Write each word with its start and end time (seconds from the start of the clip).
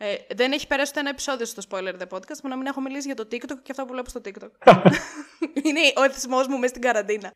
Ε, 0.00 0.34
δεν 0.34 0.52
έχει 0.52 0.66
περάσει 0.66 0.90
ούτε 0.90 1.00
ένα 1.00 1.10
επεισόδιο 1.10 1.46
στο 1.46 1.62
Spoiler 1.70 1.94
The 2.00 2.16
Podcast 2.16 2.38
που 2.42 2.48
να 2.48 2.56
μην 2.56 2.66
έχω 2.66 2.80
μιλήσει 2.80 3.06
για 3.06 3.14
το 3.14 3.28
TikTok 3.32 3.58
και 3.62 3.70
αυτά 3.70 3.84
που 3.86 3.92
βλέπω 3.92 4.08
στο 4.08 4.20
TikTok. 4.24 4.72
Είναι 5.66 5.80
ο 5.96 6.02
εθισμός 6.02 6.46
μου 6.46 6.54
μέσα 6.54 6.68
στην 6.68 6.82
καραντίνα. 6.82 7.32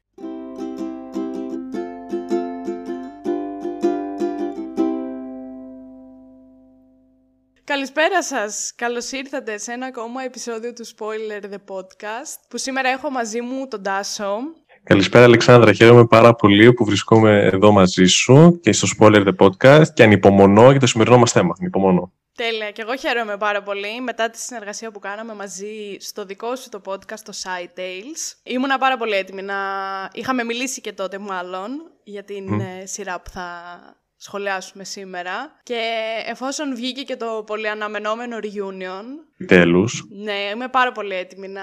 Καλησπέρα 7.65 8.23
σας. 8.23 8.73
Καλώς 8.77 9.13
ήρθατε 9.13 9.59
σε 9.59 9.73
ένα 9.73 9.87
ακόμα 9.87 10.23
επεισόδιο 10.23 10.73
του 10.73 10.87
Spoiler 10.87 11.45
The 11.45 11.75
Podcast 11.75 12.41
που 12.49 12.59
σήμερα 12.59 12.89
έχω 12.89 13.11
μαζί 13.11 13.41
μου 13.41 13.69
τον 13.69 13.83
Τάσο. 13.83 14.37
Καλησπέρα 14.83 15.25
Αλεξάνδρα, 15.25 15.73
χαίρομαι 15.73 16.07
πάρα 16.07 16.35
πολύ 16.35 16.73
που 16.73 16.85
βρισκόμαι 16.85 17.49
εδώ 17.53 17.73
μαζί 17.73 18.05
σου 18.05 18.59
και 18.63 18.73
στο 18.73 18.89
Spoiler 18.99 19.27
The 19.27 19.47
Podcast 19.47 19.89
και 19.95 20.03
ανυπομονώ 20.03 20.71
για 20.71 20.81
το 20.81 20.87
σημερινό 20.87 21.19
μας 21.19 21.33
θέμα. 21.33 21.55
Ανυπομονώ. 21.61 22.13
Τέλεια. 22.35 22.71
Και 22.71 22.83
εγώ 22.83 22.97
χαίρομαι 22.97 23.37
πάρα 23.37 23.63
πολύ 23.63 24.01
μετά 24.01 24.31
τη 24.31 24.39
συνεργασία 24.39 24.91
που 24.91 24.99
κάναμε 24.99 25.35
μαζί 25.35 25.97
στο 26.01 26.25
δικό 26.25 26.57
σου 26.57 26.69
το 26.69 26.81
podcast, 26.85 27.21
το 27.25 27.33
Side 27.43 27.79
Tales. 27.79 28.35
Ήμουνα 28.43 28.79
πάρα 28.79 28.97
πολύ 28.97 29.15
έτοιμη 29.15 29.43
να... 29.43 29.57
Είχαμε 30.13 30.45
μιλήσει 30.45 30.81
και 30.81 30.93
τότε 30.93 31.19
μάλλον 31.19 31.93
για 32.05 32.25
την 32.25 32.61
ε, 32.61 32.87
σειρά 32.87 33.21
που 33.21 33.31
θα 33.31 33.97
σχολιάσουμε 34.23 34.85
σήμερα. 34.85 35.53
Και 35.63 35.81
εφόσον 36.27 36.75
βγήκε 36.75 37.03
και 37.03 37.17
το 37.17 37.43
πολύ 37.47 37.69
αναμενόμενο 37.69 38.37
reunion... 38.37 39.05
Τέλους. 39.47 40.05
Ναι, 40.11 40.33
είμαι 40.55 40.69
πάρα 40.69 40.93
πολύ 40.93 41.15
έτοιμη 41.15 41.49
να, 41.49 41.63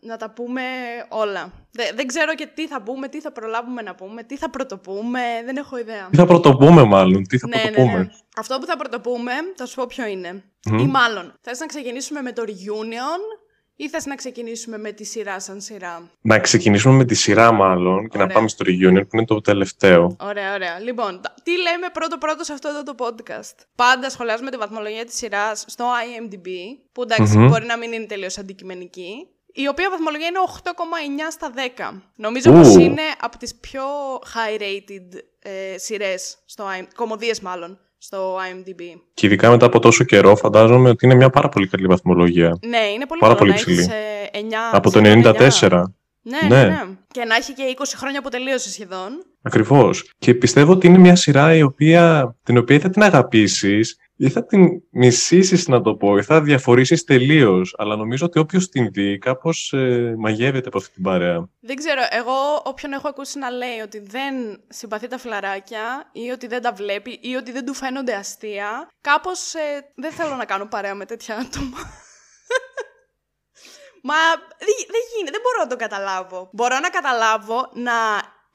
να 0.00 0.16
τα 0.16 0.30
πούμε 0.30 0.62
όλα. 1.08 1.52
δεν 1.94 2.06
ξέρω 2.06 2.34
και 2.34 2.46
τι 2.54 2.66
θα 2.66 2.82
πούμε, 2.82 3.08
τι 3.08 3.20
θα 3.20 3.32
προλάβουμε 3.32 3.82
να 3.82 3.94
πούμε, 3.94 4.22
τι 4.22 4.36
θα 4.36 4.50
πρωτοπούμε, 4.50 5.20
δεν 5.44 5.56
έχω 5.56 5.78
ιδέα. 5.78 6.08
Τι 6.10 6.16
θα 6.16 6.26
πρωτοπούμε 6.26 6.84
μάλλον, 6.84 7.22
τι 7.22 7.38
θα 7.38 7.48
ναι, 7.48 7.60
πρωτοπούμε. 7.60 7.92
Ναι, 7.92 7.98
ναι. 7.98 8.08
Αυτό 8.36 8.58
που 8.58 8.66
θα 8.66 8.76
πρωτοπούμε, 8.76 9.32
θα 9.56 9.66
σου 9.66 9.74
πω 9.74 9.86
ποιο 9.86 10.06
είναι. 10.06 10.44
Ή 10.78 10.86
μάλλον, 10.86 11.34
θες 11.40 11.58
να 11.58 11.66
ξεκινήσουμε 11.66 12.22
με 12.22 12.32
το 12.32 12.42
reunion 12.46 13.45
ή 13.76 13.88
θες 13.88 14.06
να 14.06 14.14
ξεκινήσουμε 14.14 14.78
με 14.78 14.92
τη 14.92 15.04
σειρά 15.04 15.40
σαν 15.40 15.60
σειρά; 15.60 16.10
Να 16.20 16.38
ξεκινήσουμε 16.38 16.94
με 16.94 17.04
τη 17.04 17.14
σειρά 17.14 17.52
μάλλον 17.52 18.08
και 18.08 18.18
να 18.18 18.26
πάμε 18.26 18.48
στο 18.48 18.64
reunion 18.68 19.08
που 19.08 19.16
είναι 19.16 19.24
το 19.24 19.40
τελευταίο. 19.40 20.16
Ωραία, 20.20 20.54
ωραία. 20.54 20.78
Λοιπόν, 20.78 21.20
τι 21.42 21.50
λέμε 21.50 21.86
πρώτο 21.92 22.18
πρώτο 22.18 22.44
σε 22.44 22.52
αυτό 22.52 22.68
εδώ 22.68 22.82
το 22.82 22.94
podcast; 22.98 23.64
Πάντα 23.74 24.10
σχολιάζουμε 24.10 24.50
τη 24.50 24.56
βαθμολογία 24.56 25.04
της 25.04 25.16
σειράς 25.16 25.64
στο 25.66 25.84
IMDb, 25.84 26.48
που 26.92 27.02
εντάξει 27.02 27.38
μπορεί 27.38 27.66
να 27.66 27.78
μην 27.78 27.92
είναι 27.92 28.06
τελείως 28.06 28.38
αντικειμενική, 28.38 29.28
η 29.52 29.68
οποία 29.68 29.90
βαθμολογία 29.90 30.26
είναι 30.26 30.38
8,9 30.64 30.70
στα 31.30 31.52
10. 31.94 32.02
Νομίζω 32.16 32.52
πως 32.52 32.74
είναι 32.74 33.02
από 33.20 33.38
τις 33.38 33.54
πιο 33.54 33.82
high-rated 34.34 35.18
ε, 35.38 35.78
σειρές, 35.78 36.36
στο, 36.44 36.64
κομμωδίες 36.94 37.40
μάλλον, 37.40 37.78
στο 37.98 38.36
IMDb. 38.36 38.82
Και 39.14 39.26
ειδικά 39.26 39.50
μετά 39.50 39.66
από 39.66 39.78
τόσο 39.78 40.04
καιρό, 40.04 40.36
φαντάζομαι 40.36 40.88
ότι 40.88 41.06
είναι 41.06 41.14
μια 41.14 41.30
πάρα 41.30 41.48
πολύ 41.48 41.68
καλή 41.68 41.86
βαθμολογία. 41.86 42.58
Ναι, 42.66 42.78
είναι 42.94 43.06
πολύ, 43.06 43.20
πάρα 43.20 43.34
πολύ 43.34 43.52
ψηλή. 43.52 43.88
9, 44.32 44.36
από 44.72 44.90
το 44.90 45.00
94. 45.04 45.82
Ναι, 46.22 46.38
ναι, 46.48 46.64
ναι. 46.64 46.78
Και 47.10 47.24
να 47.24 47.34
έχει 47.34 47.52
και 47.52 47.62
20 47.78 47.82
χρόνια 47.96 48.22
που 48.22 48.28
τελείωσε 48.28 48.70
σχεδόν. 48.70 49.08
Ακριβώς. 49.42 50.12
Και 50.18 50.34
πιστεύω 50.34 50.72
ότι 50.72 50.86
είναι 50.86 50.98
μια 50.98 51.16
σειρά 51.16 51.54
η 51.54 51.62
οποία, 51.62 52.36
την 52.42 52.58
οποία 52.58 52.78
θα 52.78 52.90
την 52.90 53.02
αγαπήσεις 53.02 53.96
ή 54.16 54.28
θα 54.30 54.46
την 54.46 54.82
μισήσεις, 54.90 55.68
να 55.68 55.80
το 55.80 55.94
πω, 55.94 56.16
ή 56.16 56.22
θα 56.22 56.40
διαφορήσεις 56.40 57.04
τελείως. 57.04 57.74
Αλλά 57.78 57.96
νομίζω 57.96 58.26
ότι 58.26 58.38
όποιος 58.38 58.68
την 58.68 58.90
δει, 58.92 59.18
κάπως 59.18 59.72
ε, 59.72 60.14
μαγεύεται 60.18 60.68
από 60.68 60.78
αυτή 60.78 60.92
την 60.92 61.02
παρέα. 61.02 61.48
Δεν 61.60 61.76
ξέρω. 61.76 62.00
Εγώ, 62.10 62.62
όποιον 62.64 62.92
έχω 62.92 63.08
ακούσει 63.08 63.38
να 63.38 63.50
λέει 63.50 63.78
ότι 63.84 63.98
δεν 63.98 64.34
συμπαθεί 64.68 65.08
τα 65.08 65.18
φιλαράκια, 65.18 66.10
ή 66.12 66.30
ότι 66.30 66.46
δεν 66.46 66.62
τα 66.62 66.72
βλέπει, 66.72 67.18
ή 67.22 67.34
ότι 67.34 67.52
δεν 67.52 67.64
του 67.64 67.74
φαίνονται 67.74 68.14
αστεία, 68.14 68.88
κάπως 69.00 69.54
ε, 69.54 69.92
δεν 69.94 70.12
θέλω 70.12 70.34
να 70.34 70.44
κάνω 70.44 70.66
παρέα 70.66 70.94
με 70.94 71.04
τέτοια 71.04 71.36
άτομα. 71.36 71.78
Μα 74.08 74.14
δεν 74.58 75.02
γίνεται, 75.14 75.30
δεν 75.30 75.40
μπορώ 75.42 75.58
να 75.58 75.66
το 75.66 75.76
καταλάβω. 75.76 76.50
Μπορώ 76.52 76.78
να 76.78 76.88
καταλάβω 76.88 77.70
να 77.72 77.92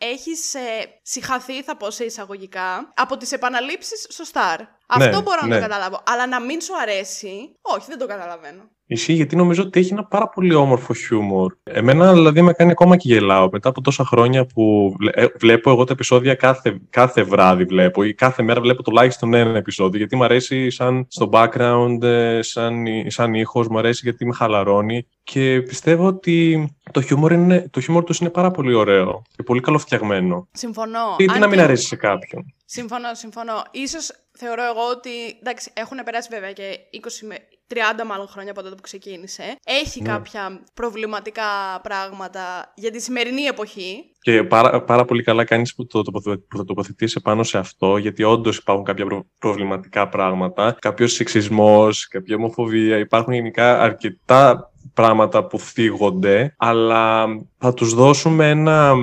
έχεις 0.01 0.53
ε, 0.53 0.99
συχαθεί, 1.01 1.63
θα 1.63 1.77
πω 1.77 1.91
σε 1.91 2.03
εισαγωγικά, 2.03 2.91
από 2.95 3.17
τις 3.17 3.31
επαναλήψεις 3.31 4.05
στο 4.09 4.23
Star. 4.33 4.57
Αυτό 4.93 5.15
ναι, 5.15 5.21
μπορώ 5.21 5.39
να 5.41 5.47
το 5.47 5.53
ναι. 5.53 5.59
καταλάβω. 5.59 6.03
Αλλά 6.05 6.27
να 6.27 6.39
μην 6.39 6.61
σου 6.61 6.73
αρέσει, 6.81 7.55
όχι, 7.61 7.85
δεν 7.87 7.97
το 7.97 8.07
καταλαβαίνω. 8.07 8.61
Ισχύει 8.85 9.13
γιατί 9.13 9.35
νομίζω 9.35 9.63
ότι 9.63 9.79
έχει 9.79 9.93
ένα 9.93 10.03
πάρα 10.03 10.29
πολύ 10.29 10.53
όμορφο 10.53 10.93
χιούμορ. 10.93 11.53
Εμένα 11.63 12.13
δηλαδή 12.13 12.41
με 12.41 12.53
κάνει 12.53 12.71
ακόμα 12.71 12.97
και 12.97 13.13
γελάω. 13.13 13.49
Μετά 13.51 13.69
από 13.69 13.81
τόσα 13.81 14.05
χρόνια 14.05 14.45
που 14.45 14.95
ε, 15.11 15.25
βλέπω 15.39 15.69
εγώ 15.69 15.83
τα 15.83 15.93
επεισόδια 15.93 16.35
κάθε, 16.35 16.79
κάθε 16.89 17.23
βράδυ 17.23 17.63
βλέπω 17.63 18.03
ή 18.03 18.13
κάθε 18.13 18.43
μέρα 18.43 18.61
βλέπω 18.61 18.83
τουλάχιστον 18.83 19.33
ένα 19.33 19.57
επεισόδιο 19.57 19.97
γιατί 19.97 20.15
μου 20.15 20.23
αρέσει 20.23 20.69
σαν 20.69 21.05
στο 21.09 21.29
background, 21.33 22.01
ε, 22.01 22.41
σαν, 22.41 22.85
σαν 23.07 23.33
ήχος, 23.33 23.67
μου 23.67 23.77
αρέσει 23.77 24.01
γιατί 24.03 24.25
με 24.25 24.33
χαλαρώνει 24.33 25.07
και 25.23 25.61
πιστεύω 25.61 26.05
ότι 26.05 26.69
το 26.91 27.01
χιούμορ, 27.01 27.31
είναι, 27.31 27.67
το 27.71 27.79
χιούμορ 27.79 28.03
τους 28.03 28.19
είναι 28.19 28.29
πάρα 28.29 28.51
πολύ 28.51 28.73
ωραίο 28.73 29.21
και 29.35 29.43
πολύ 29.43 29.59
καλοφτιαγμένο. 29.59 30.47
Συμφωνώ. 30.51 31.15
Γιατί 31.17 31.39
να 31.39 31.47
μην 31.47 31.59
αρέσει 31.59 31.85
σε 31.85 31.95
κάποιον. 31.95 32.53
Συμφωνώ, 32.65 33.13
συμφωνώ. 33.13 33.63
Ίσως 33.71 34.11
θεωρώ 34.43 34.63
εγώ 34.63 34.83
ότι, 34.95 35.37
εντάξει, 35.39 35.71
έχουν 35.73 35.97
περάσει 36.05 36.27
βέβαια 36.31 36.51
και 36.51 36.79
20 36.91 37.27
με 37.27 37.35
30 37.73 38.05
μάλλον 38.05 38.27
χρόνια 38.27 38.51
από 38.51 38.61
τότε 38.61 38.75
που 38.75 38.81
ξεκίνησε. 38.81 39.43
Έχει 39.65 40.01
ναι. 40.01 40.09
κάποια 40.09 40.61
προβληματικά 40.73 41.79
πράγματα 41.83 42.73
για 42.75 42.91
τη 42.91 43.01
σημερινή 43.01 43.41
εποχή. 43.41 44.03
Και 44.21 44.43
πάρα, 44.43 44.83
πάρα 44.83 45.05
πολύ 45.05 45.23
καλά 45.23 45.43
κάνεις 45.43 45.75
που, 45.75 45.87
το, 45.87 46.01
που 46.49 46.57
θα 46.57 46.65
τοποθετήσει 46.65 47.21
πάνω 47.21 47.43
σε 47.43 47.57
αυτό, 47.57 47.97
γιατί 47.97 48.23
όντως 48.23 48.57
υπάρχουν 48.57 48.85
κάποια 48.85 49.05
προβληματικά 49.39 50.09
πράγματα. 50.09 50.77
Κάποιο 50.79 51.07
σεξισμός, 51.07 52.07
κάποια 52.07 52.35
ομοφοβία. 52.35 52.97
Υπάρχουν 52.97 53.33
γενικά 53.33 53.79
αρκετά 53.81 54.71
πράγματα 54.93 55.47
που 55.47 55.57
φύγονται, 55.57 56.55
αλλά 56.57 57.25
θα 57.57 57.73
τους 57.73 57.93
δώσουμε 57.93 58.49
ένα 58.49 58.93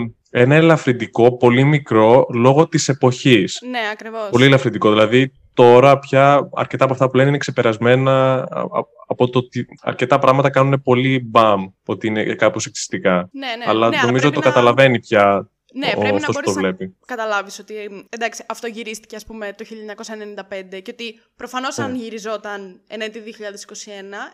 ένα 0.41 0.55
ελαφρυντικό, 0.55 1.37
πολύ 1.37 1.65
μικρό, 1.65 2.27
λόγω 2.35 2.69
της 2.69 2.89
εποχής. 2.89 3.63
Ναι, 3.71 3.81
ακριβώς. 3.93 4.29
Πολύ 4.31 4.45
ελαφρυντικό. 4.45 4.91
Δηλαδή, 4.91 5.33
τώρα 5.55 5.99
πια 5.99 6.49
αρκετά 6.55 6.85
από 6.85 6.93
αυτά 6.93 7.11
που 7.11 7.17
λένε 7.17 7.29
είναι 7.29 7.39
ξεπερασμένα 7.39 8.45
από 9.07 9.29
το 9.31 9.39
ότι 9.39 9.67
αρκετά 9.83 10.19
πράγματα 10.19 10.51
κάνουν 10.51 10.83
πολύ 10.83 11.21
μπαμ, 11.25 11.67
ότι 11.87 12.07
είναι 12.07 12.25
κάπως 12.25 12.67
σεξιστικά. 12.67 13.29
Ναι, 13.33 13.47
ναι, 13.47 13.65
Αλλά 13.67 13.89
ναι, 13.89 14.01
νομίζω 14.05 14.27
ότι 14.27 14.37
το 14.37 14.43
καταλαβαίνει 14.43 14.99
πια 14.99 15.51
ναι, 15.75 15.93
ο, 15.97 16.01
πρέπει 16.01 16.21
να 16.21 16.33
μπορείς 16.33 16.55
να 16.55 16.77
καταλάβεις 17.07 17.59
ότι 17.59 18.07
εντάξει, 18.09 18.45
αυτό 18.49 18.67
γυρίστηκε 18.67 19.17
ας 19.17 19.25
πούμε 19.25 19.53
το 19.53 19.65
1995 20.71 20.83
και 20.83 20.91
ότι 20.91 21.21
προφανώς 21.37 21.79
αν 21.79 21.91
ναι. 21.91 21.99
γυριζόταν 21.99 22.81
εν 22.89 23.00
έτει 23.00 23.23
2021, 23.27 23.29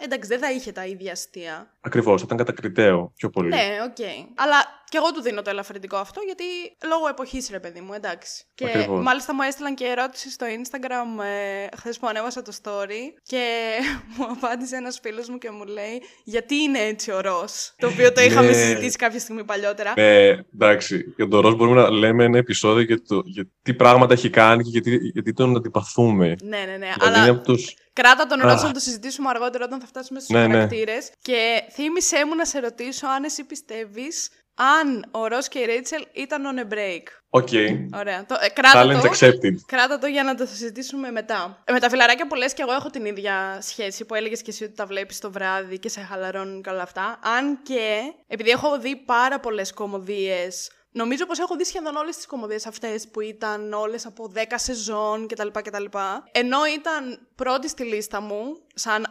εντάξει 0.05 0.29
δεν 0.29 0.39
θα 0.39 0.53
είχε 0.53 0.73
τα 0.73 0.87
ίδια 0.87 1.13
αστεία. 1.13 1.73
Ακριβώς, 1.81 2.23
ήταν 2.23 2.37
κατακριτέο 2.37 3.13
πιο 3.17 3.31
πολύ. 3.31 3.49
Ναι, 3.49 3.79
OK. 3.85 3.95
Okay. 3.99 4.27
Αλλά 4.35 4.85
και 4.95 5.01
εγώ 5.03 5.13
του 5.13 5.23
δίνω 5.23 5.43
το 5.43 5.51
ελαφρυντικό 5.51 5.97
αυτό 5.97 6.21
γιατί 6.27 6.45
λόγω 6.89 7.09
εποχής, 7.09 7.49
ρε 7.51 7.61
παιδί 7.61 7.81
μου, 7.81 7.93
εντάξει. 7.93 8.45
Και 8.55 8.65
Ακριβώς. 8.65 9.03
μάλιστα 9.03 9.35
μου 9.35 9.43
έστειλαν 9.43 9.75
και 9.75 9.85
ερώτηση 9.85 10.31
στο 10.31 10.47
Instagram 10.47 11.25
ε, 11.25 11.67
χθες 11.77 11.99
που 11.99 12.07
ανέβασα 12.07 12.43
το 12.43 12.53
story 12.63 13.03
και 13.23 13.71
μου 14.17 14.25
απάντησε 14.25 14.77
ένας 14.77 14.99
φίλος 15.03 15.29
μου 15.29 15.39
και 15.39 15.51
μου 15.51 15.65
λέει 15.65 16.03
Γιατί 16.25 16.55
είναι 16.55 16.79
έτσι 16.79 17.11
ο 17.11 17.21
Ρος; 17.21 17.75
Το 17.79 17.87
οποίο 17.87 18.13
το 18.13 18.21
είχαμε 18.21 18.47
ναι. 18.47 18.53
συζητήσει 18.53 18.97
κάποια 18.97 19.19
στιγμή 19.19 19.45
παλιότερα. 19.45 19.93
Ναι, 19.97 20.29
εντάξει. 20.55 21.15
Για 21.25 21.33
τον 21.33 21.41
Ρος 21.41 21.57
μπορούμε 21.57 21.83
να 21.83 21.91
λέμε 21.91 22.25
ένα 22.25 22.39
επεισόδιο 22.39 22.83
για, 22.83 23.03
το, 23.03 23.23
για 23.25 23.49
τι 23.63 23.75
πράγματα 23.75 24.13
έχει 24.13 24.31
κάνει 24.31 24.63
και 24.63 24.71
γιατί, 24.71 24.97
γιατί 24.97 25.33
τον 25.33 25.57
αντιπαθούμε. 25.57 26.37
Ναι, 26.43 26.59
ναι, 26.59 26.77
ναι. 26.77 26.93
Δηλαδή 26.99 27.29
Αλλά... 27.29 27.41
τους... 27.41 27.75
Κράτα 27.93 28.27
τον 28.27 28.41
Ρος 28.41 28.55
να 28.55 28.73
το 28.73 28.81
συζητήσουμε 28.81 29.29
αργότερα 29.29 29.65
όταν 29.65 29.81
θα 29.81 29.87
φτάσουμε 29.87 30.21
στους 30.21 30.35
ναι, 30.35 30.47
ναι. 30.47 30.53
χαρακτήρες. 30.53 31.05
Ναι. 31.05 31.35
Και 31.35 31.63
θύμισέ 31.73 32.27
μου 32.27 32.35
να 32.35 32.45
σε 32.45 32.59
ρωτήσω 32.59 33.07
αν 33.07 33.25
εσύ 33.25 33.45
πιστεύεις 33.45 34.29
αν 34.55 35.05
ο 35.11 35.27
Ρος 35.27 35.49
και 35.49 35.59
η 35.59 35.65
Ρέιτσελ 35.65 36.07
ήταν 36.13 36.43
on 36.45 36.59
a 36.59 36.75
break. 36.75 37.03
OK. 37.29 37.49
Ωραία. 37.95 38.27
Το, 38.27 38.37
ε, 38.41 38.49
κράτα 38.49 38.85
Challenge 38.85 39.03
το, 39.03 39.09
accepted. 39.09 39.55
Κράτα 39.67 39.99
το 39.99 40.07
για 40.07 40.23
να 40.23 40.35
το 40.35 40.47
συζητήσουμε 40.47 41.11
μετά. 41.11 41.63
Ε, 41.65 41.73
με 41.73 41.81
τα 41.81 41.89
φιλαράκια 41.89 42.27
που 42.27 42.35
λες 42.35 42.55
και 42.55 42.63
εγώ 42.63 42.73
έχω 42.73 42.91
την 42.91 43.05
ίδια 43.05 43.59
σχέση 43.61 44.05
που 44.05 44.15
έλεγες 44.15 44.43
και 44.43 44.51
εσύ 44.51 44.65
ότι 44.65 44.75
τα 44.75 44.87
βλέπεις 44.87 45.19
το 45.19 45.31
βράδυ 45.31 45.79
και 45.79 45.89
σε 45.89 46.01
χαλαρώνουν 46.01 46.63
και 46.63 46.71
όλα 46.71 46.83
αυτά. 46.83 47.19
Αν 47.39 47.63
και, 47.63 48.01
επειδή 48.27 48.51
έχω 48.51 48.79
δει 48.79 48.97
πάρα 48.97 49.41
πολλές 49.41 49.73
κομμωδίες 49.73 50.71
Νομίζω 50.97 51.27
πως 51.27 51.39
έχω 51.39 51.57
δει 51.57 51.65
σχεδόν 51.65 51.97
όλες 51.97 52.17
τις 52.17 52.27
κομμωδίες 52.27 52.67
αυτές 52.67 53.09
που 53.09 53.21
ήταν 53.21 53.73
όλες 53.73 54.07
από 54.07 54.33
10 54.35 54.39
σεζόν 54.55 55.27
κτλ. 55.27 55.49
κτλ. 55.49 55.85
Ενώ 56.33 56.59
ήταν 56.77 57.29
πρώτη 57.35 57.69
στη 57.69 57.85
λίστα 57.85 58.21
μου, 58.21 58.57
σαν 58.75 59.07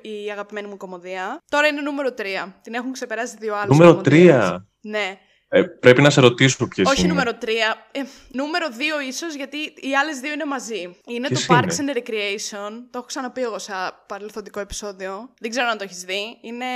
η 0.00 0.30
αγαπημένη 0.30 0.68
μου 0.68 0.76
κομμωδία, 0.76 1.42
τώρα 1.50 1.66
είναι 1.66 1.80
νούμερο 1.80 2.08
3. 2.18 2.52
Την 2.62 2.74
έχουν 2.74 2.92
ξεπεράσει 2.92 3.36
δύο 3.38 3.54
άλλες 3.54 3.78
Νούμερο 3.78 4.00
3? 4.04 4.56
Ναι. 4.80 5.18
Ε, 5.48 5.62
πρέπει 5.62 6.02
να 6.02 6.10
σε 6.10 6.20
ρωτήσω 6.20 6.68
ποιες 6.68 6.86
είναι. 6.86 6.96
Όχι 6.98 7.06
νούμερο 7.06 7.30
3. 7.40 7.46
Ε, 7.92 8.00
νούμερο 8.32 8.66
2 8.68 9.08
ίσως, 9.08 9.34
γιατί 9.34 9.56
οι 9.56 9.96
άλλες 10.00 10.20
δύο 10.20 10.32
είναι 10.32 10.44
μαζί. 10.44 10.96
Είναι 11.06 11.28
το 11.28 11.40
Parks 11.48 11.62
and 11.62 11.96
Recreation. 11.96 12.70
Το 12.90 12.98
έχω 12.98 13.06
ξαναπεί 13.06 13.42
εγώ 13.42 13.58
σε 13.58 13.72
παρελθοντικό 14.06 14.60
επεισόδιο. 14.60 15.30
Δεν 15.40 15.50
ξέρω 15.50 15.68
αν 15.68 15.78
το 15.78 15.84
έχεις 15.84 16.02
δει. 16.02 16.38
Είναι... 16.40 16.66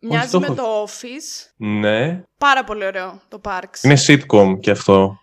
Μοιάζει 0.00 0.38
με 0.38 0.46
το 0.46 0.84
Office. 0.84 1.50
Ναι. 1.56 2.22
Πάρα 2.38 2.64
πολύ 2.64 2.86
ωραίο 2.86 3.20
το 3.28 3.40
Parks. 3.44 3.82
Είναι 3.82 3.96
sitcom 4.06 4.60
και 4.60 4.70
αυτό. 4.70 5.20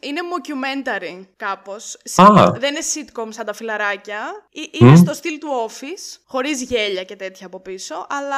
Είναι 0.00 0.20
mockumentary 0.32 1.26
κάπως. 1.36 1.96
Α. 2.16 2.50
Δεν 2.58 2.70
είναι 2.74 2.84
sitcom 2.94 3.26
σαν 3.28 3.46
τα 3.46 3.52
φιλαράκια. 3.54 4.20
Ε- 4.54 4.84
Είναι 4.84 4.96
στο 4.96 5.14
στυλ 5.14 5.38
του 5.38 5.48
office, 5.68 6.20
χωρίς 6.26 6.62
γέλια 6.62 7.04
και 7.04 7.16
τέτοια 7.16 7.46
από 7.46 7.60
πίσω, 7.60 8.06
αλλά 8.08 8.36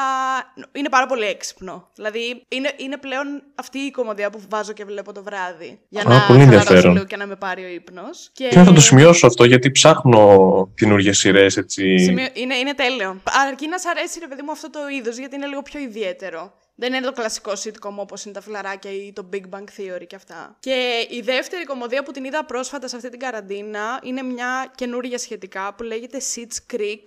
είναι 0.73 0.89
πάρα 0.89 1.07
πολύ 1.07 1.25
έξυπνο. 1.25 1.91
Δηλαδή 1.95 2.45
είναι, 2.49 2.73
είναι 2.77 2.97
πλέον 2.97 3.43
αυτή 3.55 3.79
η 3.79 3.91
κομμωδία 3.91 4.31
που 4.31 4.41
βάζω 4.49 4.73
και 4.73 4.85
βλέπω 4.85 5.13
το 5.13 5.23
βράδυ. 5.23 5.81
Για 5.89 6.03
Α, 6.03 6.05
να 6.09 6.27
πολύ 6.27 6.39
χαλαρώσω 6.39 6.59
ενδιαφέρον. 6.63 6.93
λίγο 6.93 7.05
και 7.05 7.17
να 7.17 7.27
με 7.27 7.37
πάρει 7.37 7.65
ο 7.65 7.69
ύπνος. 7.69 8.31
Και... 8.33 8.49
Και 8.49 8.59
θα 8.63 8.73
το 8.73 8.81
σημειώσω 8.81 9.27
αυτό 9.27 9.45
γιατί 9.45 9.71
ψάχνω 9.71 10.73
καινούργιες 10.75 11.19
σειρές 11.19 11.57
έτσι. 11.57 11.99
Σημείο- 11.99 12.29
Είναι, 12.33 12.55
είναι 12.57 12.75
τέλειο. 12.75 13.21
Αρκεί 13.49 13.69
να 13.69 13.79
σ' 13.79 13.87
αρέσει, 13.87 14.19
ρε 14.21 14.27
παιδί 14.27 14.43
μου, 14.43 14.51
αυτό 14.51 14.71
το 14.71 14.79
είδος, 14.99 15.17
γιατί 15.17 15.35
είναι 15.37 15.47
λίγο 15.47 15.63
πιο 15.63 15.81
ιδιαίτερο. 15.81 16.53
Δεν 16.77 16.93
είναι 16.93 17.07
το 17.07 17.13
κλασικό 17.13 17.53
sitcom 17.53 17.95
όπως 17.97 18.25
είναι 18.25 18.35
τα 18.35 18.41
φιλαράκια 18.41 18.91
ή 18.91 19.13
το 19.13 19.29
Big 19.33 19.43
Bang 19.55 19.65
Theory 19.79 20.07
και 20.07 20.17
αυτά. 20.17 20.57
Και 20.61 21.07
η 21.11 21.21
δεύτερη 21.21 21.65
κομμωδία 21.65 22.03
που 22.03 22.11
την 22.11 22.25
είδα 22.25 22.45
πρόσφατα 22.45 22.89
σε 22.89 22.97
αυτή 22.97 23.09
την 23.09 23.19
καραντίνα 23.19 24.01
είναι 24.03 24.23
μια 24.23 24.73
καινούργια 24.75 25.19
σχετικά 25.19 25.75
που 25.75 25.83
λέγεται 25.83 26.19
Sitch 26.35 26.75
Creek. 26.77 27.03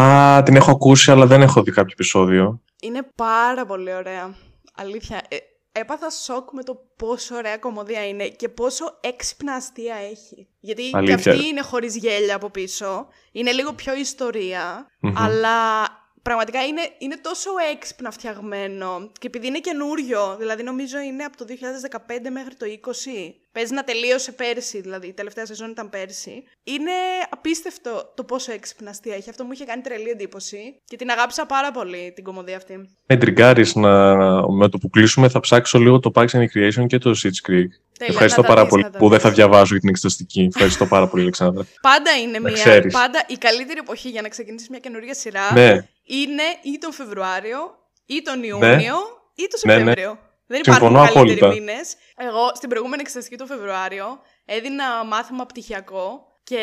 Α, 0.00 0.42
την 0.42 0.56
έχω 0.56 0.70
ακούσει, 0.70 1.10
αλλά 1.10 1.26
δεν 1.26 1.42
έχω 1.42 1.62
δει 1.62 1.70
κάποιο 1.70 1.90
επεισόδιο. 1.92 2.62
Είναι 2.80 3.02
πάρα 3.14 3.66
πολύ 3.66 3.94
ωραία. 3.94 4.34
Αλήθεια. 4.74 5.22
Ε, 5.28 5.36
έπαθα 5.72 6.10
σοκ 6.10 6.52
με 6.52 6.62
το 6.62 6.74
πόσο 6.96 7.36
ωραία 7.36 7.56
κομμωδία 7.56 8.08
είναι 8.08 8.28
και 8.28 8.48
πόσο 8.48 8.84
έξυπνα 9.00 9.52
αστεία 9.52 9.94
έχει. 10.10 10.48
Γιατί 10.60 10.82
και 10.82 10.96
Αλήθεια. 10.96 11.32
αυτή 11.32 11.46
είναι 11.46 11.62
χωρίς 11.62 11.96
γέλια 11.96 12.34
από 12.36 12.50
πίσω. 12.50 13.06
Είναι 13.32 13.52
λίγο 13.52 13.72
πιο 13.72 13.94
ιστορία, 13.94 14.86
Μμμ. 15.00 15.12
αλλά 15.18 15.86
πραγματικά 16.28 16.66
είναι, 16.66 16.90
είναι 16.98 17.16
τόσο 17.16 17.50
έξυπνα 17.72 18.10
φτιαγμένο. 18.10 19.10
Και 19.18 19.26
επειδή 19.26 19.46
είναι 19.46 19.58
καινούριο, 19.58 20.36
δηλαδή 20.38 20.62
νομίζω 20.62 20.98
είναι 20.98 21.24
από 21.24 21.36
το 21.36 21.44
2015 21.48 22.30
μέχρι 22.30 22.54
το 22.54 22.66
20. 22.66 23.32
Παίζει 23.52 23.74
να 23.74 23.84
τελείωσε 23.84 24.32
πέρσι, 24.32 24.80
δηλαδή 24.80 25.06
η 25.06 25.12
τελευταία 25.12 25.46
σεζόν 25.46 25.70
ήταν 25.70 25.88
πέρσι. 25.90 26.42
Είναι 26.64 26.90
απίστευτο 27.30 28.12
το 28.16 28.24
πόσο 28.24 28.52
έξυπνα 28.52 28.90
αστεία 28.90 29.14
έχει. 29.14 29.30
Αυτό 29.30 29.44
μου 29.44 29.52
είχε 29.52 29.64
κάνει 29.64 29.82
τρελή 29.82 30.08
εντύπωση 30.10 30.80
και 30.84 30.96
την 30.96 31.10
αγάπησα 31.10 31.46
πάρα 31.46 31.70
πολύ 31.70 32.12
την 32.14 32.24
κομμωδία 32.24 32.56
αυτή. 32.56 32.88
Με 33.06 33.16
τριγκάρεις 33.16 33.74
να 33.74 34.14
με 34.52 34.68
το 34.68 34.78
που 34.78 34.90
κλείσουμε 34.90 35.28
θα 35.28 35.40
ψάξω 35.40 35.78
λίγο 35.78 36.00
το 36.00 36.10
Parks 36.14 36.28
and 36.30 36.40
Recreation 36.40 36.86
και 36.86 36.98
το 36.98 37.10
Sitch 37.22 37.50
Creek. 37.50 37.68
Τέλεια, 37.98 38.12
Ευχαριστώ 38.12 38.40
να 38.40 38.46
τα 38.46 38.54
πάρα 38.54 38.62
δεις, 38.62 38.70
πολύ 38.70 38.82
να 38.82 38.90
τα 38.90 38.98
που 38.98 39.08
δεν 39.08 39.18
δεις. 39.18 39.28
θα 39.28 39.34
διαβάζω 39.34 39.66
για 39.70 39.80
την 39.80 39.88
εξεταστική. 39.88 40.48
Ευχαριστώ 40.54 40.86
πάρα 40.86 41.08
πολύ, 41.08 41.22
Αλεξάνδρα. 41.22 41.66
Πάντα 41.90 42.10
είναι 42.22 42.40
μια. 42.40 42.52
ξέρεις. 42.52 42.92
Πάντα 42.94 43.24
η 43.26 43.36
καλύτερη 43.36 43.78
εποχή 43.78 44.08
για 44.08 44.22
να 44.22 44.28
ξεκινήσεις 44.28 44.68
μια 44.68 44.78
καινούργια 44.78 45.14
σειρά 45.14 45.52
ναι, 45.52 45.70
είναι 46.04 46.42
ή 46.62 46.78
τον 46.80 46.92
Φεβρουάριο, 46.92 47.58
ή 48.06 48.22
τον 48.22 48.42
Ιούνιο, 48.42 48.96
ή 49.34 49.46
τον 49.50 49.60
Ναι, 49.64 49.72
ναι. 49.74 49.78
Σεπτέμβριο. 49.78 50.18
Δεν 50.50 50.60
Συμφωνώ 50.64 50.90
υπάρχουν 51.02 51.14
καλύτεροι 51.14 51.40
απόλυτα. 51.44 51.72
μήνες. 51.72 51.94
Εγώ 52.20 52.50
στην 52.54 52.68
προηγούμενη 52.68 53.02
εξεταστική 53.02 53.36
τον 53.36 53.46
Φεβρουάριο 53.46 54.20
έδινα 54.44 55.04
μάθημα 55.04 55.46
πτυχιακό 55.46 56.32
και 56.42 56.62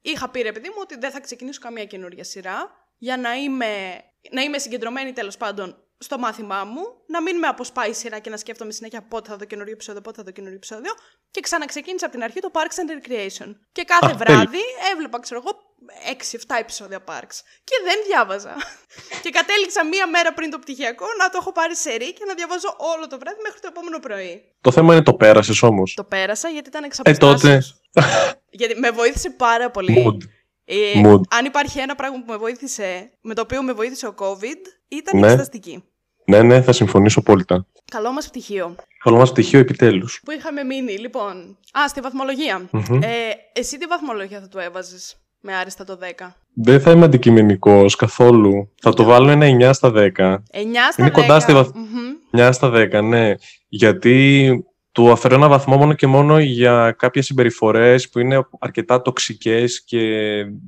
είχα 0.00 0.30
πει 0.30 0.40
ρε 0.40 0.52
παιδί 0.52 0.68
μου 0.68 0.78
ότι 0.80 0.98
δεν 0.98 1.10
θα 1.10 1.20
ξεκινήσω 1.20 1.60
καμία 1.60 1.84
καινούργια 1.84 2.24
σειρά 2.24 2.70
για 2.98 3.16
να 3.16 3.34
είμαι, 3.34 4.02
να 4.30 4.42
είμαι 4.42 4.58
συγκεντρωμένη 4.58 5.12
τέλος 5.12 5.36
πάντων 5.36 5.85
στο 5.98 6.18
μάθημά 6.18 6.64
μου, 6.64 6.82
να 7.06 7.22
μην 7.22 7.38
με 7.38 7.46
αποσπάει 7.46 7.90
η 7.90 7.92
σειρά 7.92 8.18
και 8.18 8.30
να 8.30 8.36
σκέφτομαι 8.36 8.72
συνέχεια 8.72 9.02
πότε 9.02 9.30
θα 9.30 9.36
δω 9.36 9.44
καινούριο 9.44 9.72
επεισόδιο, 9.72 10.00
πότε 10.00 10.16
θα 10.16 10.22
δω 10.22 10.30
καινούριο 10.30 10.56
επεισόδιο. 10.56 10.92
Και 11.30 11.40
ξαναξεκίνησα 11.40 12.06
από 12.06 12.14
την 12.14 12.24
αρχή 12.24 12.40
το 12.40 12.50
Parks 12.52 12.76
and 12.80 12.90
Recreation. 12.96 13.54
Και 13.72 13.82
κάθε 13.84 14.12
Α, 14.12 14.16
βράδυ 14.16 14.58
έβλεπα, 14.92 15.20
ξέρω 15.20 15.42
εγώ, 15.44 15.58
6-7 16.12 16.56
επεισόδια 16.60 17.04
Parks. 17.04 17.36
Και 17.64 17.74
δεν 17.84 17.96
διάβαζα. 18.06 18.54
και 19.22 19.30
κατέληξα 19.30 19.84
μία 19.84 20.06
μέρα 20.06 20.32
πριν 20.32 20.50
το 20.50 20.58
πτυχιακό 20.58 21.06
να 21.18 21.28
το 21.28 21.38
έχω 21.40 21.52
πάρει 21.52 21.76
σε 21.76 21.90
ρί 21.94 22.12
και 22.12 22.24
να 22.26 22.34
διαβάζω 22.34 22.76
όλο 22.94 23.06
το 23.06 23.18
βράδυ 23.18 23.40
μέχρι 23.42 23.60
το 23.60 23.68
επόμενο 23.70 23.98
πρωί. 23.98 24.42
το 24.60 24.70
θέμα 24.72 24.94
είναι 24.94 25.02
το 25.02 25.14
πέρασες 25.14 25.62
όμως. 25.62 25.94
Το 25.94 26.04
πέρασα 26.04 26.48
γιατί 26.48 26.68
ήταν 26.68 26.84
εξ 26.84 26.98
Ε, 26.98 27.02
τότε. 27.02 27.26
αποστάσεως. 27.26 27.80
γιατί 28.60 28.78
με 28.78 28.90
βοήθησε 28.90 29.30
πάρα 29.30 29.70
πολύ. 29.70 30.04
Mood. 30.06 30.28
Ε, 30.68 30.74
Mood. 31.04 31.20
Αν 31.30 31.44
υπάρχει 31.44 31.78
ένα 31.78 31.94
πράγμα 31.94 32.18
που 32.24 32.32
με 32.32 32.36
βοήθησε, 32.36 33.10
με 33.20 33.34
το 33.34 33.40
οποίο 33.40 33.62
με 33.62 33.72
βοήθησε 33.72 34.06
ο 34.06 34.14
COVID, 34.18 34.60
ήταν 34.88 35.16
η 35.16 35.20
Ναι. 35.20 35.26
εξεταστική. 35.26 35.84
Ναι, 36.28 36.42
ναι, 36.42 36.62
θα 36.62 36.72
συμφωνήσω 36.72 37.18
απόλυτα. 37.20 37.66
Καλό 37.90 38.12
μας 38.12 38.28
πτυχίο. 38.28 38.74
Καλό 39.04 39.16
μας 39.16 39.30
πτυχίο 39.32 39.58
επιτέλους. 39.58 40.20
Πού 40.24 40.30
είχαμε 40.30 40.62
μείνει, 40.62 40.92
λοιπόν. 40.98 41.58
Α, 41.78 41.88
στη 41.88 42.00
βαθμολογία. 42.00 42.68
Ε, 43.02 43.08
εσύ 43.60 43.78
τι 43.78 43.86
βαθμολογία 43.86 44.40
θα 44.40 44.48
του 44.48 44.58
έβαζες 44.58 45.16
με 45.40 45.54
άριστα 45.56 45.84
το 45.84 45.96
10. 45.96 46.36
Δεν 46.54 46.80
θα 46.80 46.90
είμαι 46.90 47.04
αντικειμενικός 47.04 47.96
καθόλου. 47.96 48.72
Θα 48.82 48.92
το 48.92 49.04
βάλω 49.04 49.30
ένα 49.30 49.46
9 49.46 49.72
στα 49.72 49.90
10. 49.90 50.42
9 50.52 50.92
στα 50.92 50.94
10. 50.96 50.98
Είναι 50.98 51.10
κοντά 51.10 51.40
στη 51.40 51.52
βαθ- 51.52 51.74
Μμμ. 51.74 52.14
9 52.30 52.52
στα 52.52 52.70
10, 52.70 53.00
ναι. 53.02 53.34
Γιατί 53.68 54.48
του 54.96 55.10
αφαιρώ 55.10 55.34
ένα 55.34 55.48
βαθμό 55.48 55.76
μόνο 55.76 55.92
και 55.92 56.06
μόνο 56.06 56.38
για 56.38 56.94
κάποιες 56.98 57.24
συμπεριφορές 57.24 58.08
που 58.08 58.18
είναι 58.18 58.48
αρκετά 58.58 59.02
τοξικές 59.02 59.84
και 59.84 59.98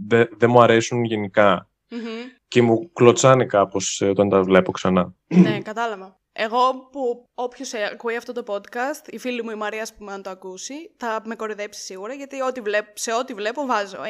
δεν 0.06 0.28
δεν 0.36 0.50
μου 0.50 0.62
αρέσουν 0.62 1.04
γενικά. 1.04 1.70
Μμμ. 1.90 2.00
Και 2.48 2.62
μου 2.62 2.92
κλωτσάνε 2.92 3.44
κάπως 3.44 4.00
ε, 4.00 4.08
όταν 4.08 4.28
τα 4.28 4.42
βλέπω 4.42 4.70
ξανά. 4.70 5.14
ναι, 5.26 5.60
κατάλαβα. 5.60 6.20
Εγώ 6.32 6.88
που 6.92 7.27
όποιος 7.40 7.70
ακούει 7.92 8.16
αυτό 8.16 8.32
το 8.32 8.42
podcast, 8.46 9.06
η 9.06 9.18
φίλη 9.18 9.42
μου 9.42 9.50
η 9.50 9.54
Μαρία, 9.54 9.86
που 9.98 10.06
αν 10.10 10.22
το 10.22 10.30
ακούσει, 10.30 10.74
θα 10.96 11.20
με 11.24 11.34
κορυδέψει 11.34 11.80
σίγουρα 11.80 12.12
γιατί 12.14 12.40
ό,τι 12.40 12.60
βλέπ, 12.60 12.86
σε 12.98 13.12
ό,τι 13.12 13.34
βλέπω 13.34 13.66
βάζω 13.66 13.98
9, 14.02 14.06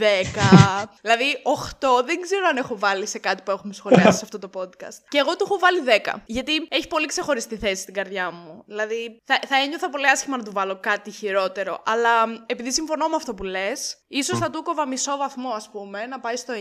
10. 0.00 0.02
δηλαδή 1.02 1.24
8 1.80 2.04
δεν 2.04 2.20
ξέρω 2.20 2.46
αν 2.50 2.56
έχω 2.56 2.78
βάλει 2.78 3.06
σε 3.06 3.18
κάτι 3.18 3.42
που 3.42 3.50
έχουμε 3.50 3.72
σχολιάσει 3.72 4.18
σε 4.18 4.24
αυτό 4.24 4.38
το 4.38 4.50
podcast. 4.54 4.96
Και 5.08 5.18
εγώ 5.18 5.36
του 5.36 5.44
έχω 5.44 5.58
βάλει 5.58 5.80
10. 6.04 6.14
Γιατί 6.26 6.52
έχει 6.68 6.88
πολύ 6.88 7.06
ξεχωριστή 7.06 7.56
θέση 7.56 7.82
στην 7.82 7.94
καρδιά 7.94 8.30
μου. 8.30 8.62
Δηλαδή 8.66 9.20
θα, 9.24 9.38
θα 9.48 9.56
ένιωθα 9.56 9.90
πολύ 9.90 10.08
άσχημα 10.08 10.36
να 10.36 10.42
του 10.42 10.52
βάλω 10.52 10.78
κάτι 10.80 11.10
χειρότερο. 11.10 11.82
Αλλά 11.86 12.10
επειδή 12.46 12.72
συμφωνώ 12.72 13.08
με 13.08 13.16
αυτό 13.16 13.34
που 13.34 13.42
λες, 13.42 13.96
ίσως 14.08 14.38
θα 14.38 14.50
του 14.50 14.62
κόβα 14.62 14.86
μισό 14.86 15.16
βαθμό, 15.16 15.50
ας 15.50 15.68
πούμε, 15.72 16.06
να 16.06 16.20
πάει 16.20 16.36
στο 16.36 16.52
9,5 16.54 16.60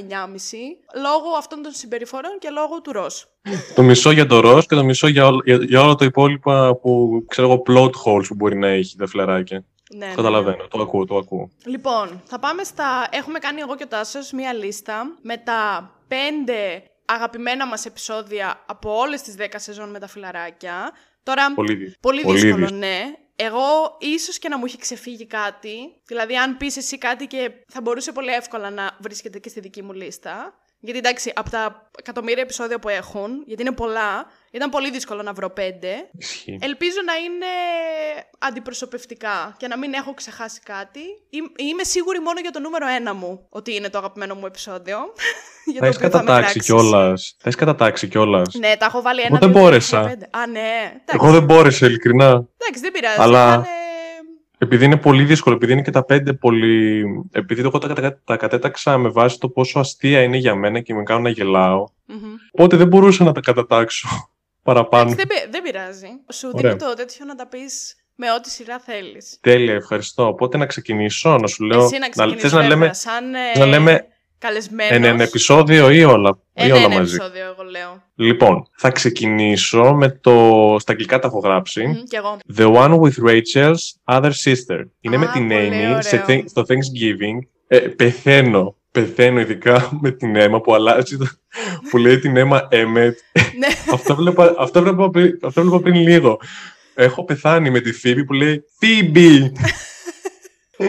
λόγω 1.01 1.35
αυτών 1.37 1.61
των 1.61 1.71
συμπεριφορών 1.71 2.37
και 2.39 2.49
λόγω 2.49 2.81
του 2.81 2.91
Ρος. 2.91 3.27
το 3.75 3.81
μισό 3.81 4.11
για 4.11 4.25
το 4.27 4.39
ροζ 4.39 4.65
και 4.65 4.75
το 4.75 4.83
μισό 4.83 5.07
για, 5.07 5.25
όλο- 5.25 5.41
για, 5.55 5.65
για 5.65 5.81
όλα 5.81 5.95
το 5.95 6.05
υπόλοιπα 6.05 6.75
που 6.75 7.23
ξέρω 7.27 7.47
εγώ 7.51 7.63
plot 7.67 7.91
holes 8.05 8.27
που 8.27 8.35
μπορεί 8.35 8.57
να 8.57 8.67
έχει 8.67 8.95
τα 8.97 9.07
φλεράκια. 9.07 9.63
Ναι, 9.93 9.97
ναι, 9.99 10.05
ναι. 10.05 10.15
Καταλαβαίνω, 10.15 10.67
το 10.67 10.81
ακούω, 10.81 11.05
το 11.05 11.17
ακούω. 11.17 11.49
Λοιπόν, 11.65 12.21
θα 12.25 12.39
πάμε 12.39 12.63
στα... 12.63 13.07
Έχουμε 13.11 13.39
κάνει 13.39 13.59
εγώ 13.61 13.75
και 13.75 13.83
ο 13.83 13.87
Τάσος 13.87 14.31
μία 14.31 14.53
λίστα 14.53 15.17
με 15.21 15.37
τα 15.37 15.91
πέντε 16.07 16.83
αγαπημένα 17.05 17.67
μας 17.67 17.85
επεισόδια 17.85 18.63
από 18.67 18.97
όλες 18.97 19.21
τις 19.21 19.35
10 19.39 19.43
σεζόν 19.55 19.89
με 19.89 19.99
τα 19.99 20.07
φιλαράκια. 20.07 20.91
Τώρα, 21.23 21.53
Πολύ, 21.53 21.73
δι- 21.75 21.99
πολύ 21.99 22.21
πολύ 22.21 22.39
δύσκολο, 22.39 22.55
δύσκολο. 22.65 22.79
ναι. 22.79 23.01
Εγώ 23.35 23.95
ίσως 23.99 24.39
και 24.39 24.49
να 24.49 24.57
μου 24.57 24.65
έχει 24.65 24.77
ξεφύγει 24.77 25.25
κάτι. 25.25 25.75
Δηλαδή, 26.07 26.35
αν 26.37 26.57
πεις 26.57 26.77
εσύ 26.77 26.97
κάτι 26.97 27.27
και 27.27 27.51
θα 27.67 27.81
μπορούσε 27.81 28.11
πολύ 28.11 28.31
εύκολα 28.31 28.69
να 28.69 28.91
βρίσκεται 28.99 29.39
και 29.39 29.49
στη 29.49 29.59
δική 29.59 29.83
μου 29.83 29.93
λίστα. 29.93 30.53
Γιατί 30.79 30.97
εντάξει, 30.99 31.31
από 31.35 31.49
τα 31.49 31.89
εκατομμύρια 31.99 32.41
επεισόδια 32.43 32.79
που 32.79 32.89
έχουν, 32.89 33.43
γιατί 33.45 33.61
είναι 33.61 33.71
πολλά, 33.71 34.25
ήταν 34.51 34.69
πολύ 34.69 34.91
δύσκολο 34.91 35.21
να 35.21 35.33
βρω 35.33 35.49
πέντε. 35.49 36.09
Ισχύει. 36.17 36.57
Ελπίζω 36.61 36.97
να 37.05 37.13
είναι 37.15 37.45
αντιπροσωπευτικά 38.39 39.55
και 39.57 39.67
να 39.67 39.77
μην 39.77 39.93
έχω 39.93 40.13
ξεχάσει 40.13 40.59
κάτι. 40.65 40.99
Ή- 41.29 41.51
Είμαι 41.69 41.83
σίγουρη 41.83 42.19
μόνο 42.19 42.39
για 42.39 42.51
το 42.51 42.59
νούμερο 42.59 42.87
ένα 42.87 43.13
μου 43.13 43.45
ότι 43.49 43.75
είναι 43.75 43.89
το 43.89 43.97
αγαπημένο 43.97 44.35
μου 44.35 44.45
επεισόδιο. 44.45 44.97
για 45.71 45.79
Θα 45.79 45.85
έχει 45.87 45.95
οποίο 45.95 46.09
θα 46.09 46.17
με 46.17 46.23
κατατάξει 46.23 46.41
κράξεις. 46.41 46.65
κιόλας. 46.65 47.35
Θα 47.39 47.49
έχει 47.49 47.57
κατατάξει 47.57 48.07
κιόλας. 48.07 48.53
Ναι, 48.53 48.75
τα 48.77 48.85
έχω 48.85 49.01
βάλει 49.01 49.19
ένα. 49.21 49.27
Εγώ 49.29 49.37
δεν 49.39 49.47
δύο, 49.51 49.57
τρία, 49.57 49.69
μπόρεσα. 49.69 49.97
τέσσερα, 50.01 50.17
πέντε. 50.17 50.37
Α, 50.37 50.47
ναι. 50.47 50.79
Εντάξει, 50.83 51.19
Εγώ 51.21 51.31
δεν 51.31 51.43
μπόρεσα, 51.43 51.85
ειλικρινά. 51.85 52.27
εντάξει 52.27 52.81
δεν 52.81 52.91
πειράζει. 52.91 53.17
Αλλά- 53.21 53.47
Ήταν, 53.53 53.65
Επειδή 54.61 54.85
είναι 54.85 54.97
πολύ 54.97 55.23
δύσκολο, 55.23 55.55
επειδή 55.55 55.71
είναι 55.71 55.81
και 55.81 55.91
τα 55.91 56.03
πέντε 56.05 56.33
πολύ. 56.33 57.03
Επειδή 57.31 57.61
εγώ 57.61 57.77
τα, 57.77 57.87
κατα- 57.87 58.21
τα 58.23 58.37
κατέταξα 58.37 58.97
με 58.97 59.09
βάση 59.09 59.39
το 59.39 59.49
πόσο 59.49 59.79
αστεία 59.79 60.21
είναι 60.21 60.37
για 60.37 60.55
μένα 60.55 60.79
και 60.81 60.93
με 60.93 61.03
κάνουν 61.03 61.23
να 61.23 61.29
γελάω. 61.29 61.85
μμμ. 62.05 62.17
Οπότε 62.51 62.77
δεν 62.77 62.87
μπορούσα 62.87 63.23
να 63.23 63.31
τα 63.31 63.39
κατατάξω 63.39 64.07
παραπάνω. 64.63 65.11
Εντάξει, 65.11 65.25
δεν, 65.27 65.27
πει- 65.43 65.51
δεν 65.51 65.61
πειράζει. 65.61 66.07
Σου 66.33 66.51
Ωραία. 66.53 66.73
δίνω 66.75 66.89
το 66.89 66.95
τέτοιο 66.95 67.25
να 67.25 67.35
τα 67.35 67.47
πεις 67.47 67.95
με 68.15 68.31
ό,τι 68.31 68.49
σειρά 68.49 68.79
θέλεις. 68.79 69.37
Τέλεια, 69.41 69.73
ευχαριστώ. 69.73 70.27
Οπότε 70.27 70.57
να 70.57 70.65
ξεκινήσω, 70.65 71.37
να 71.37 71.47
σου 71.47 71.63
λέω. 71.63 71.83
Εσύ 71.83 71.97
να 71.97 72.09
ξεκινήσεις 72.09 72.41
θες 72.41 72.51
να 72.51 72.59
βέβαια, 72.59 72.75
λέμε, 72.77 72.93
σαν 72.93 73.23
να 73.57 73.65
λέμε 73.65 74.05
καλεσμένος. 74.39 74.91
ένα, 74.95 75.07
ένα 75.07 75.23
επεισόδιο 75.23 75.89
ή 75.91 76.03
όλα, 76.03 76.37
ή 76.53 76.63
Ένα, 76.63 76.75
όλα 76.75 76.83
ένα 76.85 76.95
μαζί. 76.99 77.15
επεισόδιο, 77.15 77.43
εγώ 77.45 77.69
λέω. 77.69 78.03
Λοιπόν, 78.15 78.67
θα 78.77 78.89
ξεκινήσω 78.91 79.93
με 79.93 80.09
το. 80.09 80.75
Στα 80.79 80.91
αγγλικά 80.91 81.19
τα 81.19 81.27
έχω 81.27 81.39
γράψει. 81.39 81.85
Μμ, 81.87 81.93
Κι 82.03 82.15
εγώ. 82.15 82.37
The 82.57 82.73
one 82.75 82.99
with 82.99 83.29
Rachel's 83.29 84.13
other 84.15 84.31
sister. 84.43 84.83
Είναι 85.01 85.15
Α, 85.15 85.19
με 85.19 85.27
την 85.33 85.47
πολύ 85.47 85.69
Amy 85.71 85.97
σε, 85.99 86.15
ωραίο. 86.15 86.25
Thank- 86.27 86.43
στο 86.45 86.61
Thanksgiving. 86.67 87.47
Ε, 87.67 87.77
πεθαίνω. 87.79 88.75
Πεθαίνω 88.91 89.39
ειδικά 89.39 89.89
με 90.01 90.11
την 90.11 90.35
αίμα 90.35 90.61
που 90.61 90.73
αλλάζει. 90.73 91.17
το- 91.17 91.27
που 91.89 91.97
λέει 91.97 92.19
την 92.19 92.37
αίμα 92.37 92.67
Emmet. 92.71 93.13
ναι. 93.57 93.67
αυτό, 93.93 94.15
βλέπα, 94.15 94.55
αυτό, 94.57 94.81
βλέπα 94.81 95.09
πριν, 95.09 95.39
αυτό 95.43 95.61
βλέπα 95.61 95.79
πριν 95.79 95.95
λίγο. 95.95 96.39
Έχω 96.95 97.23
πεθάνει 97.25 97.69
με 97.69 97.79
τη 97.79 97.91
Phoebe 98.03 98.23
που 98.25 98.33
λέει 98.33 98.63
Phoebe! 98.81 99.39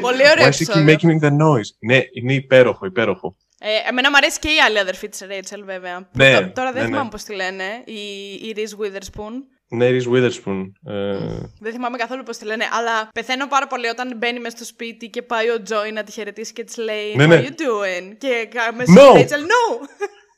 Πολύ 0.00 0.22
ωραίο 0.30 0.44
Why 0.46 0.48
is 0.48 0.52
she 0.52 0.72
keep 0.72 0.76
επεισόδιο. 0.76 0.96
making 0.96 1.24
the 1.24 1.30
noise? 1.30 1.70
Ναι, 1.78 2.00
είναι 2.12 2.34
υπέροχο, 2.34 2.86
υπέροχο. 2.86 3.36
Ε, 3.62 3.88
εμένα 3.88 4.10
μου 4.10 4.16
αρέσει 4.16 4.38
και 4.38 4.48
η 4.48 4.58
άλλη 4.66 4.78
αδερφή 4.78 5.08
της 5.08 5.22
Rachel 5.28 5.60
βέβαια. 5.64 5.96
Που 6.00 6.08
Ναι, 6.12 6.40
τω- 6.40 6.52
τώρα 6.52 6.72
δεν 6.72 6.80
ναι, 6.82 6.86
θυμάμαι 6.88 7.04
ναι. 7.04 7.10
πώς 7.10 7.22
τη 7.22 7.34
λένε. 7.34 7.64
Η, 7.84 8.32
η 8.48 8.54
Reese 8.56 8.84
Witherspoon. 8.84 9.32
Ναι, 9.68 9.88
Reese 9.90 10.12
Witherspoon. 10.12 10.70
Ε... 10.86 11.18
Δεν 11.60 11.72
θυμάμαι 11.72 11.96
καθόλου 11.96 12.22
πώς 12.22 12.36
τη 12.36 12.44
λένε, 12.44 12.64
αλλά 12.72 13.08
πεθαίνω 13.14 13.46
πάρα 13.48 13.66
πολύ 13.66 13.86
όταν 13.88 14.16
μπαίνει 14.16 14.40
μέσα 14.40 14.56
στο 14.56 14.64
σπίτι 14.64 15.08
και 15.10 15.22
πάει 15.22 15.50
ο 15.50 15.62
Τζόι 15.62 15.92
να 15.92 16.02
τη 16.02 16.12
χαιρετήσει 16.12 16.52
και 16.52 16.64
της 16.64 16.76
λέει 16.76 17.14
Ναι, 17.16 17.24
How 17.24 17.28
ναι. 17.28 17.44
you 17.46 17.50
doing? 17.50 18.14
Και 18.18 18.48
κάμε 18.54 18.84
No. 18.96 19.12
Rachel, 19.16 19.40
no! 19.52 19.86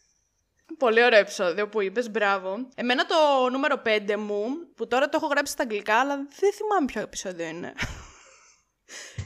Πολύ 0.78 1.04
ωραίο 1.04 1.18
επεισόδιο 1.18 1.68
που 1.68 1.80
είπες, 1.82 2.10
μπράβο. 2.10 2.56
Εμένα 2.74 3.04
το 3.06 3.14
νούμερο 3.52 3.82
5 3.86 4.14
μου, 4.18 4.44
που 4.76 4.86
τώρα 4.88 5.08
το 5.08 5.18
έχω 5.22 5.26
γράψει 5.26 5.52
στα 5.52 5.62
αγγλικά, 5.62 5.94
αλλά 5.94 6.14
δεν 6.16 6.52
θυμάμαι 6.52 6.86
ποιο 6.86 7.00
επεισόδιο 7.00 7.46
είναι. 7.46 7.72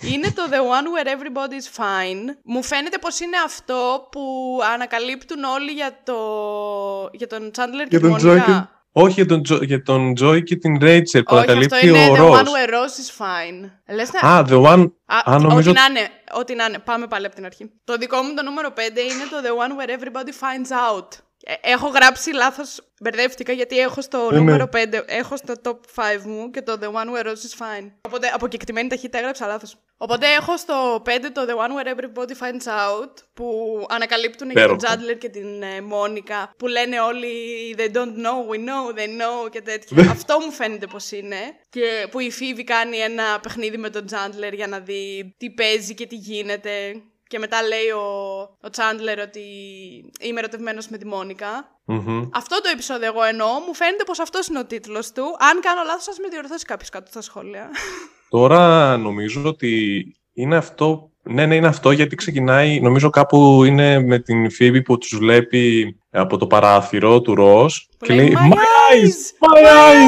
είναι 0.00 0.30
το 0.30 0.42
The 0.50 0.54
One 0.54 0.86
Where 0.94 1.06
Everybody's 1.06 1.80
Fine. 1.82 2.34
Μου 2.44 2.62
φαίνεται 2.62 2.98
πως 2.98 3.20
είναι 3.20 3.36
αυτό 3.44 4.08
που 4.10 4.20
ανακαλύπτουν 4.74 5.44
όλοι 5.44 5.72
για, 5.72 6.00
το... 6.04 6.16
για 7.12 7.26
τον 7.26 7.50
Chandler 7.56 7.86
και 7.88 7.96
Για 7.96 8.00
τη 8.00 8.08
τον 8.08 8.14
Joy 8.14 8.22
Μονικά. 8.24 8.44
και... 8.46 8.74
Όχι, 8.98 9.12
για 9.12 9.26
τον, 9.26 9.42
Τζο... 9.42 9.56
για 9.62 9.82
τον 9.82 10.12
Joy 10.20 10.42
και 10.42 10.56
την 10.56 10.78
Rachel 10.80 11.22
που 11.24 11.34
Όχι, 11.34 11.36
ανακαλύπτει 11.36 11.74
αυτό 11.74 11.86
είναι 11.86 12.08
ο 12.08 12.14
The 12.14 12.18
Ross. 12.18 12.38
One 12.38 12.44
Where 12.46 12.70
Rose 12.74 12.96
is 13.02 13.24
Fine. 13.24 13.70
Λες 13.94 14.12
να... 14.12 14.28
Α, 14.30 14.44
the 14.48 14.62
one... 14.62 14.90
Α, 15.06 15.32
Α, 15.34 15.38
νομίζω... 15.38 15.70
Ό,τι 15.70 15.80
να 15.80 15.84
είναι, 15.84 16.08
ό,τι 16.34 16.54
να 16.54 16.64
είναι. 16.64 16.78
Πάμε 16.78 17.06
πάλι 17.06 17.26
από 17.26 17.34
την 17.34 17.44
αρχή. 17.44 17.70
Το 17.84 17.96
δικό 17.96 18.22
μου 18.22 18.34
το 18.34 18.42
νούμερο 18.42 18.68
5 18.76 18.78
είναι 18.80 19.26
το 19.30 19.36
The 19.44 19.50
One 19.62 19.72
Where 19.78 19.90
Everybody 19.98 20.28
Finds 20.28 20.70
Out. 20.94 21.08
Ε, 21.48 21.54
έχω 21.60 21.88
γράψει 21.88 22.32
λάθος, 22.32 22.80
μπερδεύτηκα 23.00 23.52
γιατί 23.52 23.78
έχω 23.78 24.00
στο 24.00 24.30
ναι. 24.30 24.38
νούμερο 24.38 24.68
5, 24.72 24.76
έχω 25.06 25.36
στο 25.36 25.54
top 25.62 25.76
5 25.94 26.20
μου 26.24 26.50
και 26.50 26.62
το 26.62 26.78
The 26.80 26.86
One 26.86 27.16
Where 27.16 27.26
Rose 27.26 27.28
is 27.28 27.58
Fine. 27.58 27.90
Οπότε 28.00 28.30
από 28.34 28.48
κεκτημένη 28.48 28.88
ταχύτητα 28.88 29.18
έγραψα 29.18 29.46
λάθος. 29.46 29.76
Οπότε 29.96 30.26
έχω 30.26 30.56
στο 30.56 31.02
5 31.06 31.08
το 31.32 31.46
The 31.48 31.52
One 31.52 31.70
Where 31.76 31.94
Everybody 31.94 32.30
Finds 32.30 32.66
Out 32.66 33.12
που 33.34 33.46
ανακαλύπτουν 33.88 34.50
για 34.50 34.66
τον 34.66 34.74
Υπέροχο. 34.74 34.76
Τζάντλερ 34.76 35.18
και 35.18 35.28
την 35.28 35.62
ε, 35.62 35.80
Μόνικα 35.80 36.52
που 36.58 36.66
λένε 36.66 37.00
όλοι 37.00 37.28
They 37.78 37.96
don't 37.96 38.14
know, 38.24 38.52
we 38.52 38.58
know, 38.58 38.98
they 38.98 39.08
know 39.08 39.50
και 39.50 39.60
τέτοια. 39.60 40.10
Αυτό 40.10 40.38
μου 40.40 40.52
φαίνεται 40.52 40.86
πως 40.86 41.10
είναι. 41.10 41.36
Και 41.70 42.06
που 42.10 42.20
η 42.20 42.30
Φίβη 42.30 42.64
κάνει 42.64 42.96
ένα 42.96 43.40
παιχνίδι 43.42 43.76
με 43.76 43.90
τον 43.90 44.06
Τζάντλερ 44.06 44.52
για 44.52 44.66
να 44.66 44.78
δει 44.78 45.34
τι 45.38 45.50
παίζει 45.50 45.94
και 45.94 46.06
τι 46.06 46.16
γίνεται. 46.16 47.02
Και 47.28 47.38
μετά 47.38 47.62
λέει 47.62 47.88
ο, 47.90 48.06
ο 48.60 48.70
Τσάντλερ 48.70 49.18
ότι 49.20 49.40
είμαι 50.20 50.38
ερωτευμένος 50.38 50.88
με 50.88 50.98
τη 50.98 51.06
Μόνικα. 51.06 51.80
Μμμ. 51.84 52.28
Αυτό 52.32 52.60
το 52.60 52.68
επεισόδιο 52.72 53.06
εγώ 53.06 53.22
εννοώ. 53.22 53.48
Μου 53.66 53.74
φαίνεται 53.74 54.04
πως 54.04 54.18
αυτός 54.18 54.46
είναι 54.46 54.58
ο 54.58 54.64
τίτλος 54.66 55.12
του. 55.12 55.22
Αν 55.22 55.60
κάνω 55.60 55.82
λάθος, 55.86 56.08
ας 56.08 56.18
με 56.18 56.28
διορθώσει 56.28 56.64
κάποιος 56.64 56.88
κάτω 56.88 57.10
στα 57.10 57.20
σχόλια. 57.20 57.70
Τώρα 58.28 58.96
νομίζω 58.96 59.42
ότι 59.44 60.02
είναι 60.32 60.56
αυτό. 60.56 61.10
Ναι, 61.22 61.46
ναι, 61.46 61.54
είναι 61.54 61.66
αυτό 61.66 61.90
γιατί 61.90 62.16
ξεκινάει. 62.16 62.80
Νομίζω 62.80 63.10
κάπου 63.10 63.64
είναι 63.64 64.00
με 64.00 64.18
την 64.18 64.50
Φίβη 64.50 64.82
που 64.82 64.98
τους 64.98 65.16
βλέπει 65.18 65.96
από 66.10 66.36
το 66.36 66.46
παράθυρο 66.46 67.20
του 67.20 67.34
Ροζ 67.34 67.76
Που 67.98 68.06
και 68.06 68.14
λέει, 68.14 68.26
λέει 68.26 68.34
«My 68.36 68.52
My 68.52 68.56
eyes! 68.56 68.96
eyes! 68.96 69.48
My 69.48 69.58
My 69.58 69.66
eyes! 69.66 70.06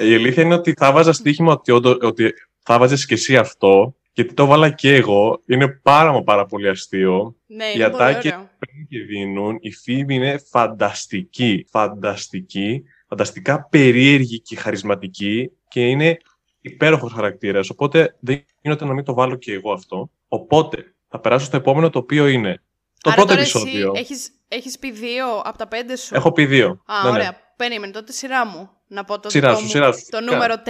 eyes!» 0.00 0.06
Η 0.10 0.14
αλήθεια 0.14 0.42
είναι 0.42 0.54
ότι 0.54 0.72
θα 0.76 0.92
βάζα 0.92 1.12
στοίχημα 1.12 1.52
ότι, 1.52 1.72
όντω- 1.72 2.02
ότι 2.02 2.32
θα 2.62 2.78
βάζεις 2.78 3.06
και 3.06 3.14
εσύ 3.14 3.36
αυτό, 3.36 3.94
γιατί 4.14 4.34
το 4.34 4.46
βάλα 4.46 4.70
και 4.70 4.94
εγώ. 4.94 5.42
Είναι 5.46 5.68
πάρα 5.68 6.12
μα 6.12 6.22
πάρα 6.22 6.46
πολύ 6.46 6.68
αστείο. 6.68 7.36
Ναι, 7.46 7.64
Οι 7.64 7.72
είναι 7.74 7.88
πολύ 7.90 8.02
ατάκες 8.02 8.32
ωραίο. 8.32 8.44
που 8.44 8.50
παίρνουν 8.58 8.86
και 8.88 8.98
δίνουν, 8.98 9.56
η 9.60 9.72
Φίβη 9.72 10.14
είναι 10.14 10.38
φανταστική. 10.50 11.66
Φανταστική. 11.70 12.82
Φανταστικά 13.08 13.68
περίεργη 13.70 14.40
και 14.40 14.56
χαρισματική 14.56 15.50
και 15.68 15.86
είναι 15.86 16.16
υπέροχος 16.60 17.12
χαρακτήρας. 17.12 17.70
Οπότε 17.70 18.16
δεν 18.20 18.44
γίνεται 18.60 18.84
να 18.84 18.92
μην 18.92 19.04
το 19.04 19.14
βάλω 19.14 19.36
και 19.36 19.52
εγώ 19.52 19.72
αυτό. 19.72 20.10
Οπότε 20.28 20.94
θα 21.08 21.20
περάσω 21.20 21.46
στο 21.46 21.56
επόμενο 21.56 21.90
το 21.90 21.98
οποίο 21.98 22.26
είναι 22.28 22.62
το 23.00 23.10
Άρα 23.10 23.14
πρώτο 23.14 23.28
τώρα 23.28 23.40
επεισόδιο. 23.40 23.92
Εσύ 23.94 24.02
έχεις, 24.02 24.30
έχεις 24.48 24.78
πει 24.78 24.92
δύο 24.92 25.26
από 25.44 25.58
τα 25.58 25.68
πέντε 25.68 25.96
σου; 25.96 26.14
Έχω 26.14 26.32
πει 26.32 26.46
δύο. 26.46 26.82
Α, 26.86 27.02
Ναι, 27.04 27.10
ναι. 27.10 27.16
ωραία. 27.16 27.36
Περίμενε, 27.56 27.92
τότε 27.92 28.12
σειρά 28.12 28.46
μου. 28.46 28.70
Να 28.86 29.04
πω 29.04 29.20
το 29.20 29.30
Σειρά 29.30 29.48
δικό 29.48 29.58
σου, 29.58 29.64
μου, 29.64 29.70
σειρά 29.70 29.84
σου. 29.92 29.92
το 30.10 30.16
Φυσικά. 30.18 30.20
νούμερο 30.20 30.54
4. 30.54 30.60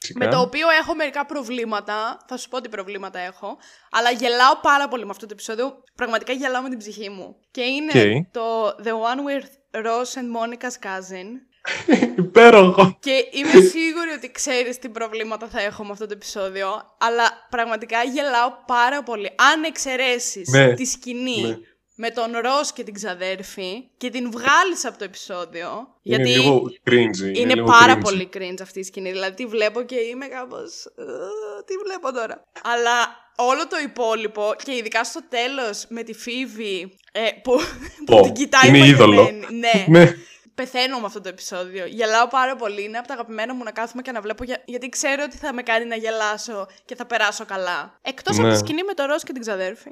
Φυσικά. 0.00 0.18
Με 0.18 0.26
το 0.30 0.40
οποίο 0.40 0.68
έχω 0.80 0.94
μερικά 0.94 1.26
προβλήματα. 1.26 2.16
Θα 2.28 2.36
σου 2.36 2.48
πω 2.48 2.60
τι 2.60 2.68
προβλήματα 2.68 3.18
έχω. 3.18 3.56
Αλλά 3.90 4.10
γελάω 4.10 4.56
πάρα 4.62 4.88
πολύ 4.88 5.04
με 5.04 5.10
αυτό 5.10 5.26
το 5.26 5.32
επεισόδιο. 5.32 5.82
Πραγματικά 5.94 6.32
γελάω 6.32 6.62
με 6.62 6.68
την 6.68 6.78
ψυχή 6.78 7.08
μου. 7.10 7.36
Και 7.50 7.62
είναι 7.62 7.92
οκ. 8.18 8.32
το 8.32 8.66
The 8.68 8.88
One 8.90 9.20
with 9.28 9.46
Ross 9.86 10.18
and 10.20 10.28
Monica's 10.36 10.86
Cousin. 10.86 11.26
Υπέροχο. 12.18 12.96
Και 13.00 13.24
είμαι 13.30 13.60
σίγουρη 13.74 14.10
ότι 14.16 14.30
ξέρεις 14.30 14.78
τι 14.78 14.88
προβλήματα 14.88 15.46
θα 15.48 15.60
έχω 15.60 15.84
με 15.84 15.90
αυτό 15.92 16.06
το 16.06 16.12
επεισόδιο. 16.12 16.68
Αλλά 16.98 17.46
πραγματικά 17.50 18.02
γελάω 18.02 18.50
πάρα 18.66 19.02
πολύ. 19.02 19.30
Αν 19.52 19.62
εξαιρέσεις 19.64 20.48
Ναι. 20.48 20.74
τη 20.74 20.84
σκηνή 20.84 21.40
Ναι. 21.42 21.56
Με 21.94 22.10
τον 22.10 22.32
Ροζ 22.32 22.68
και 22.74 22.82
την 22.84 22.94
ξαδέρφη 22.94 23.88
και 23.96 24.10
την 24.10 24.30
βγάλεις 24.30 24.84
από 24.84 24.98
το 24.98 25.04
επεισόδιο. 25.04 25.68
Είναι 26.02 26.16
γιατί 26.16 26.28
λίγο 26.30 26.62
cringy. 26.90 27.36
είναι 27.36 27.54
λίγο 27.54 27.66
πάρα 27.66 27.96
cringy. 27.98 28.00
πολύ 28.02 28.28
cringe 28.34 28.58
αυτή 28.62 28.78
η 28.78 28.82
σκηνή. 28.82 29.10
Δηλαδή 29.12 29.34
τη 29.34 29.46
βλέπω 29.46 29.82
και 29.82 29.96
είμαι 29.96 30.26
κάπως... 30.26 30.84
«Ε, 30.84 31.02
Τι 31.66 31.74
βλέπω 31.84 32.12
τώρα. 32.12 32.44
Αλλά 32.62 33.22
όλο 33.36 33.66
το 33.68 33.76
υπόλοιπο 33.84 34.54
και 34.64 34.74
ειδικά 34.74 35.04
στο 35.04 35.20
τέλος 35.28 35.84
με 35.88 36.02
τη 36.02 36.12
Φίβη 36.14 36.96
ε, 37.12 37.20
που, 37.42 37.52
που 38.06 38.16
Πω, 38.16 38.20
την 38.22 38.32
κοιτάει 38.32 38.68
είναι 38.68 38.86
είδωλο. 38.86 39.22
μαγεμένη. 39.22 39.58
Ναι. 39.58 39.84
Ναι. 39.98 40.14
Πεθαίνω 40.54 40.98
με 41.00 41.06
αυτό 41.06 41.20
το 41.20 41.28
επεισόδιο. 41.28 41.86
Γελάω 41.86 42.28
πάρα 42.28 42.56
πολύ. 42.56 42.82
Είναι 42.84 42.98
από 42.98 43.06
τα 43.08 43.14
αγαπημένα 43.14 43.54
μου 43.54 43.62
να 43.64 43.70
κάθομαι 43.70 44.02
και 44.02 44.12
να 44.12 44.20
βλέπω 44.20 44.44
για... 44.44 44.62
γιατί 44.64 44.88
ξέρω 44.88 45.22
ότι 45.26 45.36
θα 45.36 45.52
με 45.52 45.62
κάνει 45.62 45.84
να 45.84 45.96
γελάσω 45.96 46.66
και 46.84 46.94
θα 46.94 47.06
περάσω 47.06 47.44
καλά. 47.44 47.98
Εκτός 48.02 48.38
από 48.38 48.46
Ναι. 48.46 48.52
τη 48.52 48.58
σκηνή 48.58 48.82
με 48.84 48.94
το 48.94 49.04
Ροζ 49.04 49.22
και 49.22 49.32
την 49.32 49.40
ξαδέρφη. 49.42 49.90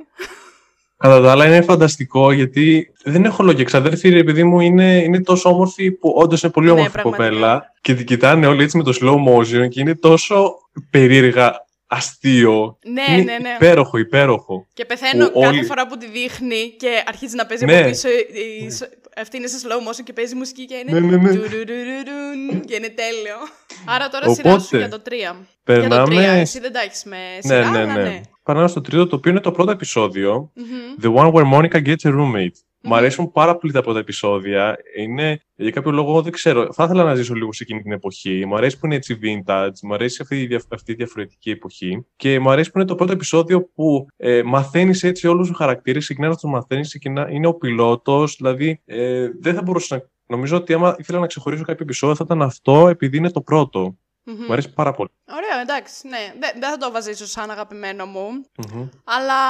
Κατά 1.03 1.21
τα 1.21 1.31
άλλα 1.31 1.47
είναι 1.47 1.61
φανταστικό 1.63 2.33
γιατί 2.33 2.93
δεν 3.05 3.25
έχω 3.25 3.43
λόγια. 3.43 3.65
Ξαδέρφη, 3.65 4.09
ρε 4.09 4.25
παιδί 4.25 4.45
μου, 4.45 4.61
είναι, 4.61 4.97
είναι 4.97 5.21
τόσο 5.23 5.49
όμορφη 5.49 5.91
που 5.93 6.15
όντως 6.17 6.43
είναι 6.43 6.53
πολύ 6.53 6.67
Ναι, 6.67 6.73
όμορφη 6.73 6.93
πραγματικά. 6.93 7.29
κοπέλα. 7.29 7.73
Και 7.81 7.95
την 7.95 8.07
κοιτάνε 8.07 8.47
όλοι 8.47 8.63
έτσι 8.63 8.77
με 8.77 8.83
το 8.83 8.93
slow 9.01 9.15
motion 9.33 9.69
και 9.69 9.81
είναι 9.81 9.95
τόσο 9.95 10.53
περίεργα 10.91 11.53
αστείο. 11.87 12.79
Ναι, 12.85 13.03
είναι 13.13 13.23
ναι, 13.23 13.39
ναι. 13.39 13.55
Υπέροχο, 13.55 13.99
υπέροχο. 13.99 14.67
Και 14.75 14.85
πεθαίνω 14.85 15.29
Που 15.31 15.41
κάθε 15.41 15.55
όλοι- 15.57 15.65
φορά 15.65 15.87
που 15.87 15.97
τη 15.97 16.07
δείχνει 16.11 16.75
και 16.79 17.03
αρχίζει 17.07 17.37
να 17.37 17.47
παίζει 17.47 17.65
Ναι. 17.65 17.79
από 17.79 17.89
πίσω. 17.89 18.09
η- 18.09 18.65
η- 18.65 18.71
Αυτή 19.17 19.37
είναι 19.37 19.47
σε 19.47 19.57
slow 19.63 19.89
motion 19.91 20.03
και 20.05 20.13
παίζει 20.13 20.35
μουσική 20.35 20.65
και 20.65 20.75
είναι. 20.75 21.01
Ναι, 21.01 21.07
ναι, 21.07 21.17
ναι. 21.17 21.29
ντουρουρουρουρουν 21.31 22.61
Και 22.67 22.75
είναι 22.75 22.89
τέλειο. 22.89 23.37
Άρα 23.87 24.09
τώρα 24.09 24.25
Οπότε, 24.27 24.49
σειρά 24.49 24.59
σου 24.59 24.77
για 24.77 24.89
το 24.89 25.01
3. 25.01 25.15
Για 25.65 25.89
το 25.89 25.89
3. 25.89 26.07
Περνάμε. 26.09 26.41
Εσύ 26.41 26.61
δεν 26.61 26.73
τα 26.73 26.81
έχεις 26.81 27.05
με 27.05 27.17
σειρά. 27.41 27.71
Ναι, 27.71 27.85
ναι, 27.85 27.93
αλλά 27.93 28.03
ναι. 28.03 28.21
Περνάμε 28.43 28.69
στο 28.69 28.81
τρίτο, 28.81 29.07
το 29.07 29.17
οποίο 29.17 29.31
είναι 29.31 29.41
το 29.41 29.51
πρώτο 29.53 29.71
επεισόδιο. 29.71 30.53
Μμμ. 30.55 30.65
The 31.03 31.15
one 31.25 31.33
where 31.33 31.53
Monica 31.53 31.85
gets 31.87 32.11
a 32.11 32.11
roommate. 32.19 32.57
Μ' 32.85 32.89
Μμμ. 32.89 32.95
αρέσουν 32.95 33.33
πάρα 33.33 33.57
πολύ 33.57 33.73
τα 33.73 33.83
πρώτα 33.83 33.99
επεισόδια. 33.99 34.77
Είναι, 34.99 35.41
για 35.55 35.71
κάποιο 35.71 35.91
λόγο 35.91 36.23
δεν 36.23 36.33
ξέρω. 36.33 36.73
Θα 36.73 36.85
ήθελα 36.85 37.05
να 37.05 37.15
ζήσω 37.15 37.35
λίγο 37.35 37.53
σε 37.53 37.63
εκείνη 37.63 37.83
την 37.83 37.93
εποχή. 37.93 38.45
Μου 38.47 38.57
αρέσει 38.57 38.79
που 38.79 38.87
είναι 38.87 38.95
έτσι 38.95 39.19
vintage. 39.23 39.79
Μου 39.83 39.95
αρέσει 39.95 40.19
αυτή 40.23 40.41
η, 40.41 40.47
δια- 40.47 40.63
αυτή 40.69 40.93
η 40.93 40.95
διαφορετική 40.95 41.51
εποχή. 41.51 42.07
Και 42.17 42.41
μου 42.41 42.51
αρέσει 42.51 42.71
που 42.71 42.79
είναι 42.79 42.87
το 42.87 42.95
πρώτο 42.95 43.13
επεισόδιο 43.13 43.63
που 43.75 44.07
ε, 44.17 44.43
μαθαίνεις 44.43 45.03
έτσι 45.03 45.27
όλους 45.29 45.49
τους 45.49 45.57
χαρακτήρες. 45.57 46.03
Ξεκινάς 46.05 46.31
να 46.31 46.37
τους 46.37 46.51
μαθαίνεις. 46.51 46.99
Είναι 47.31 47.47
ο 47.47 47.55
πιλότος. 47.55 48.37
Δηλαδή 48.37 48.81
ε, 48.85 49.29
δεν 49.41 49.55
θα 49.55 49.63
μπορούσα 49.63 49.97
να. 49.97 50.11
Νομίζω 50.27 50.57
ότι 50.57 50.73
άμα 50.73 50.97
ήθελα 50.99 51.19
να 51.19 51.27
ξεχωρίσω 51.27 51.63
κάποιο 51.65 51.85
επεισόδιο 51.85 52.17
θα 52.17 52.23
ήταν 52.27 52.43
αυτό 52.43 52.89
επειδή 52.89 53.17
είναι 53.17 53.31
το 53.31 53.41
πρώτο. 53.41 53.97
Μμμ. 54.25 54.45
Μου 54.45 54.53
αρέσει 54.53 54.73
πάρα 54.73 54.93
πολύ. 54.93 55.11
Ωραίο, 55.29 55.61
εντάξει, 55.61 56.09
ναι. 56.09 56.35
Δεν, 56.39 56.51
δεν 56.61 56.71
θα 56.71 56.77
το 56.77 56.91
βάζα 56.91 57.11
ίσως 57.11 57.31
σαν 57.31 57.51
αγαπημένο 57.51 58.07
μου. 58.07 58.29
Μμμ. 58.57 58.89
Αλλά 59.05 59.41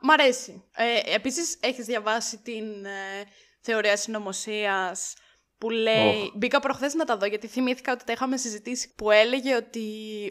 μ' 0.00 0.10
αρέσει. 0.10 0.64
Ε, 0.74 1.14
επίσης, 1.14 1.58
έχεις 1.60 1.84
διαβάσει 1.86 2.38
την 2.38 2.84
ε, 2.84 3.24
θεωρία 3.60 3.96
συνωμοσίας 3.96 5.14
που 5.60 5.70
λέει... 5.70 6.32
Μπήκα 6.34 6.60
προχθές 6.60 6.94
να 6.94 7.04
τα 7.04 7.16
δω 7.16 7.26
γιατί 7.26 7.46
θυμήθηκα 7.46 7.92
ότι 7.92 8.04
τα 8.04 8.12
είχαμε 8.12 8.36
συζητήσει 8.36 8.94
που 8.96 9.10
έλεγε 9.10 9.56
ότι 9.56 9.82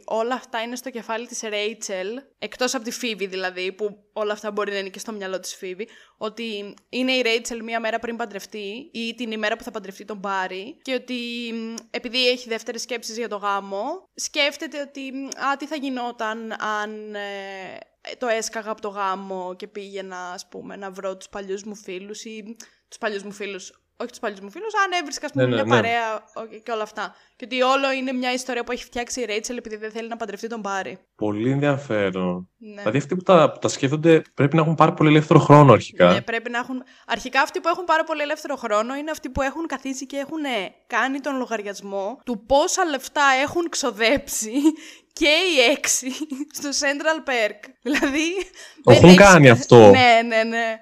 όλα 0.06 0.36
αυτά 0.36 0.62
είναι 0.62 0.76
στο 0.76 0.90
κεφάλι 0.90 1.28
της 1.28 1.42
Ρέιτσελ 1.42 2.22
εκτός 2.40 2.74
από 2.76 2.84
τη 2.84 2.92
Φίβη 2.92 3.28
δηλαδή 3.28 3.72
που 3.72 4.04
όλα 4.14 4.34
αυτά 4.34 4.52
μπορεί 4.52 4.72
να 4.72 4.78
είναι 4.78 4.90
και 4.90 5.00
στο 5.00 5.12
μυαλό 5.12 5.40
της 5.40 5.56
Φίβη 5.56 5.88
ότι 6.18 6.74
είναι 6.90 7.12
η 7.12 7.22
Ρέιτσελ 7.22 7.64
μία 7.64 7.80
μέρα 7.80 8.00
πριν 8.00 8.16
παντρευτεί 8.16 8.90
ή 8.94 9.14
την 9.16 9.32
ημέρα 9.32 9.56
που 9.56 9.64
θα 9.64 9.72
παντρευτεί 9.72 10.06
τον 10.06 10.18
Μπάρι 10.18 10.78
και 10.82 10.94
ότι 10.94 11.14
μ, 11.54 11.74
επειδή 11.90 12.30
έχει 12.30 12.50
δεύτερες 12.50 12.82
σκέψεις 12.82 13.18
για 13.18 13.30
το 13.30 13.38
γάμο 13.38 14.10
σκέφτεται 14.16 14.82
ότι 14.82 15.12
μ, 15.14 15.26
α, 15.26 15.58
τι 15.58 15.68
θα 15.68 15.76
γινόταν 15.76 16.52
αν 16.52 17.16
ε, 17.16 17.78
το 18.18 18.28
έσκαγα 18.28 18.72
από 18.72 18.82
το 18.82 18.90
γάμο 18.90 19.56
και 19.58 19.68
πήγαινα 19.68 20.32
ας 20.32 20.48
πούμε 20.48 20.76
να 20.76 20.92
βρω 20.92 21.18
τους 21.18 21.30
παλιούς 21.30 21.64
μου 21.64 21.76
φίλους 21.76 22.24
ή 22.24 22.56
τους 22.88 22.98
παλιούς 22.98 23.24
μου 23.24 23.32
φίλους 23.32 23.74
όχι 24.02 24.10
τους 24.10 24.20
παλιούς 24.20 24.40
μου 24.40 24.52
φίλους, 24.52 24.74
αν 24.86 24.92
έβρισκα 25.00 25.26
ας 25.26 25.32
πούμε, 25.32 25.44
Ναι, 25.46 25.50
ναι, 25.50 25.56
μια 25.56 25.64
ναι. 25.64 25.76
παρέα 25.82 26.16
ο- 26.16 26.46
και 26.64 26.72
όλα 26.72 26.84
αυτά. 26.84 27.16
Και 27.36 27.46
ότι 27.46 27.62
όλο 27.62 27.92
είναι 27.92 28.12
μια 28.12 28.34
ιστορία 28.34 28.64
που 28.64 28.72
έχει 28.72 28.84
φτιάξει 28.84 29.22
η 29.22 29.26
Ρέιτσελ 29.26 29.58
επειδή 29.58 29.76
δεν 29.76 29.92
θέλει 29.92 30.08
να 30.08 30.18
παντρευτεί 30.18 30.48
τον 30.48 30.60
Μπάρι. 30.60 30.98
Πολύ 31.16 31.52
ενδιαφέρον. 31.52 32.50
Ναι. 32.58 32.76
Δηλαδή 32.82 32.98
αυτοί 32.98 33.16
που 33.16 33.22
τα, 33.24 33.52
που 33.52 33.60
τα 33.60 33.68
σκέφτονται 33.68 34.22
πρέπει 34.34 34.56
να 34.56 34.62
έχουν 34.62 34.76
πάρα 34.76 34.94
πολύ 34.94 35.10
ελεύθερο 35.10 35.40
χρόνο 35.40 35.74
αρχικά. 35.74 36.12
Ναι, 36.14 36.22
πρέπει 36.22 36.50
να 36.50 36.58
έχουν. 36.58 36.84
Αρχικά 37.08 37.42
αυτοί 37.42 37.60
που 37.60 37.68
έχουν 37.68 37.84
πάρα 37.86 38.04
πολύ 38.04 38.22
ελεύθερο 38.22 38.56
χρόνο 38.56 38.96
είναι 38.96 39.12
αυτοί 39.12 39.30
που 39.30 39.42
έχουν 39.42 39.66
καθίσει 39.68 40.06
και 40.06 40.18
έχουν 40.18 40.44
ε, 40.44 40.74
κάνει 40.88 41.20
τον 41.20 41.38
λογαριασμό 41.38 42.20
του 42.26 42.44
πόσα 42.46 42.86
λεφτά 42.86 43.24
έχουν 43.42 43.70
ξοδέψει 43.70 44.52
και 45.20 45.28
οι 45.28 45.72
έξι 45.72 46.12
στο 46.58 46.70
Central 46.70 47.30
Perk. 47.30 47.70
Δηλαδή. 47.82 48.34
δεν 48.84 48.96
έχουν 48.96 49.08
έχεις- 49.10 49.20
κάνει 49.22 49.50
αυτό. 49.50 49.90
Ναι, 49.90 50.20
ναι, 50.26 50.44
ναι. 50.44 50.80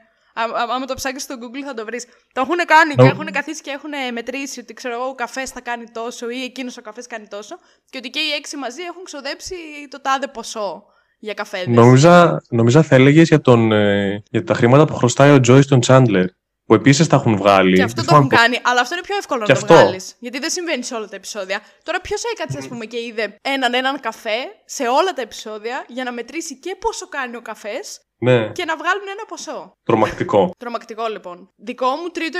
Άμα 0.73 0.85
το 0.85 0.93
ψάξεις 0.93 1.23
στο 1.23 1.35
Google 1.41 1.63
θα 1.65 1.73
το 1.73 1.85
βρεις. 1.85 2.05
Το 2.33 2.41
έχουν 2.41 2.57
κάνει 2.65 2.95
και 2.95 3.05
έχουν 3.05 3.31
καθίσει 3.31 3.61
και 3.61 3.71
έχουν 3.71 4.13
μετρήσει 4.13 4.59
ότι 4.59 4.73
ξέρω 4.73 4.93
εγώ 4.93 5.05
ο 5.05 5.15
καφές 5.15 5.49
θα 5.49 5.61
κάνει 5.61 5.85
τόσο 5.91 6.29
ή 6.29 6.43
εκείνος 6.43 6.77
ο 6.77 6.81
καφές 6.81 7.07
κάνει 7.07 7.27
τόσο. 7.27 7.55
Και 7.89 7.97
ότι 7.97 8.09
και 8.09 8.19
οι 8.19 8.31
έξι 8.37 8.57
μαζί 8.57 8.81
έχουν 8.81 9.03
ξοδέψει 9.03 9.55
το 9.89 10.01
τάδε 10.01 10.27
ποσό 10.27 10.83
για 11.19 11.33
καφέ. 11.33 11.63
Νομίζω, 11.67 12.41
νομίζω 12.49 12.81
θα 12.81 12.95
έλεγες 12.95 13.27
για, 13.27 13.41
ε, 13.71 14.21
για 14.29 14.43
τα 14.43 14.53
χρήματα 14.53 14.85
που 14.85 14.95
χρωστάει 14.95 15.31
ο 15.31 15.39
Τζόι 15.39 15.61
στον 15.61 15.79
Τσάντλερ. 15.79 16.25
Που 16.65 16.73
επίσης 16.73 17.07
τα 17.07 17.15
έχουν 17.15 17.37
βγάλει. 17.37 17.75
Και 17.75 17.83
αυτό 17.83 18.05
το 18.05 18.15
έχουν 18.15 18.27
κάνει, 18.27 18.59
αλλά 18.63 18.81
αυτό 18.81 18.95
είναι 18.95 19.03
πιο 19.03 19.15
εύκολο 19.17 19.45
να 19.47 19.53
το 19.53 19.65
βγάλεις. 19.65 20.15
Γιατί 20.19 20.39
δεν 20.39 20.49
συμβαίνει 20.49 20.83
σε 20.83 20.95
όλα 20.95 21.07
τα 21.07 21.15
επεισόδια. 21.15 21.61
Τώρα, 21.83 22.01
ποιος 22.01 22.21
έκατσε, 22.33 22.57
ας 22.57 22.67
πούμε, 22.67 22.85
και 22.85 22.97
είδε 22.97 23.35
έναν 23.41 23.73
έναν 23.73 23.99
καφέ 23.99 24.37
σε 24.65 24.83
όλα 24.87 25.13
τα 25.15 25.21
επεισόδια 25.21 25.85
για 25.87 26.03
να 26.03 26.11
μετρήσει 26.11 26.59
και 26.59 26.75
πόσο 26.79 27.07
κάνει 27.07 27.35
ο 27.35 27.41
καφές 27.41 27.99
ναι. 28.19 28.49
και 28.51 28.65
να 28.65 28.77
βγάλουν 28.77 29.07
ένα 29.07 29.25
ποσό. 29.27 29.73
Τρομακτικό. 29.83 30.51
Τρομακτικό, 30.59 31.07
λοιπόν. 31.07 31.49
Δικό 31.55 31.87
μου 31.87 32.07
τρίτο 32.09 32.39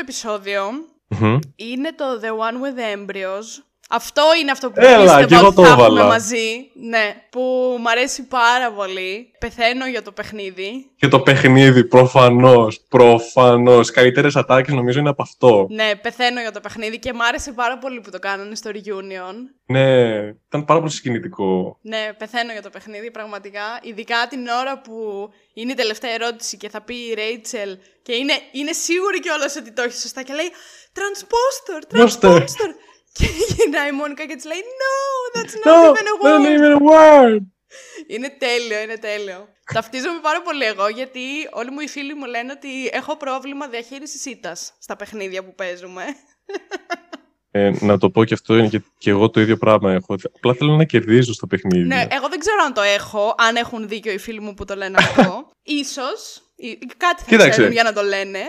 είναι 1.56 1.94
το 1.94 2.06
The 2.22 2.30
One 2.30 2.56
with 2.64 2.80
the 2.80 2.96
Embryos 2.98 3.64
αυτό 3.88 4.22
είναι 4.42 4.52
αυτό 4.52 4.72
που 4.72 4.80
Έλα, 4.80 5.18
πιστεύω 5.18 5.48
ότι 5.48 5.62
θα 5.62 5.68
έχουμε 5.68 6.04
μαζί. 6.04 6.72
Ναι, 6.74 7.16
που 7.30 7.42
μου 7.80 7.90
αρέσει 7.90 8.24
πάρα 8.24 8.72
πολύ. 8.72 9.32
Πεθαίνω 9.40 9.88
για 9.88 10.02
το 10.02 10.12
παιχνίδι. 10.12 10.92
Και 10.96 11.08
το 11.08 11.20
παιχνίδι, 11.20 11.84
προφανώς. 11.84 12.82
Προφανώς. 12.90 13.92
Καλύτερες 13.92 14.36
ατάκες 14.36 14.74
νομίζω 14.74 15.00
είναι 15.00 15.10
από 15.10 15.22
αυτό. 15.22 15.68
Ναι, 15.70 15.96
πεθαίνω 15.96 16.42
για 16.42 16.52
το 16.52 16.60
παιχνίδι 16.60 17.00
και 17.00 17.14
μου 17.14 17.26
άρεσε 17.26 17.52
πάρα 17.52 17.78
πολύ 17.78 18.02
που 18.02 18.10
το 18.10 18.20
κάνανε 18.20 18.56
στο 18.56 18.72
reunion. 18.74 19.36
Ναι, 19.66 20.08
ήταν 20.48 20.66
πάρα 20.66 20.80
πολύ 20.80 20.92
συγκινητικό. 20.92 21.78
Ναι, 21.82 22.14
πεθαίνω 22.18 22.52
για 22.52 22.62
το 22.62 22.70
παιχνίδι, 22.70 23.12
πραγματικά. 23.12 23.80
Ειδικά 23.82 24.28
την 24.30 24.48
ώρα 24.48 24.82
που 24.82 25.30
είναι 25.54 25.72
η 25.72 25.76
τελευταία 25.76 26.12
ερώτηση 26.12 26.58
και 26.58 26.70
θα 26.70 26.82
πει 26.82 26.96
η 26.96 27.14
Ρέιτσελ 27.14 27.78
και 28.02 28.14
είναι, 28.14 28.34
είναι 28.52 28.72
σίγουρη 28.72 29.20
κιόλας 29.20 29.56
ότι 29.56 29.72
το 29.72 29.82
έχει 29.82 30.00
σωστά 30.00 30.24
και 30.24 30.34
λέει 30.34 30.52
Transposter, 30.98 31.98
Transposter. 31.98 32.72
Και 33.18 33.26
γυρνάει 33.56 33.90
η 33.90 33.92
Μόνικα 33.92 34.26
και 34.26 34.36
της 34.36 34.46
λέει 34.46 34.62
No, 34.82 34.96
that's 35.36 35.54
not 35.64 35.74
no, 35.74 35.78
even 35.90 36.08
a 36.14 36.16
word. 36.24 36.40
Not 36.40 36.50
even 36.58 36.74
a 36.78 36.82
word. 36.92 37.42
Είναι 38.08 38.30
τέλειο, 38.30 38.80
είναι 38.82 38.98
τέλειο. 38.98 39.48
Ταυτίζομαι 39.74 40.20
πάρα 40.22 40.42
πολύ 40.42 40.64
εγώ 40.64 40.88
γιατί 40.88 41.20
όλοι 41.52 41.72
μου 41.72 41.80
οι 41.80 41.88
φίλοι 41.88 42.14
μου 42.14 42.26
λένε 42.26 42.52
ότι 42.52 42.90
έχω 42.92 43.18
πρόβλημα 43.18 43.68
διαχείρισης 43.68 44.26
ήττας 44.26 44.74
στα 44.80 44.96
παιχνίδια 44.96 45.44
που 45.44 45.56
παίζουμε. 45.56 46.04
Ε, 47.52 47.72
να 47.80 47.98
το 47.98 48.10
πω 48.10 48.24
και 48.24 48.34
αυτό 48.34 48.58
είναι 48.58 48.68
και, 48.68 48.82
και 48.98 49.10
εγώ 49.10 49.30
το 49.30 49.40
ίδιο 49.42 49.58
πράγμα 49.58 49.94
έχω. 49.94 50.16
Απλά 50.36 50.54
θέλω 50.54 50.76
να 50.76 50.84
κερδίζω 50.84 51.34
στα 51.34 51.48
παιχνίδια. 51.48 51.96
Ναι, 51.96 52.08
εγώ 52.16 52.30
δεν 52.30 52.40
ξέρω 52.40 52.64
αν 52.66 52.74
το 52.74 52.82
έχω, 52.82 53.36
αν 53.38 53.56
έχουν 53.56 53.88
δίκιο 53.88 54.12
οι 54.12 54.18
φίλοι 54.18 54.40
μου 54.40 54.54
που 54.54 54.66
το 54.66 54.76
λένε 54.76 54.98
αυτό. 54.98 55.50
Ίσως, 55.82 56.42
κάτι 56.98 57.22
θα 57.22 57.30
Κοίταξε. 57.30 57.50
ξέρουν 57.50 57.72
για 57.72 57.84
να 57.84 57.94
το 57.94 58.02
λένε 58.02 58.40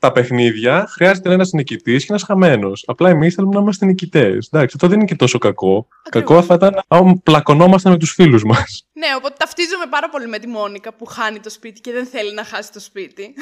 τα 0.00 0.12
παιχνίδια 0.12 0.86
χρειάζεται 0.88 1.32
ένας 1.32 1.52
νικητής 1.52 2.00
και 2.04 2.06
ένας 2.10 2.22
χαμένος. 2.22 2.84
Απλά 2.86 3.08
εμείς 3.08 3.34
θέλουμε 3.34 3.54
να 3.54 3.60
είμαστε 3.60 3.86
νικητές. 3.86 4.48
Εντάξει, 4.52 4.72
αυτό 4.74 4.88
δεν 4.88 4.96
είναι 4.96 5.06
και 5.06 5.16
τόσο 5.16 5.38
κακό. 5.38 5.88
Κακό 6.10 6.42
θα 6.42 6.54
ήταν 6.54 6.82
αν 6.88 7.22
πλακωνόμασταν 7.22 7.92
με 7.92 7.98
τους 7.98 8.12
φίλους 8.12 8.44
μας. 8.44 8.86
Ναι, 8.92 9.06
οπότε 9.16 9.34
ταυτίζομαι 9.38 9.86
πάρα 9.90 10.08
πολύ 10.08 10.26
με 10.26 10.38
τη 10.38 10.46
Μόνικα 10.46 10.94
που 10.94 11.04
χάνει 11.04 11.40
το 11.40 11.50
σπίτι 11.50 11.80
και 11.80 11.92
δεν 11.92 12.06
θέλει 12.06 12.34
να 12.34 12.44
χάσει 12.44 12.72
το 12.72 12.80
σπίτι. 12.80 13.34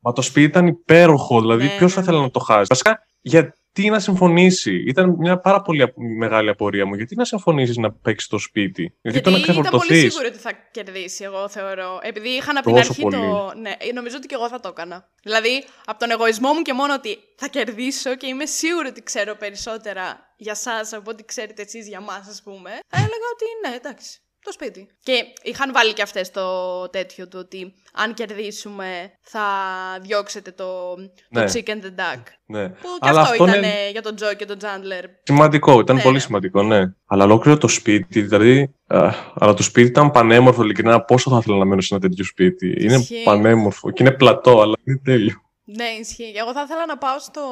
Μα 0.00 0.12
το 0.12 0.22
σπίτι 0.22 0.46
ήταν 0.46 0.66
υπέροχο, 0.66 1.40
δηλαδή 1.40 1.64
ναι, 1.64 1.76
ποιος 1.76 1.92
θα 1.92 2.00
ναι. 2.00 2.06
θέλει 2.06 2.20
να 2.20 2.30
το 2.30 2.38
χάσει. 2.40 2.66
Βασικά, 2.68 2.98
για, 3.20 3.54
τι 3.74 3.90
να 3.90 4.00
συμφωνήσει. 4.00 4.84
Ήταν 4.86 5.14
μια 5.18 5.38
πάρα 5.38 5.62
πολύ 5.62 5.92
μεγάλη 6.18 6.48
απορία 6.48 6.86
μου. 6.86 6.94
Γιατί 6.94 7.16
να 7.16 7.24
συμφωνήσεις 7.24 7.76
να 7.76 7.92
παίξεις 7.92 8.28
το 8.28 8.38
σπίτι; 8.38 8.82
Γιατί, 8.82 8.98
Γιατί 9.00 9.20
το 9.20 9.30
να 9.30 9.38
ήταν 9.38 9.70
πολύ 9.70 9.98
σίγουρη 9.98 10.26
ότι 10.26 10.38
θα 10.38 10.52
κερδίσει, 10.70 11.24
εγώ 11.24 11.48
θεωρώ. 11.48 11.98
Επειδή 12.02 12.28
είχαν 12.28 12.56
από 12.56 12.66
την 12.66 12.78
αρχή 12.78 13.02
πολύ. 13.02 13.16
το. 13.16 13.52
Ναι, 13.60 13.72
νομίζω 13.94 14.16
ότι 14.16 14.26
και 14.26 14.34
εγώ 14.34 14.48
θα 14.48 14.60
το 14.60 14.68
έκανα. 14.68 15.08
Δηλαδή, 15.22 15.64
από 15.84 15.98
τον 15.98 16.10
εγωισμό 16.10 16.52
μου 16.52 16.62
και 16.62 16.72
μόνο 16.72 16.94
ότι 16.94 17.18
θα 17.36 17.48
κερδίσω 17.48 18.16
και 18.16 18.26
είμαι 18.26 18.46
σίγουρη 18.46 18.88
ότι 18.88 19.02
ξέρω 19.02 19.34
περισσότερα 19.34 20.34
για 20.36 20.52
εσά 20.52 20.96
από 20.96 21.10
ό,τι 21.10 21.24
ξέρετε 21.24 21.62
εσείς 21.62 21.88
για 21.88 22.00
μας, 22.00 22.28
ας 22.28 22.42
πούμε. 22.44 22.70
Θα 22.70 22.96
έλεγα 22.96 23.28
ότι 23.34 23.68
ναι, 23.68 23.76
εντάξει 23.76 24.18
το 24.44 24.52
σπίτι. 24.52 24.88
Και 25.02 25.12
είχαν 25.42 25.72
βάλει 25.72 25.92
και 25.92 26.02
αυτές 26.02 26.30
το 26.30 26.42
τέτοιο 26.88 27.28
του 27.28 27.38
ότι 27.40 27.74
αν 27.92 28.14
κερδίσουμε 28.14 29.12
θα 29.20 29.42
διώξετε 30.00 30.50
το, 30.50 30.94
το 31.30 31.40
ναι. 31.40 31.44
chicken 31.52 31.84
the 31.84 32.00
duck. 32.00 32.22
Ναι. 32.46 32.68
Που 32.68 32.88
και 33.00 33.08
Αλλά 33.08 33.20
αυτό, 33.20 33.44
ήταν 33.44 33.54
είναι... 33.54 33.90
για 33.90 34.02
τον 34.02 34.16
Τζο 34.16 34.34
και 34.34 34.44
τον 34.44 34.58
Τζάντλερ. 34.58 35.04
Σημαντικό, 35.22 35.80
ήταν 35.80 35.96
ναι, 35.96 36.02
πολύ 36.02 36.14
ναι. 36.14 36.20
σημαντικό, 36.20 36.62
ναι. 36.62 36.82
Αλλά 37.06 37.24
ολόκληρο 37.24 37.58
το 37.58 37.68
σπίτι, 37.68 38.20
δηλαδή. 38.20 38.74
Α, 38.86 39.10
αλλά 39.34 39.54
το 39.54 39.62
σπίτι 39.62 39.88
ήταν 39.88 40.10
πανέμορφο, 40.10 40.62
ειλικρινά. 40.62 41.00
Πόσο 41.00 41.30
θα 41.30 41.38
ήθελα 41.40 41.56
να 41.56 41.64
μένω 41.64 41.80
σε 41.80 41.94
ένα 41.94 42.08
τέτοιο 42.08 42.24
σπίτι. 42.24 42.76
Είναι 42.78 43.06
πανέμορφο 43.24 43.90
και 43.90 44.02
είναι 44.02 44.12
πλατό, 44.12 44.60
αλλά 44.60 44.74
είναι 44.84 45.00
τέλειο. 45.04 45.43
Ναι, 45.64 45.84
ισχύει. 46.00 46.32
Εγώ 46.36 46.52
θα 46.52 46.62
ήθελα 46.62 46.86
να 46.86 46.98
πάω 46.98 47.18
στο. 47.18 47.42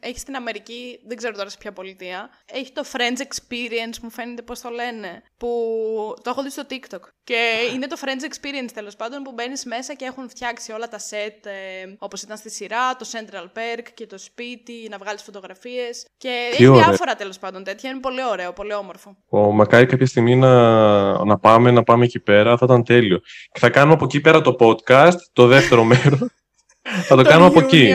Έχει 0.00 0.18
στην 0.18 0.36
Αμερική, 0.36 1.00
δεν 1.06 1.16
ξέρω 1.16 1.34
τώρα 1.34 1.48
σε 1.48 1.56
ποια 1.60 1.72
πολιτεία. 1.72 2.28
Έχει 2.52 2.72
το 2.72 2.82
French 2.92 3.20
Experience, 3.20 3.98
μου 4.02 4.10
φαίνεται 4.10 4.42
πώς 4.42 4.60
το 4.60 4.68
λένε. 4.68 5.22
Που 5.36 5.48
το 6.22 6.30
έχω 6.30 6.42
δει 6.42 6.50
στο 6.50 6.62
TikTok. 6.70 7.00
Και 7.24 7.54
είναι 7.74 7.86
το 7.86 7.96
French 8.00 8.24
Experience 8.24 8.70
τέλος 8.74 8.96
πάντων 8.96 9.22
που 9.22 9.32
μπαίνεις 9.32 9.64
μέσα 9.64 9.94
και 9.94 10.04
έχουν 10.04 10.28
φτιάξει 10.28 10.72
όλα 10.72 10.88
τα 10.88 10.98
set 10.98 11.46
ε, 11.46 11.94
όπως 11.98 12.22
ήταν 12.22 12.36
στη 12.36 12.50
σειρά, 12.50 12.96
το 12.96 13.06
Central 13.12 13.44
Perk 13.44 13.86
και 13.94 14.06
το 14.06 14.18
σπίτι, 14.18 14.86
να 14.90 14.98
βγάλεις 14.98 15.22
φωτογραφίες. 15.22 16.06
Και 16.16 16.50
έχει 16.52 16.70
διάφορα 16.70 17.14
τέλος 17.14 17.38
πάντων 17.38 17.64
τέτοια. 17.64 17.90
Είναι 17.90 18.00
πολύ 18.00 18.24
ωραίο, 18.30 18.52
πολύ 18.52 18.74
όμορφο. 18.74 19.16
Ο, 19.28 19.52
μακάρι 19.52 19.86
κάποια 19.86 20.06
στιγμή 20.06 20.36
να, 20.36 21.24
να 21.24 21.38
πάμε, 21.38 21.70
να 21.70 21.82
πάμε 21.82 22.04
εκεί 22.04 22.20
πέρα, 22.20 22.56
θα 22.56 22.64
ήταν 22.64 22.84
τέλειο. 22.84 23.18
Και 23.52 23.58
θα 23.58 23.70
κάνουμε 23.70 23.94
από 23.94 24.04
εκεί 24.04 24.20
πέρα 24.20 24.40
το 24.40 24.56
podcast, 24.60 25.16
το 25.32 25.46
δεύτερο 25.46 25.84
μέρος. 25.94 26.28
Θα 27.06 27.16
το 27.16 27.22
κάνουμε 27.22 27.46
από 27.46 27.58
εκεί. 27.58 27.94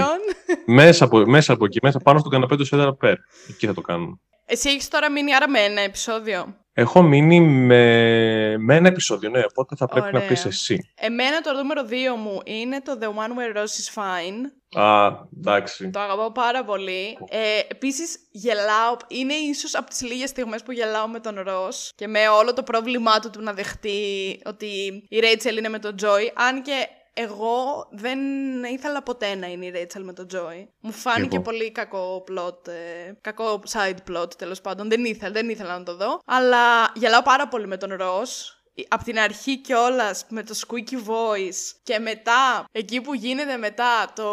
μέσα, 0.66 1.06
από, 1.06 1.18
μέσα 1.26 1.54
από 1.54 1.66
εκεί, 1.66 1.80
μέσα 1.82 2.00
πάνω 2.00 2.20
στο 2.20 2.30
καναπέ 2.30 2.56
του 2.56 2.66
Σέντρα 2.66 2.96
Πέρ. 2.96 3.16
Εκεί 3.50 3.66
θα 3.66 3.74
το 3.74 3.82
κάνουμε. 3.82 4.20
Εσύ 4.46 4.70
έχεις 4.70 4.88
τώρα 4.88 5.12
μείνει 5.12 5.36
άρα 5.36 5.50
με 5.50 5.60
ένα 5.60 5.82
επεισόδιο; 5.82 6.56
Έχω 6.74 7.02
μείνει 7.02 7.42
με, 7.42 8.58
με 8.58 8.76
ένα 8.76 8.88
επεισόδιο, 8.88 9.30
ναι, 9.30 9.42
οπότε 9.50 9.76
θα 9.76 9.86
πρέπει 9.88 10.08
Ωραία. 10.08 10.22
να 10.22 10.28
πεις 10.28 10.46
εσύ. 10.46 10.92
Εμένα 10.96 11.42
το 11.42 11.54
νούμερο 11.54 11.82
2 11.90 11.94
μου 12.18 12.40
είναι 12.44 12.82
το 12.82 12.98
The 13.02 13.06
One 13.06 13.10
Where 13.10 13.58
Rose 13.58 13.62
is 13.62 14.02
Fine. 14.02 14.82
Α, 14.84 15.10
εντάξει. 15.38 15.90
Το 15.90 16.00
αγαπάω 16.00 16.32
πάρα 16.32 16.64
πολύ. 16.64 17.18
Ε, 17.30 17.60
Επίσης, 17.68 18.18
γελάω. 18.32 18.96
Είναι 19.08 19.34
ίσως 19.34 19.76
από 19.76 19.90
τις 19.90 20.02
λίγες 20.02 20.30
στιγμές 20.30 20.64
που 20.64 20.72
γελάω 20.72 21.08
με 21.08 21.20
τον 21.20 21.36
Ρο 21.40 21.68
και 21.96 22.08
με 22.08 22.28
όλο 22.28 22.54
το 22.54 22.64
πρόβλημά 22.64 23.20
του 23.20 23.30
του 23.30 23.42
να 23.42 23.54
δεχτεί 23.54 24.00
ότι 24.46 24.68
η 25.10 25.20
Ρέιτσελ 25.20 25.58
είναι 25.58 25.70
με 25.70 25.80
τον 25.80 25.96
Τζόι. 25.96 26.32
Αν 26.36 26.62
και 26.62 26.88
εγώ 27.14 27.88
δεν 27.92 28.20
ήθελα 28.64 29.04
ποτέ 29.04 29.36
να 29.36 29.48
είναι 29.48 29.66
η 29.66 29.70
Ρέιτσελ 29.70 30.04
με 30.04 30.14
τον 30.14 30.28
Τζόι. 30.28 30.70
Μου 30.80 30.92
φάνηκε 30.92 31.40
πολύ 31.40 31.72
κακό 31.72 32.24
plot, 32.28 32.68
ε, 32.68 33.12
κακό 33.22 33.62
side 33.72 34.12
plot 34.12 34.36
τέλος 34.38 34.62
πάντων. 34.62 34.90
Δεν 34.90 35.06
ήθελα, 35.06 35.32
δεν 35.32 35.50
ήθελα 35.50 35.78
να 35.78 35.84
το 35.84 35.96
δω. 35.96 36.20
Αλλά 36.26 36.92
γελάω 36.96 37.22
πάρα 37.22 37.48
πολύ 37.48 37.68
με 37.68 37.78
τον 37.78 37.94
Ρος. 37.94 38.54
Απ' 38.88 39.04
την 39.04 39.20
αρχή 39.20 39.58
κιόλας 39.58 40.26
με 40.30 40.44
το 40.44 40.56
squeaky 40.68 40.96
voice 40.96 41.80
και 41.84 42.00
μετά, 42.00 42.66
εκεί 42.72 43.02
που 43.02 43.14
γίνεται 43.14 43.58
μετά 43.58 44.12
το, 44.16 44.32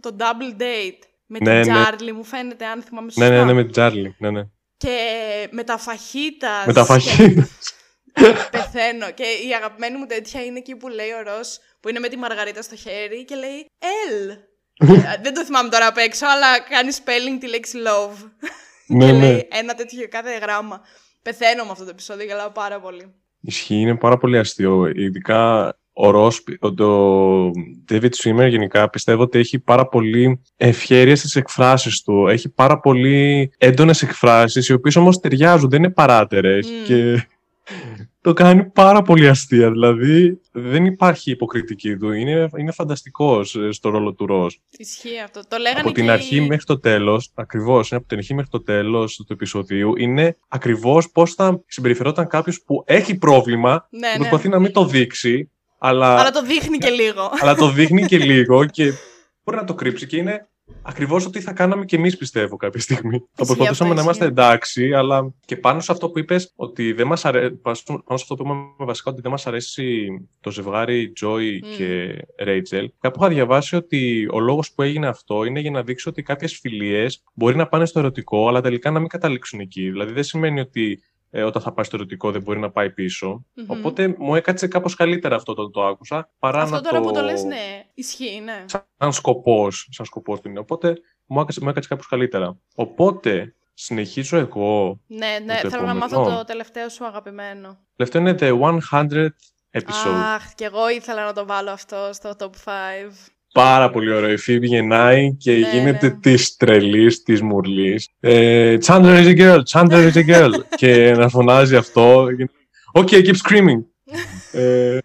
το 0.00 0.16
double 0.18 0.60
date 0.60 0.98
με 1.26 1.38
ναι, 1.40 1.62
την 1.62 1.72
Τζάρλι, 1.72 2.10
ναι. 2.10 2.12
μου 2.12 2.24
φαίνεται, 2.24 2.66
αν 2.66 2.82
θυμάμαι 2.82 3.10
σωστά. 3.10 3.28
Ναι, 3.28 3.36
ναι, 3.36 3.44
ναι, 3.44 3.52
με 3.52 3.62
την 3.62 3.72
Τζάρλι, 3.72 4.16
ναι, 4.18 4.30
ναι. 4.30 4.42
Και 4.76 4.98
με 5.50 5.64
τα 5.64 5.78
φαχίτα. 5.78 6.62
Με 6.66 6.72
τα 6.72 6.84
φαχίτα. 6.84 7.48
Πεθαίνω. 8.50 9.10
Και 9.14 9.22
η 9.48 9.54
αγαπημένη 9.54 9.96
μου 9.96 10.06
τέτοια 10.06 10.44
είναι 10.44 10.58
εκεί 10.58 10.76
που 10.76 10.88
λέει 10.88 11.10
ο 11.10 11.22
Ρος 11.22 11.58
που 11.80 11.88
είναι 11.88 11.98
με 11.98 12.08
τη 12.08 12.16
Μαργαρίτα 12.16 12.62
στο 12.62 12.76
χέρι 12.76 13.24
και 13.24 13.34
λέει 13.34 13.66
L. 13.78 14.36
Ε, 14.76 15.20
δεν 15.22 15.34
το 15.34 15.44
θυμάμαι 15.44 15.68
τώρα 15.68 15.86
απ' 15.86 15.96
έξω, 15.96 16.26
αλλά 16.26 16.60
κάνει 16.60 16.90
spelling 16.92 17.36
τη 17.40 17.48
λέξη 17.48 17.78
love. 17.86 18.30
Ναι, 18.86 19.06
και 19.06 19.12
ναι. 19.12 19.18
λέει 19.18 19.48
ένα 19.50 19.74
τέτοιο 19.74 20.08
κάθε 20.08 20.38
γράμμα. 20.38 20.80
Πεθαίνω 21.22 21.64
με 21.64 21.70
αυτό 21.70 21.84
το 21.84 21.90
επεισόδιο, 21.90 22.24
γελάω 22.24 22.50
πάρα 22.50 22.80
πολύ. 22.80 23.14
Ισχύει, 23.40 23.74
είναι 23.74 23.96
πάρα 23.96 24.18
πολύ 24.18 24.38
αστείο. 24.38 24.86
Ειδικά 24.86 25.72
ο 25.92 26.10
Ρος, 26.10 26.44
το 26.76 27.50
David 27.90 28.10
Swimmer 28.22 28.48
γενικά 28.48 28.90
πιστεύω 28.90 29.22
ότι 29.22 29.38
έχει 29.38 29.58
πάρα 29.58 29.88
πολύ 29.88 30.42
ευχέρεια 30.56 31.16
στις 31.16 31.36
εκφράσεις 31.36 32.02
του. 32.02 32.26
Έχει 32.26 32.48
πάρα 32.48 32.80
πολύ 32.80 33.52
έντονες 33.58 34.02
εκφράσεις, 34.02 34.68
οι 34.68 34.72
οποίες 34.72 34.96
όμως 34.96 35.20
ταιριάζουν, 35.20 35.70
δεν 35.70 35.82
είναι 35.82 35.92
παράτερες. 35.92 36.68
Και 36.86 37.26
το 38.22 38.32
κάνει 38.32 38.64
πάρα 38.64 39.02
πολύ 39.02 39.28
αστεία. 39.28 39.70
Δηλαδή 39.70 40.40
δεν 40.52 40.84
υπάρχει 40.84 41.30
υποκριτική 41.30 41.96
του. 41.96 42.12
Είναι, 42.12 42.48
είναι 42.56 42.72
φανταστικός 42.72 43.54
ε, 43.54 43.72
στο 43.72 43.88
ρόλο 43.88 44.12
του 44.12 44.26
Ρος. 44.26 44.60
Ισχύει 44.70 45.20
αυτό. 45.24 45.40
Το 45.48 45.56
λέγανε 45.56 45.80
από 45.80 45.92
την 45.92 46.10
αρχή 46.10 46.40
μέχρι 46.40 46.64
το 46.64 46.78
τέλος, 46.78 47.30
ακριβώς, 47.34 47.92
από 47.92 48.06
την 48.06 48.18
αρχή 48.18 48.34
μέχρι 48.34 48.50
το 48.50 48.62
τέλος 48.62 49.16
του 49.16 49.32
επεισοδίου, 49.32 49.96
είναι 49.96 50.36
ακριβώς 50.48 51.10
πώς 51.10 51.34
θα 51.34 51.62
συμπεριφερόταν 51.66 52.26
κάποιος 52.26 52.62
που 52.62 52.82
έχει 52.86 53.18
πρόβλημα, 53.18 53.88
ναι, 53.90 54.08
ναι. 54.08 54.16
προσπαθεί 54.16 54.48
να 54.48 54.58
μην 54.58 54.72
το 54.72 54.84
δείξει, 54.84 55.50
αλλά. 55.78 56.18
Αλλά 56.18 56.30
το 56.30 56.42
δείχνει 56.42 56.78
και 56.78 56.90
λίγο. 56.90 57.30
αλλά 57.40 57.54
το 57.54 57.70
δείχνει 57.70 58.02
και 58.02 58.18
λίγο 58.18 58.64
και 58.64 58.92
μπορεί 59.44 59.56
να 59.56 59.64
το 59.64 59.74
κρύψει 59.74 60.06
και 60.06 60.16
είναι 60.16 60.48
Ακριβώς 60.82 61.26
ότι 61.26 61.40
θα 61.40 61.52
κάναμε 61.52 61.84
και 61.84 61.96
εμείς, 61.96 62.16
πιστεύω, 62.16 62.56
κάποια 62.56 62.80
στιγμή. 62.80 63.18
θα 63.18 63.42
αυτό, 63.42 63.54
προσπαθούσαμε 63.54 63.88
να 63.88 63.94
ισχύει. 63.94 64.04
είμαστε 64.04 64.24
εντάξει, 64.24 64.92
αλλά 64.92 65.34
και 65.44 65.56
πάνω 65.56 65.80
σε 65.80 65.92
αυτό 65.92 66.10
που 66.10 66.18
είπες, 66.18 66.52
ότι 66.56 66.92
δεν 66.92 67.06
μας 67.06 67.24
αρέσει. 67.24 67.54
Πάνω 67.54 67.74
σε 67.74 67.94
αυτό 68.12 68.34
που 68.34 68.42
είπαμε 68.42 68.64
βασικά, 68.78 69.10
ότι 69.10 69.20
δεν 69.20 69.30
μας 69.30 69.46
αρέσει 69.46 70.08
το 70.40 70.50
ζευγάρι 70.50 71.12
Joy 71.22 71.58
Μμ. 71.62 71.76
και 71.76 72.18
Rachel. 72.46 72.86
Κάπου 73.00 73.18
είχα 73.20 73.28
διαβάσει 73.28 73.76
ότι 73.76 74.28
ο 74.32 74.40
λόγος 74.40 74.72
που 74.72 74.82
έγινε 74.82 75.06
αυτό 75.06 75.44
είναι 75.44 75.60
για 75.60 75.70
να 75.70 75.82
δείξει 75.82 76.08
ότι 76.08 76.22
κάποιες 76.22 76.58
φιλίες 76.58 77.22
μπορεί 77.34 77.56
να 77.56 77.66
πάνε 77.66 77.86
στο 77.86 77.98
ερωτικό, 77.98 78.48
αλλά 78.48 78.60
τελικά 78.60 78.90
να 78.90 78.98
μην 78.98 79.08
καταλήξουν 79.08 79.60
εκεί. 79.60 79.90
Δηλαδή 79.90 80.12
δεν 80.12 80.24
σημαίνει 80.24 80.60
ότι 80.60 81.02
ε, 81.34 81.42
όταν 81.42 81.62
θα 81.62 81.72
πάει 81.72 81.84
στο 81.84 81.96
ερωτικό 81.96 82.30
δεν 82.30 82.42
μπορεί 82.42 82.58
να 82.58 82.70
πάει 82.70 82.90
πίσω. 82.90 83.44
Μμμ. 83.54 83.64
Οπότε 83.70 84.14
μου 84.18 84.34
έκατσε 84.34 84.66
κάπως 84.66 84.94
καλύτερα 84.94 85.36
αυτό 85.36 85.54
το, 85.54 85.70
το 85.70 85.86
άκουσα 85.86 86.30
παρά 86.38 86.62
Αυτό 86.62 86.74
να 86.74 86.80
τώρα 86.80 87.00
το... 87.00 87.06
που 87.06 87.12
το 87.12 87.22
λες, 87.22 87.44
ναι, 87.44 87.84
ισχύει, 87.94 88.40
ναι. 88.40 88.64
σαν 88.98 89.12
σκοπός, 89.12 89.88
σαν 89.90 90.06
σκοπός 90.06 90.40
του 90.40 90.48
είναι. 90.48 90.58
Οπότε 90.58 90.94
μου 91.26 91.40
έκατσε, 91.40 91.60
μου 91.62 91.68
έκατσε 91.68 91.88
κάπως 91.88 92.06
καλύτερα. 92.06 92.58
Οπότε 92.74 93.54
συνεχίζω 93.74 94.36
εγώ. 94.36 95.00
Ναι, 95.06 95.38
ναι, 95.44 95.60
το 95.62 95.70
θέλω 95.70 95.86
να 95.86 95.94
μάθω 95.94 96.14
επόμενο. 96.14 96.38
το 96.38 96.44
τελευταίο 96.44 96.88
σου 96.88 97.06
αγαπημένο. 97.06 97.78
Τελευταίο 97.96 98.20
είναι 98.20 98.36
The 98.40 98.78
100 98.90 99.28
Episode. 99.70 100.22
Αχ, 100.34 100.54
κι 100.54 100.64
εγώ 100.64 100.88
ήθελα 100.88 101.24
να 101.24 101.32
το 101.32 101.46
βάλω 101.46 101.70
αυτό 101.70 102.10
στο 102.12 102.32
top 102.38 102.44
5. 102.44 102.50
Πάρα 103.52 103.90
πολύ 103.90 104.12
ωραίο. 104.12 104.30
Η 104.32 104.38
Phoebe 104.46 104.62
γεννάει 104.62 105.34
και 105.36 105.52
Ναι, 105.52 105.58
γίνεται 105.58 106.06
ναι. 106.06 106.18
της 106.20 106.56
τρελής, 106.56 107.22
της 107.22 107.42
μουρλής. 107.42 108.08
Ε, 108.20 108.76
Chandler 108.86 109.24
is 109.24 109.26
a 109.26 109.38
girl, 109.38 109.60
Chandler 109.72 110.10
is 110.12 110.16
a 110.16 110.26
girl. 110.34 110.50
και 110.76 111.12
να 111.16 111.28
φωνάζει 111.28 111.76
αυτό. 111.76 112.26
Okay, 112.92 113.24
keep 113.24 113.34
screaming. 113.48 113.82
ε, 114.60 114.98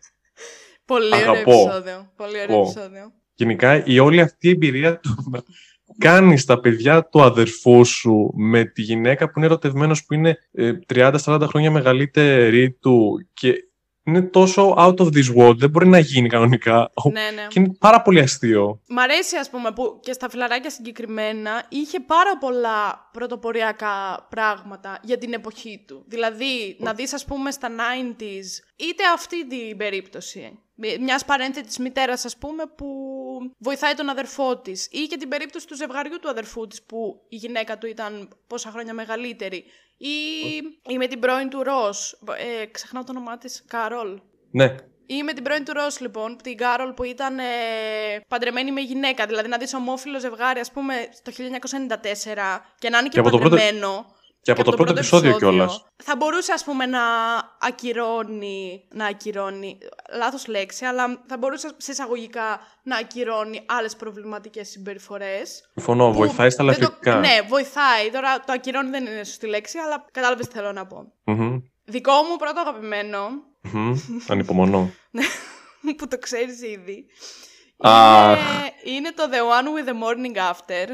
Πολύ 0.86 1.06
ωραίο 1.14 1.32
Αγαπώ. 1.32 1.52
επεισόδιο. 1.52 2.12
Πολύ 2.16 2.32
ωραίο 2.42 2.44
Αγαπώ. 2.56 2.62
επεισόδιο. 2.70 3.12
γενικά 3.36 3.86
η 3.86 4.00
όλη 4.00 4.22
αυτή 4.22 4.48
η 4.48 4.52
εμπειρία 4.52 5.00
του 5.00 5.16
να 5.32 5.40
κάνεις 6.08 6.46
τα 6.46 6.60
παιδιά 6.60 7.04
του 7.04 7.22
αδερφού 7.22 7.86
σου 7.86 8.34
με 8.38 8.64
τη 8.66 8.82
γυναίκα 8.82 9.26
που 9.26 9.34
είναι 9.38 9.46
ερωτευμένος 9.46 10.06
που 10.06 10.14
είναι 10.14 10.38
ε, 10.52 10.72
30-40 10.94 11.42
χρόνια 11.48 11.72
μεγαλύτερη 11.72 12.72
του 12.72 13.30
και 13.34 13.54
είναι 14.08 14.22
τόσο 14.22 14.74
out 14.78 14.96
of 14.96 15.08
this 15.08 15.36
world, 15.38 15.58
δεν 15.58 15.70
μπορεί 15.70 15.88
να 15.88 16.00
γίνει 16.00 16.30
κανονικά. 16.30 16.92
Ναι, 17.12 17.22
ναι. 17.36 17.48
Και 17.48 17.60
είναι 17.60 17.74
πάρα 17.80 18.02
πολύ 18.02 18.20
αστείο. 18.20 18.82
Μ' 18.88 19.00
αρέσει, 19.00 19.36
ας 19.38 19.50
πούμε, 19.50 19.72
που 19.72 20.00
και 20.02 20.14
στα 20.14 20.30
φιλαράκια 20.30 20.70
συγκεκριμένα 20.70 21.66
είχε 21.70 22.00
πάρα 22.00 22.38
πολλά 22.38 23.10
πρωτοποριακά 23.12 24.28
πράγματα 24.30 25.00
για 25.04 25.18
την 25.18 25.34
εποχή 25.34 25.84
του. 25.88 26.04
Δηλαδή, 26.08 26.76
να 26.80 26.94
δεις, 26.94 27.14
ας 27.14 27.26
πούμε, 27.26 27.52
στα 27.52 27.70
90s, 27.70 28.64
είτε 28.76 29.04
αυτή 29.14 29.48
την 29.48 29.78
περίπτωση, 29.78 30.60
μιας 31.00 31.26
παρένθετης 31.26 31.78
μητέρας, 31.78 32.26
ας 32.26 32.38
πούμε, 32.38 32.64
που 32.78 32.88
βοηθάει 33.58 33.94
τον 33.94 34.10
αδερφό 34.10 34.58
της, 34.58 34.88
ή 34.92 35.00
και 35.08 35.18
την 35.18 35.30
περίπτωση 35.30 35.68
του 35.68 35.76
ζευγαριού 35.76 36.20
του 36.20 36.30
αδερφού 36.30 36.68
της, 36.68 36.84
που 36.84 37.26
η 37.30 37.36
γυναίκα 37.36 37.78
του 37.78 37.88
ήταν 37.88 38.30
πόσα 38.48 38.70
χρόνια 38.72 38.94
μεγαλύτερη, 38.94 39.64
ή, 39.98 40.08
ή 40.90 40.98
με 40.98 41.08
την 41.08 41.20
πρώην 41.20 41.50
του 41.50 41.64
Ρος, 41.64 42.20
ε, 42.62 42.66
ξεχνάω 42.66 43.04
το 43.04 43.12
όνομά 43.12 43.38
της, 43.38 43.64
Καρόλ. 43.68 44.20
Ναι, 44.52 44.76
Ή 45.10 45.24
με 45.24 45.34
την 45.34 45.44
πρώην 45.44 45.64
του 45.66 45.74
Ρος, 45.74 46.00
λοιπόν, 46.00 46.38
την 46.44 46.58
Κάρολ 46.58 46.94
που 46.94 47.04
ήταν 47.04 47.40
ε, 47.40 47.44
παντρεμένη 48.28 48.72
με 48.72 48.82
γυναίκα. 48.82 49.26
Δηλαδή 49.26 49.48
να 49.50 49.58
δεις 49.58 49.74
ομόφυλο 49.74 50.20
ζευγάρι, 50.20 50.60
ας 50.60 50.72
πούμε, 50.72 50.94
το 51.24 51.32
1994 51.32 52.66
και 52.80 52.90
να 52.90 52.98
είναι 52.98 53.08
και, 53.08 53.14
Και 53.14 53.20
από 53.20 53.30
το 53.30 53.38
πρώτο- 53.38 53.56
παντρεμένο. 53.56 54.16
Και 54.54 54.62
από 54.62 54.64
το 54.64 54.76
πρώτο 54.78 54.92
επεισόδιο 54.92 55.38
κιόλας. 55.38 55.86
Θα 56.04 56.16
μπορούσε, 56.16 56.52
ας 56.54 56.64
πούμε, 56.64 56.86
να 56.86 57.02
ακυρώνει, 57.60 58.88
να 58.94 59.06
ακυρώνει, 59.06 59.78
λάθος 60.18 60.48
λέξη, 60.48 60.86
αλλά 60.86 61.24
θα 61.28 61.38
μπορούσε 61.38 61.70
σε 61.78 61.92
εισαγωγικά 61.92 62.60
να 62.84 62.98
ακυρώνει 62.98 63.62
άλλες 63.66 63.96
προβληματικές 63.96 64.70
συμπεριφορές. 64.70 65.70
Συμφωνώ, 65.74 66.08
που 66.10 66.14
βοηθάει 66.18 66.50
στα 66.50 66.64
δεν 66.64 66.74
το- 66.74 66.82
λαφρικά. 66.82 67.16
Ναι, 67.20 67.42
βοηθάει. 67.48 68.12
Τώρα 68.12 68.40
το 68.40 68.54
ακυρώνει 68.54 68.90
δεν 68.90 69.06
είναι 69.06 69.24
σωστή 69.24 69.48
λέξη, 69.48 69.78
αλλά 69.78 70.06
κατάλαβες 70.12 70.48
τι 70.48 70.54
θέλω 70.54 70.72
να 70.72 70.86
πω. 70.88 71.12
Μμμ, 71.24 71.58
Δικό 71.86 72.12
μου 72.14 72.36
πρώτο 72.38 72.60
αγαπημένο, 72.60 73.20
μμμ, 73.62 73.96
Ανυπομονώ. 74.28 74.92
που 75.98 76.08
το 76.08 76.18
ξέρεις 76.20 76.62
ήδη. 76.62 77.06
Αχ. 77.78 78.40
Είναι, 78.40 78.96
είναι 78.98 79.12
το 79.12 79.24
The 79.32 79.36
One 79.36 79.68
with 79.80 79.90
the 79.90 79.94
Morning 79.94 80.38
After. 80.52 80.88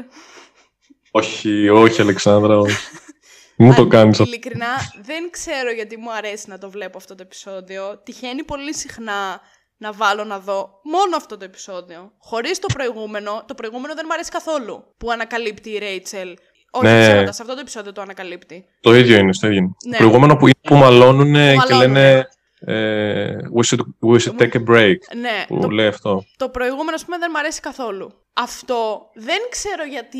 όχι, 1.10 1.68
όχι, 1.68 2.00
Αλεξάνδρα, 2.00 2.58
όχι. 2.58 2.76
Μην 3.56 3.68
μου 3.68 3.74
το 3.74 3.82
Αν- 3.82 3.88
κάνεις 3.88 4.20
αυτό. 4.20 4.30
Ειλικρινά, 4.32 4.66
δεν 5.02 5.30
ξέρω 5.30 5.70
γιατί 5.70 5.96
μου 5.96 6.12
αρέσει 6.12 6.44
να 6.48 6.58
το 6.58 6.70
βλέπω 6.70 6.96
αυτό 6.98 7.14
το 7.14 7.22
επεισόδιο. 7.22 8.00
Τυχαίνει 8.04 8.44
πολύ 8.44 8.74
συχνά 8.74 9.40
να 9.76 9.92
βάλω 9.92 10.24
να 10.24 10.38
δω 10.38 10.80
μόνο 10.82 11.16
αυτό 11.16 11.36
το 11.36 11.44
επεισόδιο. 11.44 12.12
Χωρίς 12.18 12.58
το 12.58 12.66
προηγούμενο. 12.74 13.44
Το 13.46 13.54
προηγούμενο 13.54 13.94
δεν 13.94 14.04
μου 14.06 14.12
αρέσει 14.12 14.30
καθόλου 14.30 14.94
που 14.96 15.10
ανακαλύπτει 15.10 15.70
η 15.70 15.78
Ρέιτσελ. 15.78 16.36
Όχι, 16.70 16.86
Ναι. 16.86 17.00
ψέματα, 17.08 17.32
σε 17.32 17.42
αυτό 17.42 17.54
το 17.54 17.60
επεισόδιο 17.60 17.92
το 17.92 18.00
ανακαλύπτει. 18.00 18.64
Το 18.80 18.94
ίδιο 18.94 19.16
είναι, 19.18 19.32
στο 19.32 19.46
ίδιο 19.46 19.58
είναι. 19.58 19.70
Ναι. 19.86 19.96
Το 19.96 19.96
προηγούμενο 20.02 20.36
που, 20.36 20.48
που 20.62 20.74
μαλώνουν 20.74 21.32
και 21.32 21.54
μαλώνουνε. 21.54 21.76
λένε 21.86 22.28
ε, 22.66 23.36
we, 23.56 23.64
should, 23.68 23.80
we 24.10 24.18
should 24.18 24.36
take 24.42 24.52
a 24.52 24.64
break. 24.70 24.96
Ναι, 25.16 25.44
Που 25.48 25.58
το, 25.60 25.68
λέει 25.68 25.86
αυτό. 25.86 26.24
το 26.36 26.48
προηγούμενο, 26.48 26.94
ας 26.94 27.04
πούμε, 27.04 27.18
δεν 27.18 27.28
μου 27.32 27.38
αρέσει 27.38 27.60
καθόλου. 27.60 28.12
Αυτό 28.32 29.10
δεν 29.14 29.38
ξέρω 29.50 29.84
γιατί 29.84 30.18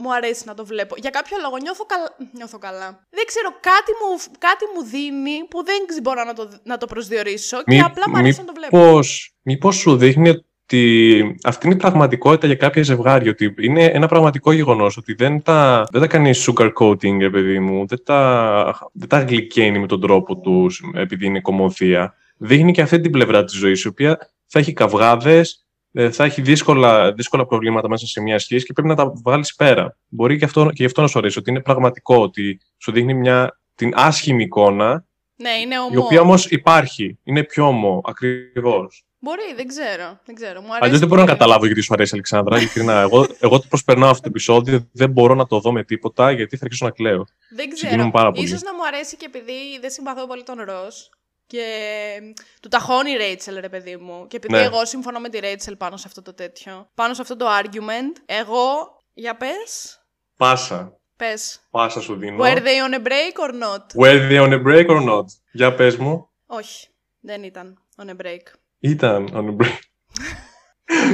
μου 0.00 0.14
αρέσει 0.14 0.42
να 0.46 0.54
το 0.54 0.64
βλέπω. 0.64 0.94
Για 0.98 1.10
κάποιο 1.10 1.36
λόγο 1.42 1.56
νιώθω, 1.56 1.84
καλα... 1.86 2.16
νιώθω 2.32 2.58
καλά. 2.58 2.88
Δεν 3.10 3.24
ξέρω, 3.26 3.48
κάτι 3.60 3.92
μου, 4.00 4.10
κάτι 4.38 4.64
μου 4.74 4.82
δίνει 4.84 5.36
που 5.50 5.64
δεν 5.64 5.86
ξ- 5.86 6.02
μπορώ 6.02 6.24
να 6.24 6.32
το, 6.32 6.48
να 6.62 6.76
το 6.78 6.86
προσδιορίσω 6.86 7.56
και 7.56 7.62
Μη- 7.66 7.80
απλά 7.80 8.08
μου 8.10 8.16
αρέσει 8.16 8.38
να 8.38 8.44
το 8.44 8.52
βλέπω. 8.56 8.76
μήπως, 8.76 9.34
μήπως 9.42 9.76
σου 9.76 9.96
δείχνει 9.96 10.28
ότι 10.28 11.36
αυτή 11.44 11.66
είναι 11.66 11.74
η 11.74 11.78
πραγματικότητα 11.78 12.46
για 12.46 12.56
κάποια 12.56 12.82
ζευγάρια. 12.82 13.30
Ότι 13.30 13.54
είναι 13.60 13.84
ένα 13.84 14.06
πραγματικό 14.08 14.52
γεγονός 14.52 14.96
ότι 14.96 15.14
δεν 15.14 15.42
τα, 15.42 15.86
δεν 15.90 16.00
τα 16.00 16.06
κάνεις 16.06 16.48
sugarcoating, 16.48 17.20
ε, 17.20 17.28
παιδί 17.28 17.58
μου. 17.58 17.86
Δεν 17.86 18.02
τα, 18.04 18.90
δεν 18.92 19.08
τα 19.08 19.20
γλυκαίνει 19.20 19.78
με 19.78 19.86
τον 19.86 20.00
τρόπο 20.00 20.40
τους 20.40 20.82
επειδή 20.94 21.26
είναι 21.26 21.40
κομμωδία. 21.40 22.14
Δείχνει 22.36 22.72
και 22.72 22.82
αυτή 22.82 23.00
την 23.00 23.10
πλευρά 23.10 23.44
της 23.44 23.54
ζωής, 23.54 23.82
η 23.82 23.88
οποία 23.88 24.18
θα 24.46 24.58
έχει 24.58 24.72
καυγάδες, 24.72 25.52
ε, 25.52 25.69
θα 26.10 26.24
έχει 26.24 26.42
δύσκολα, 26.42 27.12
δύσκολα 27.12 27.46
προβλήματα 27.46 27.88
μέσα 27.88 28.06
σε 28.06 28.20
μια 28.20 28.38
σχέση 28.38 28.64
και 28.66 28.72
πρέπει 28.72 28.88
να 28.88 28.94
τα 28.94 29.12
βγάλεις 29.24 29.54
πέρα. 29.54 29.96
Μπορεί 30.08 30.38
και, 30.38 30.44
αυτό, 30.44 30.64
και 30.66 30.72
γι' 30.74 30.84
αυτό 30.84 31.00
να 31.00 31.06
σου 31.06 31.18
αρέσει, 31.18 31.38
ότι 31.38 31.50
είναι 31.50 31.60
πραγματικό, 31.60 32.16
ότι 32.22 32.60
σου 32.78 32.92
δείχνει 32.92 33.14
μια, 33.14 33.60
την 33.74 33.92
άσχημη 33.94 34.42
εικόνα, 34.42 35.04
Ναι, 35.36 35.50
είναι 35.50 35.74
η 35.74 35.78
ομό. 35.78 36.04
οποία 36.04 36.20
όμως 36.20 36.46
υπάρχει. 36.46 37.18
Είναι 37.24 37.42
πιο 37.44 37.66
ομό, 37.66 38.00
ακριβώς. 38.04 39.04
Μπορεί, 39.22 39.54
δεν 39.56 39.66
ξέρω. 39.66 40.18
Δεν 40.24 40.34
ξέρω. 40.34 40.60
Μου 40.60 40.66
αρέσει 40.66 40.84
Αλλιώ 40.84 40.98
δεν 40.98 41.08
μπορώ 41.08 41.20
να 41.20 41.26
πολύ. 41.26 41.38
καταλάβω 41.38 41.66
γιατί 41.66 41.80
σου 41.80 41.94
αρέσει, 41.94 42.10
Αλεξάνδρα. 42.14 42.56
Ειλικρινά. 42.56 43.00
εγώ, 43.00 43.26
εγώ 43.40 43.60
το 43.60 43.66
προσπερνάω 43.68 44.10
αυτό 44.10 44.22
το 44.22 44.28
επεισόδιο, 44.28 44.88
δεν 44.92 45.10
μπορώ 45.10 45.34
να 45.34 45.46
το 45.46 45.60
δω 45.60 45.72
με 45.72 45.84
τίποτα 45.84 46.30
γιατί 46.30 46.56
θα 46.56 46.64
αρχίσω 46.64 46.84
να 46.84 46.90
κλαίω. 46.90 47.26
Δεν 47.56 47.70
Συγκινούμε 47.76 47.96
ξέρω. 47.98 48.10
πάρα 48.10 48.30
πολύ. 48.30 48.44
Ίσως 48.44 48.62
να 48.62 48.74
μου 48.74 48.86
αρέσει 48.86 49.16
και 49.16 49.24
επειδή 49.28 49.78
δεν 49.80 49.90
συμπαθώ 49.90 50.26
πολύ 50.26 50.42
τον 50.42 50.56
Ρος 50.64 51.10
και 51.50 52.18
του 52.62 52.68
ταχώνει 52.68 53.10
η 53.10 53.16
Ρέιτσελ, 53.16 53.60
ρε 53.60 53.68
παιδί 53.68 53.96
μου. 53.96 54.26
Και 54.26 54.36
επειδή 54.36 54.52
Ναι. 54.54 54.60
εγώ 54.62 54.84
συμφωνώ 54.84 55.18
με 55.20 55.28
τη 55.28 55.38
Ρέιτσελ 55.38 55.76
πάνω 55.76 55.96
σε 55.96 56.04
αυτό 56.06 56.22
το 56.22 56.34
τέτοιο, 56.34 56.90
πάνω 56.94 57.14
σε 57.14 57.22
αυτό 57.22 57.36
το 57.36 57.46
argument, 57.60 58.22
εγώ, 58.26 58.96
για 59.12 59.36
πες, 59.36 60.00
Πάσα. 60.36 61.00
πες. 61.16 61.60
Πάσα 61.70 62.00
σου 62.00 62.16
δίνω. 62.16 62.44
Were 62.44 62.56
they 62.58 62.90
on 62.90 62.94
a 62.94 63.02
break 63.06 63.48
or 63.48 63.52
not? 63.52 64.02
Were 64.04 64.28
they 64.30 64.40
on 64.48 64.52
a 64.52 64.62
break 64.66 64.86
or 64.86 65.08
not? 65.08 65.24
Για 65.52 65.74
πες 65.74 65.96
μου. 65.96 66.30
Όχι, 66.46 66.88
δεν 67.20 67.42
ήταν 67.42 67.78
on 67.96 68.08
a 68.08 68.16
break. 68.26 68.42
Ήταν 68.80 69.28
on 69.34 69.44
a 69.48 69.56
break. 69.64 69.78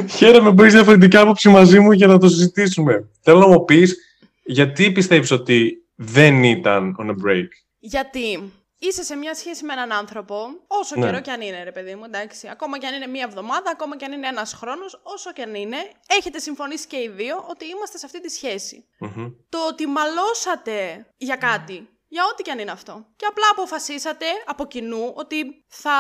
Χαίρομαι 0.17 0.55
που 0.55 0.63
έχεις 0.63 0.75
διαφορετική 0.75 1.17
άποψη 1.17 1.49
μαζί 1.49 1.81
μου 1.81 1.93
για 1.93 2.07
να 2.07 2.19
το 2.19 2.29
συζητήσουμε. 2.29 3.11
Θέλω 3.21 3.39
να 3.39 3.47
μου 3.47 3.65
πεις 3.65 3.97
γιατί 4.45 4.93
πιστεύεις 4.93 5.31
ότι 5.31 5.77
δεν 5.95 6.45
ήταν 6.45 6.97
on 7.01 7.07
a 7.07 7.15
break; 7.27 7.47
Γιατί; 7.79 8.53
Είσαι 8.79 9.03
σε 9.03 9.17
μια 9.17 9.35
σχέση 9.35 9.65
με 9.65 9.73
έναν 9.73 9.93
άνθρωπο, 9.93 10.47
όσο 10.67 10.99
Ναι. 10.99 11.07
καιρό 11.07 11.21
κι 11.21 11.31
αν 11.31 11.41
είναι, 11.41 11.65
ρε 11.65 11.73
παιδί 11.73 11.95
μου, 11.95 12.05
εντάξει. 12.05 12.49
Ακόμα 12.49 12.79
κι 12.79 12.87
αν 12.87 12.95
είναι 12.95 13.07
μία 13.07 13.23
εβδομάδα, 13.23 13.71
ακόμα 13.71 13.97
κι 13.97 14.05
αν 14.05 14.13
είναι 14.13 14.29
ένας 14.29 14.53
χρόνος, 14.53 15.01
όσο 15.03 15.33
κι 15.33 15.43
αν 15.43 15.55
είναι, 15.55 15.77
έχετε 16.07 16.39
συμφωνήσει 16.39 16.87
και 16.87 16.97
οι 16.97 17.09
δύο 17.09 17.45
ότι 17.49 17.65
είμαστε 17.67 17.99
σε 17.99 18.07
αυτή 18.07 18.21
τη 18.21 18.29
σχέση. 18.29 18.89
Μμμ. 18.99 19.27
Το 19.49 19.67
ότι 19.67 19.87
μαλώσατε 19.87 21.07
για 21.17 21.37
κάτι, 21.37 21.89
για 22.09 22.25
ό,τι 22.33 22.43
κι 22.43 22.51
αν 22.51 22.59
είναι 22.59 22.71
αυτό. 22.71 23.07
Και 23.17 23.27
απλά 23.27 23.45
αποφασίσατε 23.51 24.27
από 24.45 24.67
κοινού 24.67 25.13
ότι 25.17 25.65
θα 25.69 25.93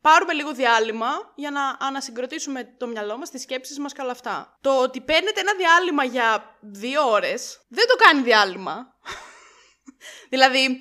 πάρουμε 0.00 0.32
λίγο 0.32 0.52
διάλειμμα 0.52 1.08
για 1.34 1.50
να 1.50 1.76
ανασυγκροτήσουμε 1.80 2.74
το 2.78 2.86
μυαλό 2.86 3.18
μας, 3.18 3.30
τις 3.30 3.42
σκέψεις 3.42 3.78
μας 3.78 3.92
και 3.92 4.00
όλα 4.00 4.10
αυτά. 4.10 4.58
Το 4.60 4.82
ότι 4.82 5.00
παίρνετε 5.00 5.40
ένα 5.40 5.54
διάλειμμα 5.54 6.04
για 6.04 6.56
δύο 6.60 7.10
ώρες 7.10 7.60
δεν 7.68 7.86
το 7.86 7.96
κάνει 7.96 8.22
διάλειμμα. 8.22 8.94
δηλαδή, 10.32 10.78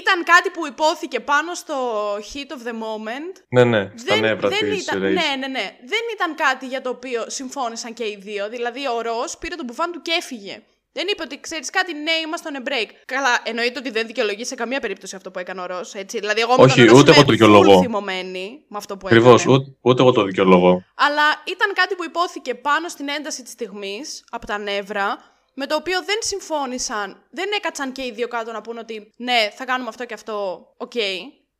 ήταν 0.00 0.24
κάτι 0.24 0.50
που 0.50 0.66
υπόθηκε 0.66 1.20
πάνω 1.20 1.54
στο 1.54 1.76
heat 2.16 2.50
of 2.56 2.68
the 2.68 2.72
moment 2.84 3.34
Ναι, 3.48 3.64
ναι, 3.64 3.90
στα 3.94 4.16
νεύρα 4.16 4.48
δεν 4.48 4.58
της 4.70 4.82
ήταν, 4.82 4.98
Rachel. 4.98 5.00
ναι, 5.00 5.36
ναι, 5.38 5.46
ναι. 5.46 5.76
Δεν 5.84 6.00
ήταν 6.14 6.34
κάτι 6.34 6.66
για 6.66 6.80
το 6.82 6.88
οποίο 6.90 7.24
συμφώνησαν 7.26 7.92
και 7.92 8.04
οι 8.04 8.18
δύο. 8.20 8.48
Δηλαδή, 8.48 8.88
ο 8.88 9.02
Ρο 9.02 9.24
πήρε 9.38 9.54
τον 9.54 9.64
μπουφάν 9.64 9.92
του 9.92 10.02
και 10.02 10.12
έφυγε. 10.18 10.62
Δεν 10.94 11.06
είπε 11.10 11.22
ότι 11.22 11.40
ξέρεις 11.40 11.70
κάτι, 11.70 11.92
ναι, 11.94 12.12
είμαστε 12.24 12.50
on 12.52 12.56
a 12.56 12.68
break. 12.70 12.86
Καλά, 13.06 13.40
εννοείται 13.44 13.78
ότι 13.78 13.90
δεν 13.90 14.06
δικαιολογεί 14.06 14.44
σε 14.44 14.54
καμία 14.54 14.80
περίπτωση 14.80 15.16
αυτό 15.16 15.30
που 15.30 15.38
έκανε 15.38 15.60
ο 15.60 15.66
Ρος, 15.66 15.94
έτσι. 15.94 16.18
Δηλαδή, 16.18 16.40
εγώ 16.40 16.54
με 16.56 16.62
Όχι, 16.62 16.74
τον 16.76 16.84
Ρος 16.90 16.98
ούτε 17.00 17.10
είμαι 17.10 17.16
εγώ 17.16 17.24
το 17.26 17.32
δικαιολογώ. 17.32 17.78
full 17.78 17.82
θυμωμένη 17.82 18.64
με 18.68 18.76
αυτό 18.76 18.96
που 18.96 19.06
Ακριβώς, 19.06 19.40
έκανε. 19.42 19.56
ούτε, 19.56 19.70
ούτε 19.80 20.02
εγώ 20.02 20.12
το 20.12 20.22
δικαιολογώ. 20.22 20.84
Αλλά 20.94 21.22
ήταν 21.46 21.72
κάτι 21.74 21.94
που 21.94 22.04
υπόθηκε 22.04 22.54
πάνω 22.54 22.88
στην 22.88 23.08
ένταση 23.08 23.42
της 23.42 23.52
στιγμής 23.52 24.24
από 24.30 24.46
τα 24.46 24.58
νεύρα, 24.58 25.18
με 25.54 25.66
το 25.66 25.74
οποίο 25.74 26.04
δεν 26.04 26.18
συμφώνησαν, 26.20 27.26
δεν 27.30 27.50
έκατσαν 27.56 27.92
και 27.92 28.02
οι 28.04 28.12
δύο 28.12 28.28
κάτω 28.28 28.52
να 28.52 28.60
πούνε 28.60 28.80
ότι 28.80 29.12
ναι, 29.16 29.50
θα 29.54 29.64
κάνουμε 29.64 29.88
αυτό 29.88 30.04
και 30.04 30.14
αυτό, 30.14 30.66
οκ. 30.76 30.92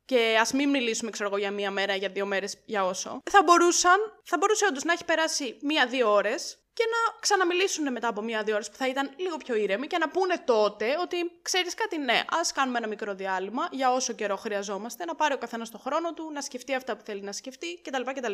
Και 0.05 0.37
ας 0.39 0.51
μην 0.51 0.69
μιλήσουμε, 0.69 1.11
ξέρω 1.11 1.29
εγώ, 1.29 1.37
για 1.37 1.51
μία 1.51 1.71
μέρα, 1.71 1.95
για 1.95 2.09
δύο 2.09 2.25
μέρες, 2.25 2.57
για 2.65 2.85
όσο. 2.85 3.21
Θα 3.31 3.43
μπορούσαν, 3.43 3.97
θα 4.23 4.37
μπορούσε 4.37 4.65
όντως 4.69 4.83
να 4.83 4.93
έχει 4.93 5.05
περάσει 5.05 5.57
μία-δύο 5.61 6.13
ώρες 6.13 6.57
και 6.73 6.83
να 6.89 7.19
ξαναμιλήσουν 7.19 7.91
μετά 7.91 8.07
από 8.07 8.21
μία-δύο 8.21 8.53
ώρες 8.53 8.69
που 8.69 8.75
θα 8.75 8.87
ήταν 8.87 9.11
λίγο 9.17 9.37
πιο 9.37 9.55
ήρεμοι 9.55 9.87
και 9.87 9.97
να 9.97 10.09
πούνε 10.09 10.35
τότε 10.45 10.85
ότι 11.01 11.15
ξέρεις 11.41 11.73
κάτι, 11.73 11.97
ναι, 11.97 12.23
ας 12.41 12.51
κάνουμε 12.51 12.77
ένα 12.77 12.87
μικρό 12.87 13.13
διάλειμμα 13.13 13.67
για 13.71 13.93
όσο 13.93 14.13
καιρό 14.13 14.35
χρειαζόμαστε, 14.35 15.05
να 15.05 15.15
πάρει 15.15 15.33
ο 15.33 15.37
καθένας 15.37 15.69
το 15.69 15.77
χρόνο 15.77 16.13
του, 16.13 16.31
να 16.33 16.41
σκεφτεί 16.41 16.73
αυτά 16.75 16.95
που 16.97 17.03
θέλει 17.05 17.21
να 17.21 17.31
σκεφτεί 17.31 17.81
κτλ. 17.81 18.01
κτλ. 18.13 18.33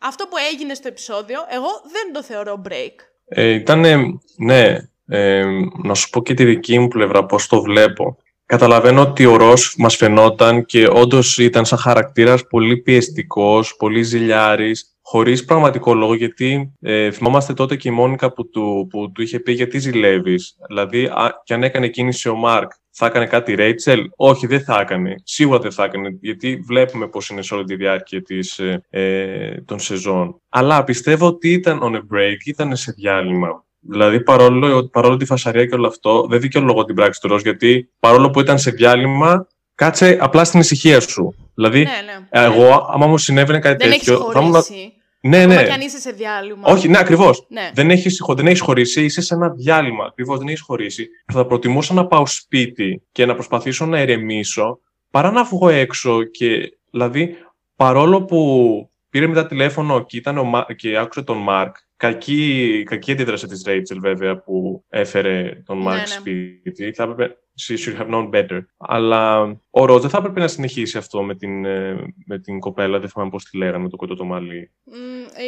Αυτό 0.00 0.26
που 0.26 0.36
έγινε 0.52 0.74
στο 0.74 0.88
επεισόδιο, 0.88 1.46
εγώ 1.48 1.68
δεν 1.84 2.12
το 2.12 2.22
θεωρώ 2.22 2.62
break. 2.68 2.94
Ε, 3.24 3.48
ήτανε, 3.48 3.96
ναι, 4.36 4.76
ε, 5.06 5.44
να 5.82 5.94
σου 5.94 6.10
πω 6.10 6.22
και 6.22 6.34
τη 6.34 6.44
δική 6.44 6.78
μου 6.78 6.88
πλευρά, 6.88 7.24
πώς 7.26 7.46
το 7.46 7.62
βλέπω. 7.62 8.16
Καταλαβαίνω 8.46 9.00
ότι 9.00 9.26
ο 9.26 9.36
Ρος 9.36 9.74
μας 9.78 9.96
φαινόταν 9.96 10.64
και 10.64 10.88
όντως 10.92 11.38
ήταν 11.38 11.64
σαν 11.64 11.78
χαρακτήρας 11.78 12.46
πολύ 12.46 12.76
πιεστικός, 12.76 13.76
πολύ 13.76 14.02
ζηλιάρης, 14.02 14.96
χωρίς 15.02 15.44
πραγματικό 15.44 15.94
λόγο, 15.94 16.14
γιατί 16.14 16.72
ε, 16.80 17.10
θυμόμαστε 17.10 17.52
τότε 17.54 17.76
και 17.76 17.88
η 17.88 17.92
Μόνικα 17.92 18.32
που 18.32 18.48
του, 18.48 18.86
που 18.90 19.12
του 19.12 19.22
είχε 19.22 19.40
πει 19.40 19.52
γιατί 19.52 19.78
ζηλεύεις. 19.78 20.56
Δηλαδή, 20.68 21.04
α, 21.04 21.42
και 21.44 21.54
αν 21.54 21.62
έκανε 21.62 21.88
κίνηση 21.88 22.28
ο 22.28 22.34
Μάρκ, 22.34 22.70
θα 22.90 23.06
έκανε 23.06 23.26
κάτι 23.26 23.52
η 23.52 23.54
Ρέιτσελ; 23.54 24.00
Όχι, 24.16 24.46
δεν 24.46 24.60
θα 24.60 24.80
έκανε. 24.80 25.14
Σίγουρα 25.24 25.58
δεν 25.58 25.72
θα 25.72 25.84
έκανε, 25.84 26.18
γιατί 26.20 26.62
βλέπουμε 26.66 27.08
πώς 27.08 27.28
είναι 27.28 27.42
σε 27.42 27.54
όλη 27.54 27.64
τη 27.64 27.76
διάρκεια 27.76 28.22
της, 28.22 28.58
ε, 28.58 28.84
ε, 28.90 29.60
των 29.64 29.78
σεζόν. 29.78 30.40
Αλλά 30.48 30.84
πιστεύω 30.84 31.26
ότι 31.26 31.52
ήταν 31.52 31.80
on 31.82 31.94
a 31.94 32.16
break, 32.16 32.36
ήταν 32.44 32.76
σε 32.76 32.92
διάλειμμα. 32.92 33.64
Δηλαδή, 33.88 34.20
παρόλο, 34.22 34.88
παρόλο 34.88 35.16
τη 35.16 35.24
φασαρία 35.24 35.66
και 35.66 35.74
όλο 35.74 35.86
αυτό, 35.86 36.26
δεν 36.28 36.40
δικαιολογώ 36.40 36.84
την 36.84 36.94
πράξη 36.94 37.20
του 37.20 37.28
Ρος, 37.28 37.42
γιατί 37.42 37.90
παρόλο 38.00 38.30
που 38.30 38.40
ήταν 38.40 38.58
σε 38.58 38.70
διάλειμμα, 38.70 39.46
κάτσε 39.74 40.18
απλά 40.20 40.44
στην 40.44 40.60
ησυχία 40.60 41.00
σου. 41.00 41.34
Δηλαδή, 41.54 41.78
Ναι, 41.78 41.84
ναι. 41.84 42.44
εγώ, 42.44 42.86
άμα 42.92 43.06
μου 43.06 43.18
συνέβαινε 43.18 43.58
κάτι 43.58 43.76
Δεν 43.84 43.92
έχεις 43.92 44.04
τέτοιο. 44.06 44.30
θα 44.32 44.40
ήμουν- 44.40 44.52
χωρίσει. 44.52 44.92
Ναι, 45.24 45.36
Ακόμα 45.42 45.54
ναι. 45.54 45.64
και 45.64 45.72
αν 45.72 45.80
είσαι 45.80 45.98
σε 45.98 46.10
διάλειμμα. 46.10 46.62
Όχι, 46.68 46.88
ναι, 46.88 46.98
ακριβώς. 46.98 47.46
Ναι. 47.48 47.70
Δεν 47.74 47.90
έχεις 47.90 48.20
δεν 48.36 48.46
έχεις 48.46 48.60
χωρίσει, 48.60 49.04
είσαι 49.04 49.20
σε 49.20 49.34
ένα 49.34 49.48
διάλειμμα. 49.50 50.04
Ακριβώς 50.04 50.38
δεν 50.38 50.48
έχεις 50.48 50.60
χωρίσει. 50.60 51.08
Θα 51.32 51.46
προτιμούσα 51.46 51.94
να 51.94 52.06
πάω 52.06 52.26
σπίτι 52.26 53.02
και 53.12 53.26
να 53.26 53.34
προσπαθήσω 53.34 53.86
να 53.86 54.00
ηρεμήσω 54.00 54.78
παρά 55.10 55.30
να 55.30 55.44
βγω 55.44 55.68
έξω 55.68 56.22
και. 56.22 56.76
Δηλαδή, 56.90 57.36
παρόλο 57.76 58.22
που 58.24 58.90
πήρε 59.10 59.26
μετά 59.26 59.46
τηλέφωνο 59.46 60.04
και, 60.04 60.16
ήταν 60.16 60.38
ο, 60.38 60.44
Μα- 60.44 60.66
και 60.76 60.96
άκουσε 60.98 61.22
τον 61.22 61.36
Μάρκ, 61.36 61.76
κακή, 62.06 62.82
κακή 62.86 63.12
αντίδραση 63.12 63.46
της 63.46 63.62
Ρέιτσελ 63.66 64.00
βέβαια 64.00 64.42
που 64.42 64.84
έφερε 64.88 65.62
τον 65.64 65.76
Ναι, 65.78 65.82
Μάρκ 65.84 65.98
ναι. 66.00 66.06
σπίτι. 66.06 66.92
Θα 66.92 67.02
έπρεπε. 67.02 67.36
She 67.68 67.76
should 67.78 68.00
have 68.00 68.08
known 68.14 68.30
better. 68.30 68.60
Αλλά 68.76 69.40
ο 69.70 69.84
Ροζ 69.84 70.00
δεν 70.00 70.10
θα 70.10 70.18
έπρεπε 70.18 70.40
να 70.40 70.48
συνεχίσει 70.48 70.98
αυτό 70.98 71.22
με 71.22 71.34
την, 71.34 71.64
ε, 71.64 71.96
με 72.26 72.38
την 72.38 72.58
κοπέλα, 72.58 72.98
δεν 72.98 73.08
θυμάμαι 73.08 73.30
πώς 73.30 73.44
τη 73.44 73.56
λέγανε, 73.56 73.78
με 73.78 73.88
το 73.88 73.96
κοντό 73.96 74.14
το 74.14 74.24
μαλλί. 74.24 74.72
Μ, 74.84 74.92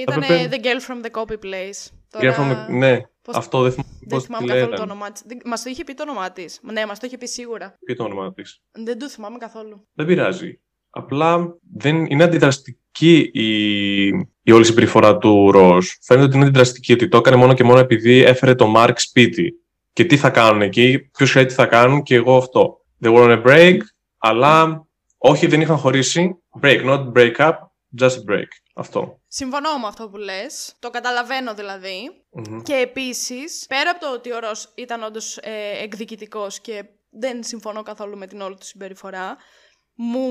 ήταν 0.02 0.22
έπρεπε- 0.22 0.48
The 0.54 0.64
Girl 0.66 0.80
from 0.92 1.04
the 1.06 1.10
Copy 1.20 1.32
Place. 1.44 1.90
Girl 2.22 2.32
from 2.34 2.50
the- 2.52 2.68
Ναι, 2.70 3.00
πώς- 3.22 3.36
αυτό 3.36 3.62
δεν 3.62 3.72
θυμάμαι 3.72 3.92
Δεν 4.00 4.08
πώς 4.08 4.20
τη 4.20 4.26
θυμάμαι 4.26 4.46
καθόλου 4.46 4.64
το 4.64 4.70
λέγανε. 4.70 4.90
όνομά 4.92 5.12
της. 5.12 5.22
Μας 5.44 5.62
το 5.62 5.70
είχε 5.70 5.84
πει 5.84 5.94
το 5.94 6.02
όνομά 6.02 6.32
της. 6.32 6.60
Ναι, 6.62 6.86
μας 6.86 6.98
το 7.00 7.06
είχε 7.06 7.18
πει 7.18 7.26
σίγουρα. 7.26 7.76
Ποιο 7.84 7.94
το 7.94 8.04
όνομα 8.04 8.32
της; 8.32 8.62
Δεν 8.72 8.98
το 8.98 9.08
θυμάμαι 9.08 9.38
καθόλου. 9.38 9.88
Δεν 9.92 10.06
πειράζει. 10.06 10.60
Απλά 10.96 11.56
δεν 11.74 12.04
είναι 12.04 12.24
αντιδραστική 12.24 13.30
η, 13.32 14.06
η 14.42 14.52
όλη 14.52 14.64
συμπεριφορά 14.64 15.18
του 15.18 15.50
Ροζ. 15.50 15.86
Φαίνεται 16.02 16.26
ότι 16.26 16.36
είναι 16.36 16.44
αντιδραστική, 16.44 16.92
ότι 16.92 17.08
το 17.08 17.16
έκανε 17.16 17.36
μόνο 17.36 17.54
και 17.54 17.64
μόνο 17.64 17.78
επειδή 17.78 18.22
έφερε 18.22 18.54
το 18.54 18.66
Μάρκ 18.66 19.00
σπίτι. 19.00 19.54
Και 19.92 20.04
τι 20.04 20.16
θα 20.16 20.30
κάνουν 20.30 20.62
εκεί, 20.62 20.98
ποιος 20.98 21.30
ξέρει 21.30 21.46
τι 21.46 21.54
θα 21.54 21.66
κάνουν 21.66 22.02
και 22.02 22.14
εγώ 22.14 22.36
αυτό. 22.36 22.84
They 23.04 23.14
were 23.14 23.24
on 23.24 23.42
a 23.42 23.46
break, 23.46 23.78
αλλά 24.18 24.86
όχι 25.18 25.46
δεν 25.46 25.60
είχαν 25.60 25.76
χωρίσει. 25.76 26.36
Break, 26.60 26.84
not 26.84 27.12
break 27.12 27.36
up, 27.36 27.54
just 28.00 28.08
a 28.08 28.32
break. 28.32 28.48
Αυτό. 28.74 29.20
Συμφωνώ 29.28 29.78
με 29.80 29.86
αυτό 29.86 30.08
που 30.08 30.16
λες. 30.16 30.76
Το 30.78 30.90
καταλαβαίνω 30.90 31.54
δηλαδή. 31.54 32.10
Μμμ. 32.30 32.62
Και 32.62 32.74
επίσης, 32.74 33.66
πέρα 33.68 33.90
από 33.90 34.00
το 34.00 34.12
ότι 34.12 34.32
ο 34.32 34.38
Ρος 34.38 34.72
ήταν 34.74 35.02
όντως 35.02 35.36
ε, 35.36 35.82
εκδικητικός 35.82 36.60
και 36.60 36.84
δεν 37.10 37.42
συμφωνώ 37.42 37.82
καθόλου 37.82 38.18
με 38.18 38.26
την 38.26 38.40
όλη 38.40 38.54
του 38.54 38.66
συμπεριφορά, 38.66 39.36
μου 39.94 40.30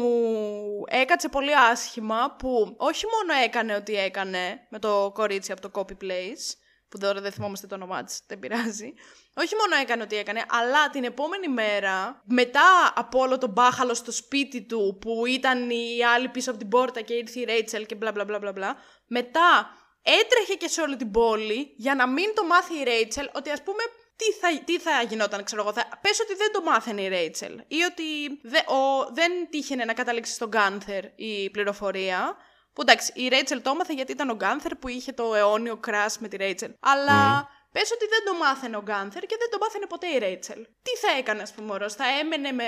έκατσε 0.87 1.29
πολύ 1.29 1.55
άσχημα 1.55 2.35
που 2.39 2.75
όχι 2.77 3.05
μόνο 3.05 3.41
έκανε 3.43 3.75
ό,τι 3.75 3.95
έκανε 3.95 4.67
με 4.69 4.79
το 4.79 5.11
κορίτσι 5.13 5.51
από 5.51 5.61
το 5.61 5.71
Copy 5.73 6.03
Place, 6.03 6.55
που 6.89 6.97
τώρα 6.97 7.21
δεν 7.21 7.31
θυμόμαστε 7.31 7.67
το 7.67 7.75
όνομά 7.75 8.03
της, 8.03 8.21
δεν 8.27 8.39
πειράζει. 8.39 8.93
Όχι 9.35 9.55
μόνο 9.55 9.81
έκανε 9.81 10.03
ό,τι 10.03 10.15
έκανε, 10.15 10.45
αλλά 10.49 10.89
την 10.89 11.03
επόμενη 11.03 11.47
μέρα, 11.47 12.21
μετά 12.25 12.93
από 12.95 13.19
όλο 13.19 13.37
τον 13.37 13.49
μπάχαλο 13.49 13.93
στο 13.93 14.11
σπίτι 14.11 14.61
του, 14.61 14.97
που 15.01 15.25
ήταν 15.25 15.69
οι 15.69 16.03
άλλοι 16.13 16.29
πίσω 16.29 16.49
από 16.49 16.59
την 16.59 16.69
πόρτα 16.69 17.01
και 17.01 17.13
ήρθε 17.13 17.39
η 17.39 17.43
Ρέιτσελ 17.43 17.85
και 17.85 17.95
μπλα 17.95 18.11
μπλα 18.11 18.25
μπλα 18.25 18.39
μπλα 18.39 18.51
μπλα, 18.51 18.75
μετά 19.07 19.69
έτρεχε 20.01 20.53
και 20.53 20.67
σε 20.67 20.81
όλη 20.81 20.95
την 20.95 21.11
πόλη 21.11 21.73
για 21.77 21.95
να 21.95 22.07
μην 22.07 22.33
το 22.35 22.45
μάθει 22.45 22.79
η 22.79 22.83
Ρέιτσελ 22.83 23.29
ότι 23.33 23.49
ας 23.49 23.63
πούμε 23.63 23.83
τι 24.23 24.31
θα, 24.39 24.63
τι 24.63 24.79
θα 24.79 25.01
γινόταν, 25.01 25.43
ξέρω 25.43 25.61
εγώ. 25.61 25.73
Θα, 25.73 25.87
πες 26.01 26.19
ότι 26.19 26.35
δεν 26.35 26.51
το 26.51 26.61
μάθαινε 26.61 27.01
η 27.01 27.07
Ρέιτσελ 27.07 27.61
ή 27.67 27.81
ότι 27.91 28.03
δε, 28.43 28.57
ο, 28.57 29.09
δεν 29.13 29.31
τύχαινε 29.49 29.85
να 29.85 29.93
καταλήξει 29.93 30.33
στον 30.33 30.47
Γκάνθερ 30.47 31.03
η 31.15 31.49
πληροφορία. 31.49 32.35
Που 32.73 32.81
εντάξει, 32.81 33.11
η 33.15 33.27
Ρέιτσελ 33.27 33.61
το 33.61 33.69
έμαθε 33.69 33.93
γιατί 33.93 34.11
ήταν 34.11 34.29
ο 34.29 34.35
Γκάνθερ 34.35 34.75
που 34.75 34.87
είχε 34.87 35.11
το 35.11 35.35
αιώνιο 35.35 35.77
κράς 35.77 36.19
με 36.19 36.27
τη 36.27 36.37
Ρέιτσελ. 36.37 36.71
Αλλά 36.79 37.49
πες 37.71 37.91
ότι 37.91 38.05
δεν 38.07 38.23
το 38.25 38.33
μάθαινε 38.33 38.77
ο 38.77 38.81
Γκάνθερ 38.81 39.23
και 39.25 39.35
δεν 39.39 39.49
το 39.51 39.57
μάθαινε 39.61 39.85
ποτέ 39.85 40.07
η 40.07 40.17
Ρέιτσελ. 40.17 40.65
Τι 40.81 40.95
θα 41.07 41.17
έκανε, 41.17 41.41
ας 41.41 41.53
πούμε, 41.53 41.73
ο 41.73 41.77
Ρος, 41.77 41.93
θα 41.93 42.05
έμενε 42.19 42.51
με 42.51 42.65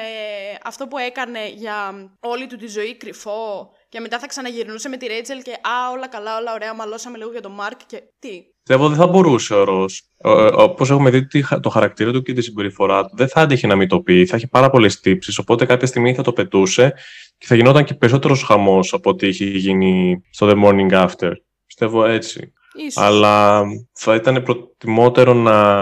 αυτό 0.64 0.88
που 0.88 0.98
έκανε 0.98 1.48
για 1.48 2.10
όλη 2.20 2.48
του 2.48 2.56
τη 2.56 2.68
ζωή 2.68 2.96
κρυφό 2.96 3.74
και 3.90 4.00
μετά 4.00 4.20
θα 4.20 4.28
ξαναγυρνούσε 4.28 4.90
με 4.90 4.98
τη 4.98 5.06
Ρέιτσελ 5.08 5.42
και 5.42 5.52
Α, 5.52 5.92
όλα 5.94 6.08
καλά, 6.08 6.38
όλα 6.38 6.54
ωραία, 6.54 6.74
μαλώσαμε 6.74 7.18
λίγο 7.18 7.32
για 7.32 7.42
τον 7.42 7.52
Μάρκ 7.52 7.80
και 7.86 8.04
τι; 8.20 8.42
Πιστεύω 8.64 8.88
δεν 8.90 8.98
θα 8.98 9.08
μπορούσε 9.08 9.54
ο 9.54 9.64
Ρος. 9.64 10.02
Όπως 10.54 10.90
έχουμε 10.90 11.10
δει 11.10 11.26
τη 11.28 11.42
χα- 11.42 11.60
το 11.60 11.70
χαρακτήρα 11.70 12.12
του 12.12 12.22
και 12.22 12.34
τη 12.34 12.42
συμπεριφορά 12.42 13.06
του, 13.06 13.16
δεν 13.16 13.28
θα 13.28 13.42
άντεχε 13.42 13.68
να 13.68 13.76
μην 13.76 13.88
το 13.88 14.02
πει. 14.02 14.26
Θα 14.26 14.38
είχε 14.38 14.48
πάρα 14.48 14.70
πολλές 14.70 15.00
τύψεις. 15.00 15.38
Οπότε 15.38 15.66
κάποια 15.66 15.88
στιγμή 15.88 16.14
θα 16.14 16.22
το 16.22 16.34
πετούσε 16.34 16.94
και 17.38 17.46
θα 17.48 17.56
γινόταν 17.56 17.84
και 17.84 17.94
περισσότερος 17.94 18.44
χαμός 18.44 18.94
από 18.94 19.10
ό,τι 19.10 19.28
είχε 19.28 19.46
γίνει 19.46 20.22
στο 20.30 20.50
The 20.50 20.64
Morning 20.66 21.08
After. 21.08 21.32
Πιστεύω 21.66 22.06
έτσι. 22.06 22.54
Ίσως. 22.78 22.98
Αλλά 23.04 23.64
θα 23.94 24.16
ήταν 24.16 24.44
προτιμότερο 24.44 25.34
να, 25.34 25.82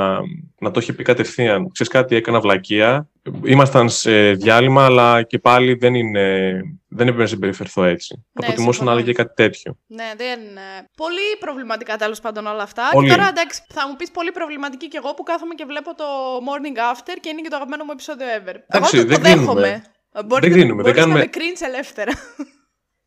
να 0.60 0.72
το 0.72 0.80
είχε 0.80 0.94
πει 0.94 1.04
κατευθείαν. 1.04 1.72
Ξέρεις 1.72 1.92
κάτι, 1.92 2.16
έκανα 2.16 2.40
βλακεία. 2.40 3.10
Ήμασταν 3.46 3.90
σε 3.90 4.32
διάλειμμα, 4.32 4.86
αλλά 4.86 5.24
και 5.24 5.40
πάλι 5.40 5.74
δεν, 5.74 5.96
είναι, 5.96 6.50
δεν 6.88 7.08
έπρεπε 7.08 7.22
να 7.22 7.28
συμπεριφερθώ 7.28 7.84
έτσι. 7.84 8.14
θα 8.16 8.40
Ναι, 8.40 8.46
προτιμούσα 8.46 8.68
να 8.70 8.74
συμφωνώ. 8.74 8.92
έλεγε 8.92 9.12
κάτι 9.14 9.34
τέτοιο. 9.36 9.78
Ναι, 9.88 10.12
δεν. 10.18 10.40
ε, 10.40 10.88
Πολύ 10.98 11.20
προβληματικά 11.40 11.96
τέλος 11.98 12.20
πάντων 12.20 12.46
όλα 12.48 12.64
αυτά. 12.64 12.84
Πολύ. 12.92 13.10
Και 13.10 13.16
τώρα 13.16 13.28
εντάξει, 13.28 13.62
θα 13.74 13.88
μου 13.88 13.96
πεις 13.96 14.12
πολύ 14.12 14.32
προβληματική 14.32 14.88
κι 14.88 14.98
εγώ 14.98 15.14
που 15.14 15.24
κάθομαι 15.24 15.54
και 15.54 15.66
βλέπω 15.66 15.96
το 15.96 16.04
Morning 16.48 16.78
After 16.96 17.18
και 17.22 17.30
είναι 17.30 17.42
και 17.42 17.50
το 17.50 17.56
αγαπημένο 17.56 17.84
μου 17.84 17.92
επεισόδιο 17.92 18.26
ever. 18.38 18.56
Εντάξει, 18.68 18.98
εγώ 18.98 19.06
το, 19.08 19.12
δεν 19.14 19.22
το 19.24 19.30
δέχομαι. 19.30 19.62
κρίνουμε. 19.62 19.84
Ε, 20.14 20.24
Μπορείτε, 20.24 20.48
Δεν 20.48 20.58
κρίνουμε, 20.58 20.84
δεν 20.84 20.92
μπορείς 20.92 21.00
κάνουμε- 21.00 21.20
να 21.20 21.26
με 21.26 21.30
κρίνεις 21.32 21.62
ελεύθερα. 21.62 22.12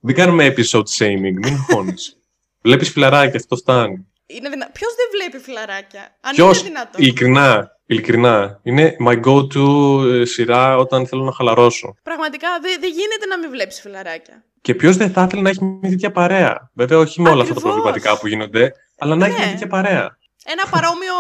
Δεν 0.01 0.15
κάνουμε 0.15 0.55
episode 0.57 0.89
shaming, 0.99 1.37
μην 1.45 1.57
χώνεις. 1.71 2.05
Βλέπεις 2.67 2.91
φιλαράκι, 2.91 3.37
αυτό 3.37 3.57
φτάνει. 3.57 4.07
Είναι 4.27 4.49
δυνα... 4.49 4.71
Ποιος 4.73 4.93
δεν 4.95 5.07
βλέπει 5.13 5.45
φιλαράκια. 5.45 6.17
Αν 6.21 6.35
Ποιος, 6.35 6.59
είναι 6.61 6.69
δυνατόν. 6.69 7.03
ειλικρινά, 7.03 7.71
ειλικρινά, 7.87 8.61
είναι 8.63 8.97
my 9.07 9.21
go-to 9.25 9.67
ε, 10.13 10.25
σειρά 10.25 10.77
όταν 10.77 11.07
θέλω 11.07 11.25
να 11.25 11.33
χαλαρώσω. 11.33 11.95
Πραγματικά 12.03 12.49
δεν 12.63 12.77
δεν 12.81 12.91
γίνεται 12.91 13.27
να 13.29 13.39
μην 13.39 13.51
βλέπεις 13.51 13.81
φιλαράκια. 13.81 14.45
Και 14.61 14.75
ποιος 14.75 14.97
δεν 14.97 15.11
θα 15.11 15.23
ήθελε 15.23 15.43
να 15.43 15.49
έχει 15.49 15.65
μια 15.65 15.91
τέτοια 15.91 16.11
παρέα. 16.11 16.71
Βέβαια, 16.75 16.99
όχι 16.99 17.21
με 17.21 17.29
όλα 17.31 17.43
αυτά 17.43 17.55
τα 17.55 17.61
Ακριβώς. 17.61 17.73
προβληματικά 17.83 18.19
που 18.19 18.27
γίνονται, 18.27 18.73
αλλά 18.99 19.15
να 19.17 19.27
έχει 19.27 19.35
Ναι. 19.39 19.43
μια 19.43 19.51
τέτοια 19.53 19.67
παρέα. 19.67 20.19
Ένα 20.45 20.65
παρόμοιο 20.71 21.15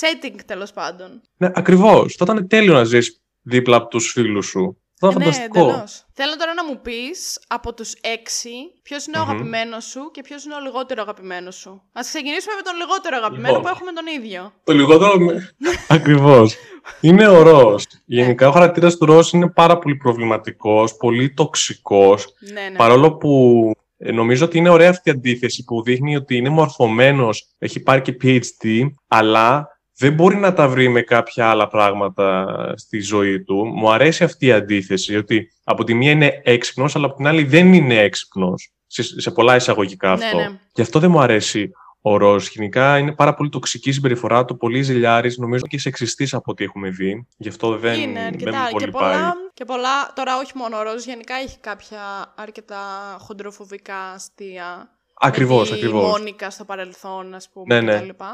setting 0.00 0.36
τέλος 0.46 0.72
πάντων. 0.72 1.20
Ναι, 1.36 1.50
ακριβώς. 1.54 2.14
Θα 2.18 2.24
ήταν 2.30 2.48
τέλειο 2.48 2.72
να 2.72 2.84
ζεις 2.84 3.20
δίπλα 3.42 3.76
από 3.76 3.88
τους 3.88 4.10
φίλους 4.12 4.46
σου. 4.46 4.81
Θα 5.04 5.08
ήταν 5.10 5.22
Ε, 5.22 5.24
ναι, 5.24 5.32
φανταστικό. 5.32 5.68
εντελώς. 5.68 6.04
Θέλω 6.12 6.36
τώρα 6.36 6.54
να 6.54 6.64
μου 6.64 6.80
πεις 6.80 7.40
από 7.48 7.74
τους 7.74 7.92
έξι 8.00 8.50
ποιος 8.82 9.06
είναι 9.06 9.18
ο 9.18 9.22
Μμμ. 9.22 9.28
αγαπημένος 9.30 9.84
σου 9.84 10.10
και 10.14 10.22
ποιος 10.22 10.44
είναι 10.44 10.54
ο 10.54 10.60
λιγότερο 10.60 11.02
αγαπημένος 11.02 11.54
σου. 11.56 11.70
Α 11.70 12.00
ξεκινήσουμε 12.00 12.54
με 12.54 12.62
τον 12.62 12.74
λιγότερο 12.76 13.16
αγαπημένο 13.16 13.46
Λοιπόν. 13.56 13.62
που 13.62 13.68
έχουμε 13.76 13.92
τον 13.92 14.06
ίδιο. 14.06 14.52
Το 14.64 14.72
λιγότερο. 14.72 15.12
Ακριβώς. 15.96 16.54
Είναι 17.00 17.26
ο 17.28 17.42
Ρος. 17.42 17.86
Γενικά 18.04 18.48
ο 18.48 18.52
χαρακτήρας 18.52 18.96
του 18.96 19.06
Ρος 19.06 19.32
είναι 19.32 19.48
πάρα 19.50 19.78
πολύ 19.78 19.96
προβληματικός, 19.96 20.96
πολύ 20.96 21.34
τοξικός. 21.34 22.26
Ναι, 22.52 22.60
ναι. 22.68 22.76
Παρόλο 22.76 23.16
που 23.16 23.70
ε, 23.98 24.12
νομίζω 24.12 24.44
ότι 24.44 24.58
είναι 24.58 24.68
ωραία 24.68 24.90
αυτή 24.90 25.08
η 25.08 25.12
αντίθεση 25.12 25.64
που 25.64 25.82
δείχνει 25.82 26.16
ότι 26.16 26.36
είναι 26.36 26.48
μορφωμένος, 26.48 27.54
έχει 27.58 27.80
πάρει 27.80 28.02
και 28.02 28.16
PhD, 28.22 28.86
αλλά 29.08 29.71
δεν 29.96 30.12
μπορεί 30.12 30.36
να 30.36 30.52
τα 30.52 30.68
βρει 30.68 30.88
με 30.88 31.00
κάποια 31.00 31.48
άλλα 31.50 31.68
πράγματα 31.68 32.46
στη 32.76 33.00
ζωή 33.00 33.42
του. 33.42 33.64
Μου 33.66 33.92
αρέσει 33.92 34.24
αυτή 34.24 34.46
η 34.46 34.52
αντίθεση, 34.52 35.16
ότι 35.16 35.52
από 35.64 35.84
τη 35.84 35.94
μία 35.94 36.10
είναι 36.10 36.40
έξυπνος, 36.44 36.96
αλλά 36.96 37.06
από 37.06 37.16
την 37.16 37.26
άλλη 37.26 37.44
δεν 37.44 37.72
είναι 37.72 37.98
έξυπνος. 37.98 38.72
Σε, 38.86 39.20
σε 39.20 39.30
πολλά 39.30 39.56
εισαγωγικά 39.56 40.16
Ναι, 40.16 40.24
αυτό. 40.24 40.36
ναι. 40.36 40.48
Γι' 40.74 40.82
αυτό 40.82 40.98
δεν 40.98 41.10
μου 41.10 41.20
αρέσει 41.20 41.70
ο 42.00 42.16
Ροζ. 42.16 42.46
Γενικά 42.48 42.98
είναι 42.98 43.12
πάρα 43.12 43.34
πολύ 43.34 43.48
τοξική 43.48 43.88
η 43.88 43.92
συμπεριφορά 43.92 44.44
του, 44.44 44.56
πολύ 44.56 44.82
ζηλιάρης, 44.82 45.38
νομίζω 45.38 45.62
και 45.66 45.78
σεξιστής 45.78 46.34
από 46.34 46.50
ό,τι 46.50 46.64
έχουμε 46.64 46.88
δει. 46.90 47.26
Γι' 47.36 47.48
αυτό 47.48 47.76
δεν, 47.78 48.00
είναι 48.00 48.12
δεν 48.20 48.26
αρκετά. 48.26 48.58
μου 48.58 48.66
Και 48.66 48.72
πολύ 48.72 48.90
πολλά, 48.90 49.10
πάει. 49.10 49.30
και 49.54 49.64
πολλά, 49.64 50.12
τώρα 50.14 50.38
όχι 50.38 50.52
μόνο 50.54 50.78
ο 50.78 50.82
Ροζ, 50.82 51.04
γενικά 51.04 51.34
έχει 51.34 51.58
κάποια 51.58 52.00
αρκετά 52.36 52.80
χοντροφοβικά 53.18 53.96
αστεία. 54.14 54.90
Ακριβώς, 55.20 55.70
με 55.70 55.76
τη 55.76 55.82
ακριβώς. 55.82 56.10
Μόνικα 56.10 56.50
στο 56.50 56.64
παρελθόν, 56.64 57.34
ας 57.34 57.48
πούμε, 57.52 57.80
Ναι, 57.80 57.92
ναι. 57.92 57.98
κτλ. 58.00 58.24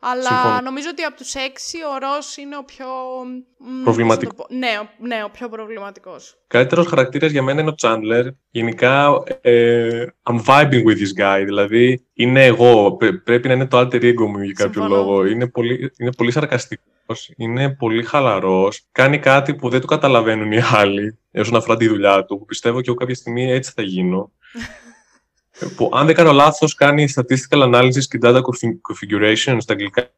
Αλλά 0.00 0.22
Συμφωνώ. 0.22 0.60
νομίζω 0.60 0.88
ότι 0.90 1.02
από 1.02 1.16
τους 1.16 1.34
έξι 1.34 1.76
ο 1.94 1.98
Ρος 1.98 2.36
είναι 2.36 2.56
ο 2.56 2.64
πιο... 2.64 2.86
μ, 3.58 3.82
Προβληματικό. 3.82 4.34
πώς 4.34 4.46
να 4.48 4.48
το 4.48 4.54
πω. 4.54 4.56
Ναι, 4.58 4.78
ο- 4.82 5.06
ναι, 5.06 5.24
ο 5.24 5.30
πιο 5.30 5.48
προβληματικός. 5.48 6.38
Καλύτερος 6.46 6.86
χαρακτήρας 6.86 7.30
για 7.30 7.42
μένα 7.42 7.60
είναι 7.60 7.70
ο 7.70 7.74
Chandler. 7.82 8.24
Γενικά, 8.50 9.22
ε, 9.40 10.06
I'm 10.22 10.40
vibing 10.44 10.82
with 10.84 10.96
this 11.02 11.22
guy. 11.22 11.42
Δηλαδή, 11.44 12.06
είναι 12.12 12.44
εγώ. 12.44 12.92
Πρέ- 12.96 13.22
πρέπει 13.24 13.48
να 13.48 13.54
είναι 13.54 13.66
το 13.66 13.78
alter 13.78 14.02
ego 14.02 14.26
μου 14.28 14.42
για 14.42 14.52
κάποιο 14.52 14.82
Συμφωνώ. 14.82 14.94
λόγο. 14.96 15.26
Είναι 15.26 15.46
πολύ, 15.48 15.92
είναι 15.98 16.12
πολύ 16.12 16.30
σαρκαστικός. 16.30 17.30
Είναι 17.36 17.70
πολύ 17.74 18.02
χαλαρός. 18.02 18.82
Κάνει 18.92 19.18
κάτι 19.18 19.54
που 19.54 19.68
δεν 19.68 19.80
το 19.80 19.86
καταλαβαίνουν 19.86 20.52
οι 20.52 20.60
άλλοι 20.74 21.18
όσον 21.34 21.56
αφορά 21.56 21.76
τη 21.76 21.88
δουλειά 21.88 22.24
του. 22.24 22.38
Που 22.38 22.44
πιστεύω 22.44 22.80
και 22.80 22.88
εγώ 22.88 22.96
κάποια 22.98 23.14
στιγμή 23.14 23.52
έτσι 23.52 23.72
θα 23.74 23.82
γίνω. 23.82 24.30
Ε, 25.60 25.66
που, 25.76 25.90
αν 25.94 26.06
δεν 26.06 26.14
κάνω 26.14 26.32
λάθος, 26.32 26.74
κάνει 26.74 27.08
statistical 27.14 27.62
analysis 27.74 28.04
και 28.08 28.18
data 28.22 28.34
config- 28.36 28.80
configuration 28.90 29.56
στα 29.58 29.72
αγγλικά, 29.72 30.08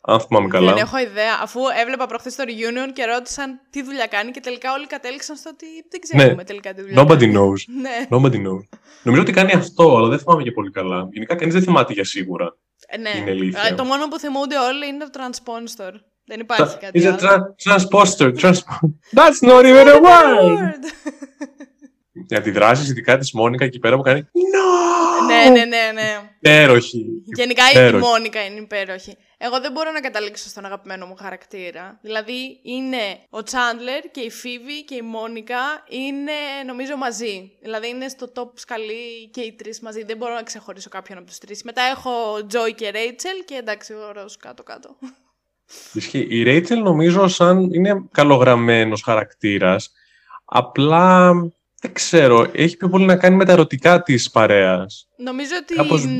αν 0.00 0.20
θυμάμαι 0.20 0.48
καλά. 0.48 0.72
Δεν 0.72 0.82
έχω 0.82 0.98
ιδέα, 0.98 1.32
αφού 1.42 1.60
έβλεπα 1.80 2.06
προχθές 2.06 2.34
το 2.36 2.44
reunion 2.46 2.92
και 2.94 3.04
ρώτησαν 3.04 3.60
τι 3.70 3.82
δουλειά 3.82 4.06
κάνει 4.06 4.30
και 4.30 4.40
τελικά 4.40 4.72
όλοι 4.72 4.86
κατέληξαν 4.86 5.36
στο 5.36 5.50
ότι 5.52 5.66
δεν 5.90 6.00
ξέρουμε 6.00 6.34
Ναι. 6.34 6.44
τελικά 6.44 6.74
τι 6.74 6.80
δουλειά 6.82 7.02
Nobody 7.02 7.18
κάνει. 7.18 7.34
knows. 7.36 7.60
Ναι, 7.82 8.06
Nobody 8.10 8.36
knows. 8.46 8.64
Νομίζω 9.02 9.22
ότι 9.22 9.32
κάνει 9.32 9.52
αυτό, 9.52 9.96
αλλά 9.96 10.08
δεν 10.08 10.18
θυμάμαι 10.18 10.42
και 10.42 10.52
πολύ 10.52 10.70
καλά. 10.70 11.08
Γενικά, 11.12 11.34
κανείς 11.34 11.54
δεν 11.54 11.62
θυμάται 11.62 11.92
για 11.92 12.04
σίγουρα. 12.04 12.56
Ε, 12.88 12.98
ναι. 12.98 13.10
Είναι 13.16 13.30
αλήθεια. 13.30 13.62
Ε, 13.70 13.74
Το 13.74 13.84
μόνο 13.84 14.08
που 14.08 14.18
θυμούνται 14.18 14.58
όλοι 14.58 14.86
είναι 14.88 15.04
το 15.08 15.10
transponsor. 15.20 15.92
Δεν 16.26 16.40
υπάρχει 16.40 16.76
κάτι 16.78 17.00
Is 17.02 17.06
a 17.06 17.06
άλλο. 17.06 17.18
tra- 17.18 17.72
transposter. 17.72 18.32
Trans- 18.40 18.64
That's 19.18 19.48
not 19.48 19.62
even 19.64 19.86
a 19.88 19.98
word! 20.08 20.82
Word. 22.14 22.32
Οι 22.32 22.36
αντιδράσεις, 22.36 22.88
ειδικά 22.88 23.18
της 23.18 23.32
Μόνικα 23.32 23.64
εκεί 23.64 23.78
πέρα 23.78 23.96
που 23.96 24.02
κάνει. 24.02 24.20
No! 24.20 24.64
ναι, 25.26 25.50
ναι, 25.50 25.64
ναι, 25.64 25.90
ναι. 25.94 26.30
Υπέροχη. 26.40 27.06
Γενικά 27.24 27.62
η 27.64 27.70
Υπέροχη. 27.72 28.04
Μόνικα 28.04 28.44
είναι 28.44 28.60
υπέροχη. 28.60 29.16
Εγώ 29.38 29.60
δεν 29.60 29.72
μπορώ 29.72 29.90
να 29.90 30.00
καταλήξω 30.00 30.48
στον 30.48 30.64
αγαπημένο 30.64 31.06
μου 31.06 31.14
χαρακτήρα. 31.14 31.98
Δηλαδή 32.02 32.60
είναι 32.62 33.18
ο 33.30 33.42
Τσάντλερ 33.42 34.00
και 34.10 34.20
η 34.20 34.30
Φίβη 34.30 34.84
και 34.84 34.94
η 34.94 35.02
Μόνικα 35.02 35.56
είναι 35.88 36.32
νομίζω 36.66 36.96
μαζί. 36.96 37.52
Δηλαδή 37.62 37.88
είναι 37.88 38.08
στο 38.08 38.32
top 38.34 38.50
σκαλί 38.54 39.28
και 39.30 39.40
οι 39.40 39.52
τρεις 39.52 39.80
μαζί. 39.80 40.04
Δεν 40.04 40.16
μπορώ 40.16 40.34
να 40.34 40.42
ξεχωρίσω 40.42 40.88
κάποιον 40.88 41.18
από 41.18 41.26
τους 41.26 41.38
τρεις. 41.38 41.62
Μετά 41.62 41.82
έχω 41.82 42.10
Τζόι 42.46 42.74
και 42.74 42.90
Ρέιτσελ 42.90 43.44
και 43.44 43.54
εντάξει 43.54 43.92
ο 43.92 44.12
Ρος 44.12 44.36
κάτω-κάτω. 44.36 44.96
Ισχύει. 45.92 46.26
Η 46.30 46.42
Ρέιτσελ 46.42 46.82
νομίζω 46.82 47.28
σαν 47.28 47.72
είναι 47.72 48.04
καλογραμμένος 48.10 49.02
χαρακτήρας. 49.02 49.92
Απλά 50.44 51.32
δεν 51.84 51.92
ξέρω. 51.94 52.50
Έχει 52.52 52.76
πιο 52.76 52.88
πολύ 52.88 53.04
να 53.04 53.16
κάνει 53.16 53.36
με 53.36 53.44
τα 53.44 53.52
ερωτικά 53.52 54.02
της 54.02 54.30
παρέας. 54.30 55.08
Νομίζω 55.16 55.52
ότι 55.60 55.74
Κάπως- 55.74 56.04
μ, 56.06 56.10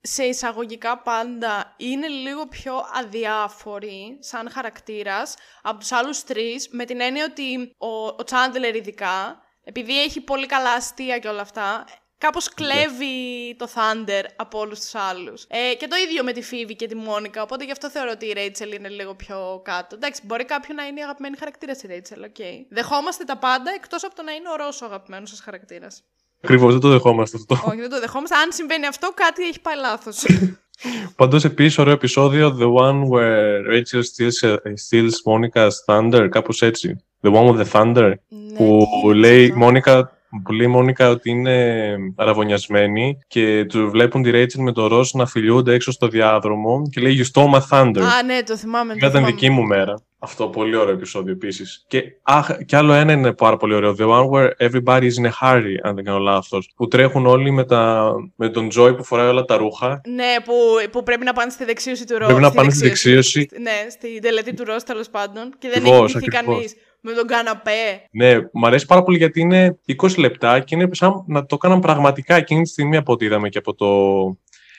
σε 0.00 0.22
εισαγωγικά 0.24 0.98
πάντα 0.98 1.74
είναι 1.76 2.06
λίγο 2.06 2.46
πιο 2.48 2.72
αδιάφορη 3.04 4.16
σαν 4.20 4.50
χαρακτήρας 4.50 5.34
από 5.62 5.78
τους 5.78 5.92
άλλους 5.92 6.22
τρεις 6.24 6.68
με 6.70 6.84
την 6.84 7.00
έννοια 7.00 7.24
ότι 7.30 7.74
ο, 7.78 8.06
ο 8.06 8.24
Chandler 8.30 8.74
ειδικά 8.76 9.40
επειδή 9.64 10.02
έχει 10.02 10.20
πολύ 10.20 10.46
καλά 10.46 10.72
αστεία 10.72 11.18
και 11.18 11.28
όλα 11.28 11.40
αυτά 11.40 11.84
κάπως 12.24 12.48
κλέβει 12.48 13.16
το 13.56 13.66
thunder 13.74 14.24
από 14.36 14.58
όλους 14.58 14.78
τους 14.80 14.94
άλλους. 14.94 15.44
Ε, 15.48 15.74
και 15.74 15.86
το 15.86 15.96
ίδιο 16.04 16.24
με 16.24 16.32
τη 16.32 16.42
Phoebe 16.50 16.74
και 16.76 16.86
τη 16.86 16.96
Μόνικα, 16.96 17.42
οπότε 17.42 17.64
γι' 17.64 17.70
αυτό 17.70 17.90
θεωρώ 17.90 18.10
ότι 18.12 18.26
η 18.26 18.34
Rachel 18.36 18.74
είναι 18.78 18.88
λίγο 18.88 19.14
πιο 19.14 19.60
κάτω. 19.64 19.94
Εντάξει, 19.94 20.20
μπορεί 20.26 20.44
κάποιον 20.44 20.76
να 20.76 20.84
είναι 20.86 21.00
η 21.00 21.02
αγαπημένη 21.02 21.36
χαρακτήρα 21.36 21.72
η 21.72 21.86
Rachel, 21.92 22.22
οκ. 22.30 22.40
Δεχόμαστε 22.68 23.24
τα 23.24 23.36
πάντα 23.36 23.70
εκτός 23.74 24.04
από 24.04 24.14
το 24.14 24.22
να 24.22 24.32
είναι 24.32 24.48
ο 24.52 24.56
Ρώσος 24.56 24.82
ο 24.82 24.84
αγαπημένος 24.84 25.28
σας 25.28 25.40
χαρακτήρας. 25.40 26.02
Ακριβώς, 26.42 26.72
δεν 26.72 26.80
το 26.80 26.88
δεχόμαστε 26.88 27.36
αυτό. 27.36 27.68
Όχι, 27.70 27.80
δεν 27.80 27.90
το 27.90 28.00
δεχόμαστε. 28.00 28.36
Αν 28.36 28.52
συμβαίνει 28.52 28.86
αυτό, 28.86 29.12
κάτι 29.14 29.46
έχει 29.46 29.60
πάει 29.60 29.76
λάθος. 29.76 30.24
Πάντως, 31.16 31.44
επίσης, 31.44 31.78
ωραίο 31.78 31.92
επεισόδιο. 31.92 32.56
The 32.60 32.70
one 32.86 33.00
where 33.12 33.58
Rachel 33.72 34.02
steals, 34.10 34.48
uh, 34.48 34.56
steals 34.86 35.16
Monica's 35.28 35.76
thunder. 35.86 36.28
Κάπως 36.30 36.62
έτσι. 36.62 37.04
The 37.22 37.32
one 37.32 37.48
with 37.48 37.64
the 37.64 37.70
thunder. 37.72 38.12
Ναι, 38.28 38.56
που 38.56 39.10
λέει 39.14 39.44
η 39.44 39.52
Μόνικα, 39.52 40.11
που 40.42 40.52
λέει 40.52 40.66
η 40.66 40.70
Μόνικα 40.70 41.08
ότι 41.08 41.30
είναι 41.30 41.96
αραβωνιασμένη 42.16 43.18
και 43.28 43.64
του 43.68 43.90
βλέπουν 43.90 44.22
τη 44.22 44.30
Rachel 44.34 44.58
με 44.58 44.72
το 44.72 44.98
Ross 44.98 45.06
να 45.12 45.26
φιλιούνται 45.26 45.74
έξω 45.74 45.90
στο 45.92 46.08
διάδρομο 46.08 46.82
και 46.90 47.00
λέει 47.00 47.20
You 47.20 47.40
stole 47.40 47.50
my 47.50 47.60
thunder. 47.70 48.00
Α, 48.00 48.22
ναι, 48.26 48.42
το 48.42 48.56
θυμάμαι. 48.56 48.90
το 48.92 48.96
Ήταν 48.98 49.10
θυμάμαι. 49.10 49.26
δική 49.30 49.50
μου 49.50 49.62
μέρα. 49.62 49.94
Αυτό 50.24 50.48
πολύ 50.48 50.76
ωραίο 50.76 50.94
επεισόδιο 50.94 51.32
επίσης. 51.32 51.84
Και, 51.86 52.02
αχ, 52.22 52.56
και 52.66 52.76
άλλο 52.76 52.92
ένα 52.92 53.12
είναι 53.12 53.32
πάρα 53.32 53.56
πολύ 53.56 53.74
ωραίο. 53.74 53.94
The 53.98 54.06
one 54.08 54.28
where 54.30 54.50
everybody 54.70 55.02
is 55.02 55.24
in 55.24 55.26
a 55.26 55.32
hurry, 55.40 55.74
αν 55.82 55.94
δεν 55.94 56.04
κάνω 56.04 56.18
λάθος. 56.18 56.72
Που 56.76 56.88
τρέχουν 56.88 57.26
όλοι 57.26 57.50
με, 57.50 57.64
τα, 57.64 58.12
με 58.36 58.48
τον 58.48 58.68
Joy 58.78 58.96
που 58.96 59.04
φοράει 59.04 59.28
όλα 59.28 59.44
τα 59.44 59.56
ρούχα. 59.56 60.00
Ναι, 60.08 60.34
που, 60.44 60.52
που 60.90 61.02
πρέπει 61.02 61.24
να 61.24 61.32
πάνε 61.32 61.50
στη 61.50 61.64
δεξίωση 61.64 62.06
του 62.06 62.18
Ρο. 62.18 62.26
Πρέπει 62.26 62.40
να 62.40 62.50
πάνε 62.50 62.70
στη 62.70 62.86
δεξίωση. 62.88 63.48
Ναι, 63.60 63.90
στην 63.90 64.22
τελετή 64.22 64.54
του 64.54 64.64
Ρο 64.64 64.76
τέλος 64.86 65.08
πάντων. 65.08 65.52
Και 65.58 65.68
δεν 65.68 65.78
Ακριβώς, 65.78 66.14
έχει 66.14 66.18
ντυθεί 66.24 66.36
ακριβώς. 66.36 66.54
κανείς. 66.56 66.74
Με 67.04 67.12
τον 67.12 67.26
καναπέ. 67.26 68.06
Ναι, 68.10 68.38
μου 68.52 68.66
αρέσει 68.66 68.86
πάρα 68.86 69.02
πολύ 69.02 69.16
γιατί 69.16 69.40
είναι 69.40 69.78
20 70.02 70.18
λεπτά 70.18 70.60
και 70.60 70.74
είναι 70.74 70.88
σαν 70.92 71.24
να 71.26 71.46
το 71.46 71.54
έκαναν 71.54 71.80
πραγματικά 71.80 72.34
εκείνη 72.36 72.62
τη 72.62 72.68
στιγμή 72.68 72.96
από 72.96 73.12
ό,τι 73.12 73.24
είδαμε 73.24 73.48
και 73.48 73.58
από 73.58 73.74
το. 73.74 73.86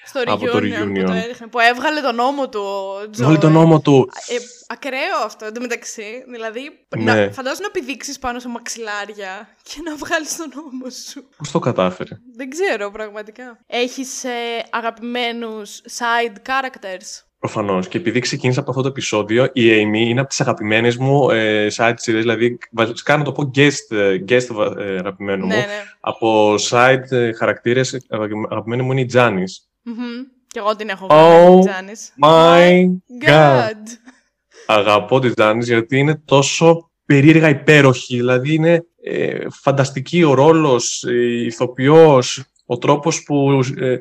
Στο 0.06 0.22
Από 0.26 0.46
reunion, 0.46 0.50
το 0.52 0.60
Που, 0.60 0.66
reunion. 0.66 1.04
το 1.06 1.12
έδειχνε, 1.12 1.48
που 1.48 1.60
έβγαλε 1.60 2.02
τον 2.02 2.16
νόμο 2.16 2.50
του 2.50 2.62
ο 2.62 3.10
Τζόι. 3.10 3.26
Βάλει 3.26 3.38
τον 3.38 3.52
νόμο 3.52 3.80
του. 3.82 4.10
Ε, 4.28 4.36
ακραίο 4.68 5.18
αυτό 5.26 5.46
εντωμεταξύ. 5.46 6.24
Δηλαδή, 6.32 6.86
Ναι. 6.98 7.04
να, 7.26 7.32
φαντάζομαι 7.32 7.68
να 7.68 7.72
πηδήξει 7.72 8.20
πάνω 8.20 8.40
σε 8.40 8.48
μαξιλάρια 8.48 9.48
και 9.64 9.82
να 9.84 9.96
βγάλεις 9.96 10.36
τον 10.38 10.52
νόμο 10.56 10.90
σου. 10.90 11.30
Πώς 11.38 11.52
το 11.52 11.60
κατάφερε; 11.60 12.10
Δεν 12.36 12.50
ξέρω 12.50 12.92
πραγματικά. 12.92 13.60
Έχεις 13.68 14.24
ε, 14.24 14.30
αγαπημένους 14.70 15.82
side 15.98 16.36
characters; 16.50 17.10
Προφανώς. 17.44 17.88
Και 17.88 17.98
επειδή 17.98 18.20
ξεκίνησα 18.20 18.60
από 18.60 18.70
αυτό 18.70 18.82
το 18.82 18.88
επεισόδιο, 18.88 19.50
η 19.54 19.62
Amy 19.70 19.96
είναι 20.08 20.20
από 20.20 20.30
τις 20.30 20.42
αγαπημένες 20.42 20.98
μου 20.98 21.30
ε, 21.30 21.68
side 21.76 21.90
series. 21.94 21.96
Δηλαδή, 22.06 22.58
βασικά 22.72 23.18
να 23.18 23.24
το 23.24 23.32
πω 23.32 23.52
guest, 23.56 23.96
ε, 23.96 24.18
guest 24.28 24.78
ε, 24.80 24.96
αγαπημένο 24.98 25.46
Ναι, 25.46 25.56
μου. 25.56 25.60
ναι. 25.62 25.66
Από 26.00 26.56
side 26.70 27.12
ε, 27.12 27.34
χαρακτήρες, 27.34 28.06
αγαπημένη 28.50 28.82
μου 28.82 28.92
είναι 28.92 29.02
η 29.02 29.06
Τζάνι. 29.06 29.44
Μμμ. 29.82 29.96
Και 30.48 30.60
εγώ 30.60 30.76
την 30.76 30.90
έχω 30.90 31.08
Oh 31.10 31.14
βγάλει, 31.14 31.60
Τζάνης. 31.66 32.14
My 32.22 32.86
God. 33.26 33.30
God. 33.30 33.88
Αγαπώ 34.66 35.20
τη 35.20 35.34
Τζάνι 35.34 35.64
γιατί 35.64 35.98
είναι 35.98 36.22
τόσο 36.26 36.92
περίεργα 37.06 37.50
υπέροχη. 37.50 38.16
Δηλαδή, 38.16 38.54
είναι 38.54 38.86
ε, 39.04 39.38
φανταστική 39.62 40.24
ο 40.24 40.34
ρόλος, 40.34 41.04
η 41.04 41.46
ηθοποιός, 41.46 42.44
ο 42.66 42.78
τρόπος 42.78 43.24
που, 43.24 43.60
ε, 43.80 44.00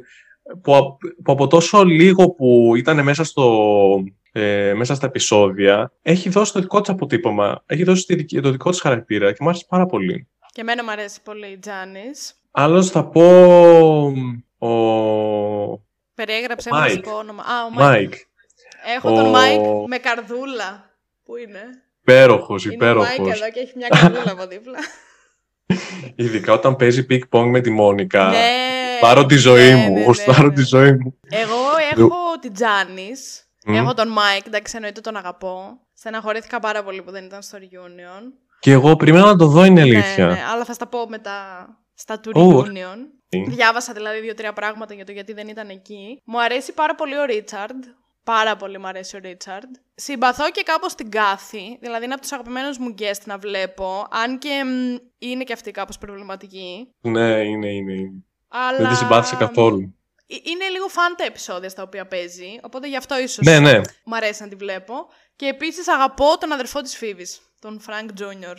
που, 0.62 0.74
α- 0.74 0.96
που 1.22 1.32
από 1.32 1.46
τόσο 1.46 1.84
λίγο 1.84 2.30
που 2.30 2.72
ήταν 2.76 3.02
μέσα 3.02 3.24
στο, 3.24 4.02
ε, 4.32 4.72
μέσα 4.76 4.94
στα 4.94 5.06
επεισόδια, 5.06 5.92
έχει 6.02 6.28
δώσει 6.28 6.52
το 6.52 6.60
δικό 6.60 6.80
της 6.80 6.90
αποτύπωμα, 6.90 7.62
έχει 7.66 7.82
δώσει 7.84 8.06
τη 8.06 8.14
δική- 8.14 8.40
το 8.40 8.50
δικό 8.50 8.70
της 8.70 8.80
χαρακτήρα 8.80 9.30
και 9.32 9.38
μου 9.40 9.48
άρεσε 9.48 9.64
πάρα 9.68 9.86
πολύ. 9.86 10.28
Και 10.52 10.60
εμένα 10.60 10.84
μου 10.84 10.90
αρέσει 10.90 11.22
πολύ 11.22 11.46
η 11.46 11.58
Janice. 11.58 12.34
Άλλος 12.50 12.90
θα 12.90 13.04
πω 13.04 13.22
ο 14.58 14.70
Περιέγραψε 16.14 16.68
Ο 16.72 16.76
ένα 16.76 16.84
Mike. 16.84 16.88
βασικό 16.88 17.12
όνομα. 17.12 17.42
Α, 17.42 17.64
ο 17.64 17.70
Mike. 17.70 17.88
Mike. 17.88 18.12
Έχω 18.96 19.08
τον 19.14 19.26
Ο- 19.26 19.30
Μάικ 19.30 19.60
με 19.86 19.96
καρδούλα. 19.98 20.90
Πού 21.24 21.36
είναι; 21.36 21.60
Υπέροχος, 22.00 22.64
Είναι 22.64 22.74
ο 22.74 22.94
Μάικ 22.94 23.12
υπέροχος. 23.14 23.40
εδώ 23.40 23.50
και 23.50 23.60
έχει 23.60 23.72
μια 23.76 23.88
καρδούλα 23.88 24.30
από 24.32 24.46
δίπλα. 24.46 24.78
Ειδικά 26.24 26.52
όταν 26.52 26.76
παίζει 26.76 27.06
ping-pong 27.10 27.46
με 27.50 27.60
τη 27.60 27.70
Μόνικα. 27.70 28.28
ναι. 28.28 28.36
Γουστάρω 29.02 29.26
τη 29.26 29.36
ζωή 29.36 29.68
Ναι, 29.68 29.76
μου, 29.76 29.92
ναι, 29.92 29.98
ναι, 29.98 30.04
γουστάρω 30.04 30.46
ναι. 30.46 30.54
τη 30.54 30.62
ζωή 30.62 30.92
μου. 30.92 31.18
Εγώ 31.28 31.56
έχω 31.90 32.38
την 32.40 32.52
Janice. 32.52 33.46
Μμ. 33.66 33.74
Έχω 33.74 33.94
τον 33.94 34.08
Μάικ, 34.08 34.46
εντάξει 34.46 34.72
εννοείται 34.76 35.00
τον 35.00 35.16
αγαπώ. 35.16 35.80
Στεναχωρήθηκα 35.94 36.60
πάρα 36.60 36.82
πολύ 36.82 37.02
που 37.02 37.10
δεν 37.10 37.24
ήταν 37.24 37.42
στο 37.42 37.58
reunion. 37.58 38.22
Και 38.60 38.70
εγώ 38.72 38.96
περίμενα 38.96 39.24
να 39.26 39.36
το 39.36 39.46
δω, 39.46 39.64
είναι 39.64 39.80
αλήθεια. 39.80 40.26
Ναι, 40.26 40.32
ναι, 40.32 40.42
αλλά 40.52 40.64
θα 40.64 40.72
στα 40.72 40.86
πω 40.86 41.08
μετά 41.08 41.66
στα 41.94 42.20
του 42.20 42.30
Ω. 42.34 42.58
reunion. 42.58 42.98
Διάβασα 43.48 43.92
δηλαδή 43.92 44.20
δύο-τρία 44.20 44.52
πράγματα 44.52 44.94
για 44.94 45.04
το 45.04 45.12
γιατί 45.12 45.32
δεν 45.32 45.48
ήταν 45.48 45.68
εκεί. 45.68 46.20
Μου 46.24 46.42
αρέσει 46.42 46.72
πάρα 46.72 46.94
πολύ 46.94 47.18
ο 47.18 47.24
Ρίτσαρντ. 47.24 47.84
Πάρα 48.24 48.56
πολύ 48.56 48.78
μου 48.78 48.86
αρέσει 48.86 49.16
ο 49.16 49.18
Ρίτσαρντ. 49.22 49.74
Συμπαθώ 49.94 50.50
και 50.50 50.62
κάπως 50.64 50.94
την 50.94 51.10
Κάθη. 51.10 51.78
Δηλαδή 51.80 52.04
είναι 52.04 52.12
από 52.12 52.22
τους 52.22 52.32
αγαπημένους 52.32 52.78
μου 52.78 52.94
guest 52.98 53.22
να 53.24 53.38
βλέπω. 53.38 54.06
Αν 54.10 54.38
και 54.38 54.64
μ, 54.64 54.96
είναι 55.18 55.44
και 55.44 55.52
αυτή 55.52 55.70
κάπως 55.70 55.98
προβληματική. 55.98 56.88
Ναι, 57.00 57.40
είναι, 57.40 57.68
είναι. 57.68 57.92
είναι. 57.92 58.24
Αλλά... 58.52 58.76
Δεν 58.78 58.88
τη 58.88 58.96
συμπάθησε 58.96 59.36
καθόλου. 59.38 59.94
είναι 60.26 60.68
λίγο 60.72 60.88
φαν 60.88 61.14
τα 61.16 61.24
επεισόδια 61.24 61.68
στα 61.68 61.82
οποία 61.82 62.06
παίζει, 62.06 62.58
οπότε 62.62 62.88
γι' 62.88 62.96
αυτό 62.96 63.18
ίσως 63.18 63.46
Ναι, 63.46 63.58
ναι. 63.58 63.80
μου 64.04 64.16
αρέσει 64.16 64.42
να 64.42 64.48
τη 64.48 64.54
βλέπω. 64.54 64.94
Και 65.36 65.46
επίσης 65.46 65.88
αγαπώ 65.88 66.38
τον 66.40 66.52
αδερφό 66.52 66.80
της 66.80 66.96
Phoebe, 66.96 67.40
τον 67.60 67.80
Frank 67.80 68.12
Junior. 68.12 68.56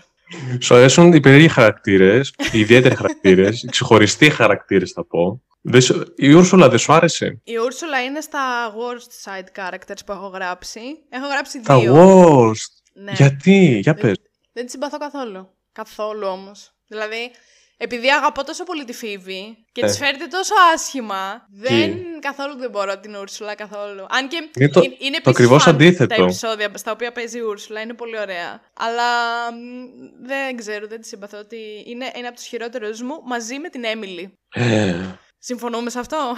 Σου 0.59 0.75
αρέσουν 0.75 1.13
οι 1.13 1.19
περίεργοι 1.19 1.47
χαρακτήρες, 1.47 2.33
οι 2.51 2.59
ιδιαίτεροι 2.59 2.95
χαρακτήρες, 2.95 3.63
οι 3.63 3.67
ξεχωριστοί 3.67 4.29
χαρακτήρες 4.29 4.91
θα 4.91 5.05
πω. 5.05 5.41
Δεν 5.61 5.81
σου- 5.81 6.13
Η 6.17 6.31
Ούρσουλα 6.33 6.69
δεν 6.69 6.79
σου 6.79 6.93
άρεσε. 6.93 7.39
Η 7.43 7.57
Ούρσουλα 7.57 8.03
είναι 8.03 8.21
στα 8.21 8.73
worst 8.73 9.29
side 9.31 9.61
characters 9.63 9.97
που 10.05 10.11
έχω 10.11 10.27
γράψει. 10.27 10.79
Έχω 11.09 11.27
γράψει 11.27 11.61
Τα 11.61 11.79
δύο. 11.79 11.93
worst; 11.95 12.71
Ναι. 12.93 13.11
Γιατί, 13.11 13.79
για 13.83 13.93
πες. 13.93 14.15
Δεν 14.53 14.65
τη 14.65 14.71
συμπαθώ 14.71 14.97
καθόλου. 14.97 15.49
Καθόλου 15.71 16.27
όμως. 16.27 16.73
Δηλαδή, 16.87 17.31
επειδή 17.77 18.09
αγαπώ 18.09 18.43
τόσο 18.43 18.63
πολύ 18.63 18.83
τη 18.85 18.93
Phoebe 18.93 19.65
και 19.71 19.81
Ε. 19.81 19.85
της 19.87 19.97
φέρεται 19.97 20.25
τόσο 20.27 20.53
άσχημα, 20.73 21.47
δεν 21.51 21.95
καθόλου 22.19 22.57
δεν 22.57 22.69
μπορώ 22.69 22.99
την 22.99 23.15
Ούρσουλα 23.15 23.55
καθόλου. 23.55 24.05
Αν 24.09 24.27
και 24.27 24.49
Είναι 24.59 24.69
το- 24.69 24.81
είναι, 24.83 24.95
είναι 24.99 25.17
το 25.21 25.29
επίσης 25.29 25.35
ακριβώς 25.35 25.63
fun 25.63 25.73
αντίθετο. 25.73 26.15
Τα 26.15 26.23
επεισόδια 26.23 26.71
στα 26.73 26.91
οποία 26.91 27.11
παίζει 27.11 27.37
η 27.37 27.41
Ούρσουλα 27.41 27.81
είναι 27.81 27.93
πολύ 27.93 28.19
ωραία. 28.19 28.61
Αλλά 28.77 29.03
μ, 29.51 30.25
δεν 30.25 30.55
ξέρω, 30.57 30.87
δεν 30.87 31.01
τη 31.01 31.07
συμπαθώ. 31.07 31.37
Ότι 31.37 31.83
είναι 31.87 32.11
ένα 32.13 32.27
από 32.27 32.37
τους 32.37 32.45
χειρότερους 32.45 33.01
μου 33.01 33.21
μαζί 33.25 33.59
με 33.59 33.69
την 33.69 33.83
Έμιλι. 33.83 34.37
Ε, 34.53 34.95
Συμφωνούμε 35.39 35.89
σε 35.89 35.99
αυτό; 35.99 36.35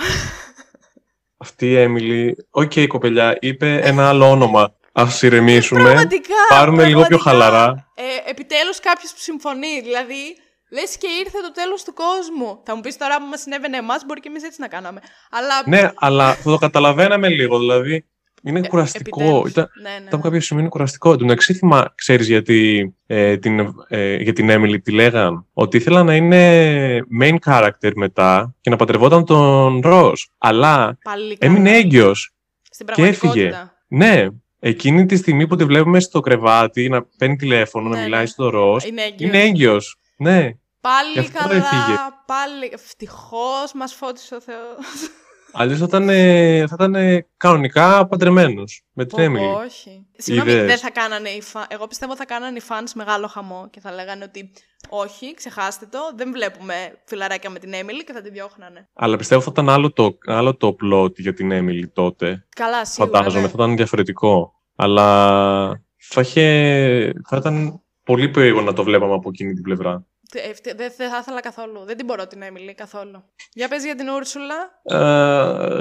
αυτή 1.37 1.65
η 1.69 1.75
Έμιλι, 1.77 2.47
οκ 2.49 2.71
κοπελιά, 2.87 3.37
είπε 3.41 3.79
ένα 3.83 4.09
άλλο 4.09 4.29
όνομα. 4.29 4.75
Ας 4.97 5.21
ηρεμήσουμε. 5.21 5.81
Πραγματικά. 5.83 6.33
πάρουμε 6.49 6.85
λίγο 6.85 6.99
πιο 7.05 7.17
πραγματικά. 7.17 7.29
χαλαρά. 7.49 7.91
Ε, 7.95 8.29
επιτέλους 8.29 8.79
κάποιος 8.79 9.11
που 9.11 9.19
συμφωνεί. 9.19 9.81
Δηλαδή, 9.81 10.37
λες 10.75 10.97
και 10.97 11.07
ήρθε 11.23 11.37
το 11.47 11.51
τέλος 11.51 11.83
του 11.83 11.93
κόσμου. 11.93 12.59
Θα 12.65 12.75
μου 12.75 12.81
πεις 12.81 12.97
τώρα 12.97 13.17
που 13.17 13.25
μας 13.25 13.41
συνέβαινε 13.41 13.77
εμάς, 13.77 14.03
μπορεί 14.05 14.19
και 14.19 14.27
εμείς 14.29 14.43
έτσι 14.43 14.61
να 14.61 14.67
κάναμε. 14.67 14.99
Αλλά 15.31 15.53
Ναι, 15.65 15.91
αλλά 15.95 16.33
θα 16.33 16.49
το 16.51 16.57
καταλαβαίναμε 16.57 17.29
λίγο. 17.29 17.59
Δηλαδή, 17.59 18.05
είναι 18.43 18.67
κουραστικό. 18.67 19.21
Ε, 19.21 19.23
επιτέλους. 19.25 19.51
Ήταν, 19.51 19.69
Ναι, 19.81 19.89
ναι, 19.89 19.95
ήταν 19.95 20.07
από 20.07 20.15
ναι. 20.17 20.21
κάποιο 20.23 20.39
σημείο 20.39 20.61
είναι 20.61 20.71
κουραστικό. 20.71 21.15
Του 21.17 21.31
εξή 21.31 21.53
θυμά, 21.53 21.91
ξέρεις 21.95 22.27
γιατί 22.27 22.93
ε, 23.07 23.37
την, 23.37 23.73
ε, 23.87 24.15
για 24.15 24.33
την 24.33 24.49
Έμιλι 24.49 24.79
τη 24.81 24.91
λέγαν; 24.91 25.45
Ότι 25.53 25.77
ήθελα 25.77 26.03
να 26.03 26.15
είναι 26.15 26.99
main 27.21 27.35
character 27.45 27.91
μετά 27.95 28.55
και 28.61 28.69
να 28.69 28.75
παντρευόταν 28.75 29.25
τον 29.25 29.79
Ροζ. 29.83 30.21
Αλλά 30.37 30.97
Πάλι 31.03 31.37
καλά. 31.37 31.51
έμεινε 31.53 31.77
έγκυος. 31.77 32.33
Στην 32.69 32.85
και 32.85 33.01
έφυγε. 33.05 33.49
πραγματικότητα. 33.49 33.73
Ναι, 33.87 34.27
εκείνη 34.59 35.05
τη 35.05 35.15
στιγμή 35.15 35.47
που 35.47 35.55
τη 35.55 35.65
βλέπουμε 35.65 35.99
στο 35.99 36.19
κρεβάτι 36.19 36.89
να 36.89 37.03
παίρνει 37.17 37.35
τηλέφωνο, 37.35 37.89
Ναι, 37.89 37.95
να 37.95 37.99
ναι. 37.99 38.03
μιλάει 38.05 38.25
στο 38.25 38.49
Ροζ. 38.49 38.83
Είναι 38.83 39.01
έγκυος. 39.01 39.29
Είναι 39.29 39.41
έγκυος. 39.43 39.97
Ναι. 40.17 40.51
Γι' 40.85 40.91
Πάλι 40.91 41.19
αυτό 41.19 41.39
καλά. 41.39 41.55
έφυγε. 41.55 41.97
Πάλι. 42.25 42.69
Ευτυχώς 42.73 43.73
μας 43.73 43.93
φώτισε 43.93 44.35
ο 44.35 44.41
Θεός. 44.41 45.09
Αλλιώς 45.57 45.79
θα 45.79 45.85
ήταν, 45.87 46.09
ε, 46.09 46.67
θα 46.67 46.73
ήταν 46.73 46.95
ε, 46.95 47.27
κανονικά 47.37 48.07
παντρεμένος 48.07 48.83
με 48.93 49.05
την 49.05 49.17
Πω, 49.17 49.23
Έμιλι. 49.23 49.45
πω, 49.45 49.59
Όχι. 49.59 50.07
Συγγνώμη, 50.17 50.51
Είδες. 50.51 50.65
δεν 50.65 50.77
θα 50.77 50.91
κάνανε 50.91 51.29
οι 51.29 51.41
φαν... 51.41 51.65
Εγώ 51.67 51.87
πιστεύω 51.87 52.15
θα 52.15 52.25
κάνανε 52.25 52.57
οι 52.57 52.61
fans 52.69 52.91
μεγάλο 52.95 53.27
χαμό 53.27 53.67
και 53.69 53.79
θα 53.79 53.91
λέγανε 53.91 54.23
ότι 54.23 54.51
όχι, 54.89 55.33
ξεχάστε 55.33 55.85
το, 55.85 55.99
δεν 56.15 56.31
βλέπουμε 56.31 56.73
φιλαράκια 57.05 57.49
με 57.49 57.59
την 57.59 57.73
Έμιλι 57.73 58.03
και 58.03 58.13
θα 58.13 58.21
τη 58.21 58.29
διώχνανε. 58.29 58.89
Αλλά 58.93 59.17
πιστεύω 59.17 59.41
θα 59.41 59.49
ήταν 59.51 59.69
άλλο 59.69 59.91
το, 59.91 60.17
άλλο 60.25 60.55
το 60.55 60.75
plot 60.83 61.19
για 61.19 61.33
την 61.33 61.51
Έμιλι 61.51 61.87
τότε. 61.87 62.45
Καλά, 62.55 62.85
σίγουρα. 62.85 63.17
Φαντάζομαι, 63.17 63.41
ναι. 63.41 63.47
θα 63.47 63.53
ήταν 63.55 63.75
διαφορετικό. 63.75 64.53
Αλλά 64.75 65.83
θα, 65.97 66.21
είχε, 66.21 67.13
θα 67.27 67.37
ήταν 67.37 67.81
πολύ 68.03 68.29
περίεργο 68.29 68.61
να 68.61 68.73
το 68.73 68.83
βλέπαμε 68.83 69.13
από 69.13 69.29
εκείνη 69.29 69.53
την 69.53 69.63
πλευρά. 69.63 70.05
Τε- 70.31 70.45
ευτυχ- 70.49 70.75
Δεν 70.75 70.91
δεν 70.97 71.09
θα 71.09 71.17
ήθελα 71.21 71.39
καθόλου. 71.39 71.85
Δεν 71.85 71.97
την 71.97 72.05
μπορώ 72.05 72.27
την 72.27 72.41
Έμιλι 72.41 72.73
καθόλου. 72.73 73.23
Για 73.53 73.67
πες 73.67 73.83
για 73.83 73.95
την 73.95 74.07
Ούρσουλα. 74.09 74.55
Ε, 74.83 75.79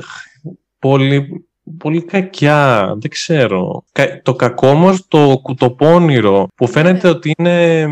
πολύ, 0.79 1.49
πολύ 1.79 2.05
κακιά, 2.05 2.95
δεν 2.99 3.11
ξέρω. 3.11 3.85
Κα- 3.93 4.23
το 4.23 4.35
κακό 4.35 4.69
όμως 4.69 5.09
το 5.09 5.41
κουτοπώνυρο 5.43 6.47
που 6.55 6.67
φαίνεται 6.67 7.09
Ναι. 7.09 7.15
ότι 7.15 7.33
είναι, 7.39 7.87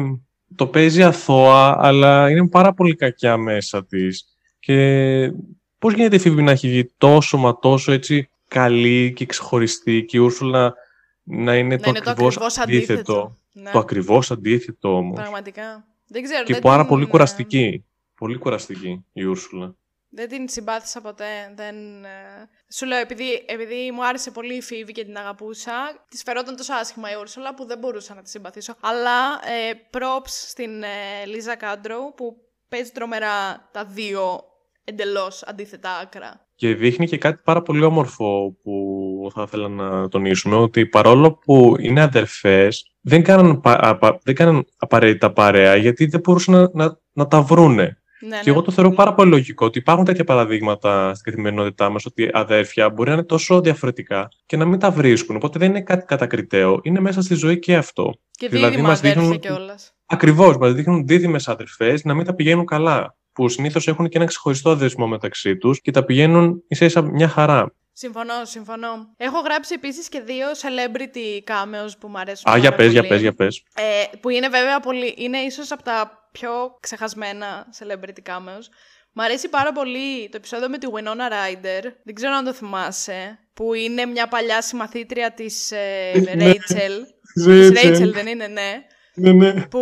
το 0.56 0.66
παίζει 0.66 1.02
αθώα, 1.02 1.76
αλλά 1.80 2.30
είναι 2.30 2.48
πάρα 2.48 2.72
πολύ 2.74 2.94
κακιά 2.94 3.36
μέσα 3.36 3.84
της. 3.86 4.24
Και 4.58 5.30
πώς 5.78 5.94
γίνεται 5.94 6.16
η 6.16 6.18
Φίβη 6.18 6.42
να 6.42 6.50
έχει 6.50 6.68
βγει 6.68 6.92
τόσο 6.98 7.36
μα 7.38 7.58
τόσο 7.58 7.92
έτσι 7.92 8.28
καλή 8.48 9.12
και 9.12 9.26
ξεχωριστή 9.26 10.04
και 10.04 10.16
η 10.16 10.20
Ούρσουλα 10.20 10.74
να 11.22 11.56
είναι, 11.56 11.74
να 11.76 11.80
το, 11.82 11.90
είναι 11.90 12.00
το 12.00 12.10
ακριβώς 12.10 12.36
ακριβώς 12.36 12.58
αντίθετο; 12.58 12.92
αντίθετο. 12.92 13.38
Ναι, 13.52 13.70
Το 13.70 13.78
ακριβώς 13.78 14.30
αντίθετο 14.30 14.96
όμως. 14.96 15.20
πραγματικά. 15.20 15.86
Δεν 16.12 16.22
ξέρω. 16.22 16.44
Και 16.44 16.52
δεν 16.52 16.62
πάρα 16.62 16.80
την, 16.80 16.88
πολύ 16.88 17.04
ε, 17.04 17.06
κουραστική. 17.06 17.84
Πολύ 18.14 18.38
κουραστική 18.38 19.04
η 19.12 19.22
Ούρσουλα. 19.22 19.76
Δεν 20.14 20.28
την 20.28 20.48
συμπάθησα 20.48 21.00
ποτέ. 21.00 21.52
Δεν, 21.54 22.04
ε, 22.04 22.48
Σου 22.74 22.86
λέω, 22.86 22.98
επειδή, 22.98 23.44
επειδή 23.46 23.90
μου 23.94 24.06
άρεσε 24.06 24.30
πολύ 24.30 24.54
η 24.54 24.62
Φίβη 24.62 24.92
και 24.92 25.04
την 25.04 25.16
αγαπούσα, 25.16 25.72
της 26.08 26.22
φερόταν 26.22 26.56
τόσο 26.56 26.72
άσχημα 26.72 27.10
η 27.10 27.14
Ούρσουλα 27.20 27.54
που 27.54 27.66
δεν 27.66 27.78
μπορούσα 27.78 28.14
να 28.14 28.22
τη 28.22 28.30
συμπαθήσω. 28.30 28.74
Αλλά 28.80 29.40
ε, 29.44 29.72
props 29.90 30.28
στην 30.28 30.82
ε, 30.82 31.26
Λίζα 31.26 31.56
Κάντρο 31.56 32.12
που 32.16 32.36
παίζει 32.68 32.90
τρομερά 32.90 33.68
τα 33.72 33.84
δύο 33.84 34.40
εντελώς 34.84 35.42
αντίθετα 35.42 35.98
άκρα. 35.98 36.46
Και 36.54 36.74
δείχνει 36.74 37.06
και 37.06 37.18
κάτι 37.18 37.40
πάρα 37.44 37.62
πολύ 37.62 37.84
όμορφο 37.84 38.56
που 38.62 39.30
θα 39.34 39.42
ήθελα 39.42 39.68
να 39.68 40.08
τονίσουμε, 40.08 40.56
ότι 40.56 40.86
παρόλο 40.86 41.32
που 41.32 41.76
είναι 41.78 42.00
αδερφές, 42.00 42.91
δεν 43.02 43.22
κάναν, 43.22 43.60
πα- 43.60 43.78
απα- 43.88 44.18
δεν 44.22 44.34
κάναν 44.34 44.66
απαραίτητα 44.76 45.32
παρέα, 45.32 45.76
γιατί 45.76 46.06
δεν 46.06 46.20
μπορούσαν 46.20 46.54
να, 46.54 46.70
να, 46.72 46.98
να 47.12 47.26
τα 47.26 47.42
βρούνε. 47.42 47.96
Ναι, 48.28 48.38
Και 48.42 48.50
εγώ 48.50 48.62
το 48.62 48.70
θεωρώ 48.70 48.90
πάρα 48.90 49.14
πολύ 49.14 49.30
λογικό 49.30 49.66
ότι 49.66 49.78
υπάρχουν 49.78 50.04
τέτοια 50.04 50.24
παραδείγματα 50.24 51.14
στην 51.14 51.32
καθημερινότητά 51.32 51.90
μας, 51.90 52.06
ότι 52.06 52.30
αδέρφια 52.32 52.90
μπορεί 52.90 53.08
να 53.08 53.14
είναι 53.14 53.24
τόσο 53.24 53.60
διαφορετικά 53.60 54.28
και 54.46 54.56
να 54.56 54.64
μην 54.64 54.78
τα 54.78 54.90
βρίσκουν. 54.90 55.36
Οπότε 55.36 55.58
δεν 55.58 55.68
είναι 55.68 55.80
κάτι 55.82 56.04
κατακριτέο, 56.04 56.80
είναι 56.82 57.00
μέσα 57.00 57.22
στη 57.22 57.34
ζωή 57.34 57.58
και 57.58 57.76
αυτό. 57.76 58.14
Και 58.30 58.48
δηλαδή 58.48 58.70
δίδυμα 58.70 58.88
μας 58.88 58.98
αδέρφια 58.98 59.20
δείχνουν- 59.20 59.40
κιόλας. 59.40 59.94
Ακριβώς, 60.06 60.56
μας 60.56 60.72
δείχνουν 60.72 61.06
δίδυμες 61.06 61.48
αδερφές 61.48 62.04
να 62.04 62.14
μην 62.14 62.24
τα 62.24 62.34
πηγαίνουν 62.34 62.66
καλά. 62.66 63.16
Που 63.32 63.48
συνήθως 63.48 63.88
έχουν 63.88 64.08
και 64.08 64.16
ένα 64.16 64.26
ξεχωριστό 64.26 64.74
δεσμό 64.76 65.06
μεταξύ 65.06 65.56
τους 65.56 65.80
και 65.80 65.90
τα 65.90 66.04
πηγαίνουν 66.04 66.62
ίσα 66.68 66.84
ίσα 66.84 67.02
μια 67.02 67.28
χαρά. 67.28 67.74
Συμφωνώ, 67.92 68.44
συμφωνώ. 68.44 69.14
Έχω 69.16 69.40
γράψει 69.40 69.74
επίσης 69.74 70.08
και 70.08 70.20
δύο 70.20 70.46
celebrity 70.50 71.52
cameos 71.52 71.90
που 71.98 72.08
μου 72.08 72.18
αρέσουν 72.18 72.52
Α, 72.52 72.56
για 72.56 72.70
πάρα 72.70 72.82
πες, 72.82 72.92
για 72.92 73.00
πολύ. 73.00 73.12
πες, 73.12 73.20
για 73.20 73.34
πες. 73.34 73.62
Ε, 73.74 74.16
που 74.20 74.28
είναι 74.28 74.48
βέβαια 74.48 74.80
πολύ, 74.80 75.14
είναι 75.16 75.38
ίσως 75.38 75.70
από 75.70 75.82
τα 75.82 76.28
πιο 76.32 76.76
ξεχασμένα 76.80 77.66
celebrity 77.78 78.30
cameos. 78.30 78.64
Μ' 79.12 79.20
αρέσει 79.20 79.48
πάρα 79.48 79.72
πολύ 79.72 80.28
το 80.28 80.36
επεισόδιο 80.36 80.68
με 80.68 80.78
τη 80.78 80.86
Winona 80.92 81.32
Ryder. 81.32 81.82
Δεν 82.04 82.14
ξέρω 82.14 82.34
αν 82.34 82.44
το 82.44 82.52
θυμάσαι. 82.52 83.38
Που 83.54 83.74
είναι 83.74 84.06
μια 84.06 84.28
παλιά 84.28 84.62
συμμαθήτρια 84.62 85.32
της 85.32 85.70
ε, 85.70 86.12
Ναι. 86.36 86.50
Rachel. 86.50 87.00
Της 87.34 87.70
Rachel 87.84 88.12
δεν 88.12 88.26
είναι, 88.26 88.46
ναι. 88.46 88.82
Ναι, 89.14 89.32
ναι. 89.32 89.52
Που, 89.52 89.78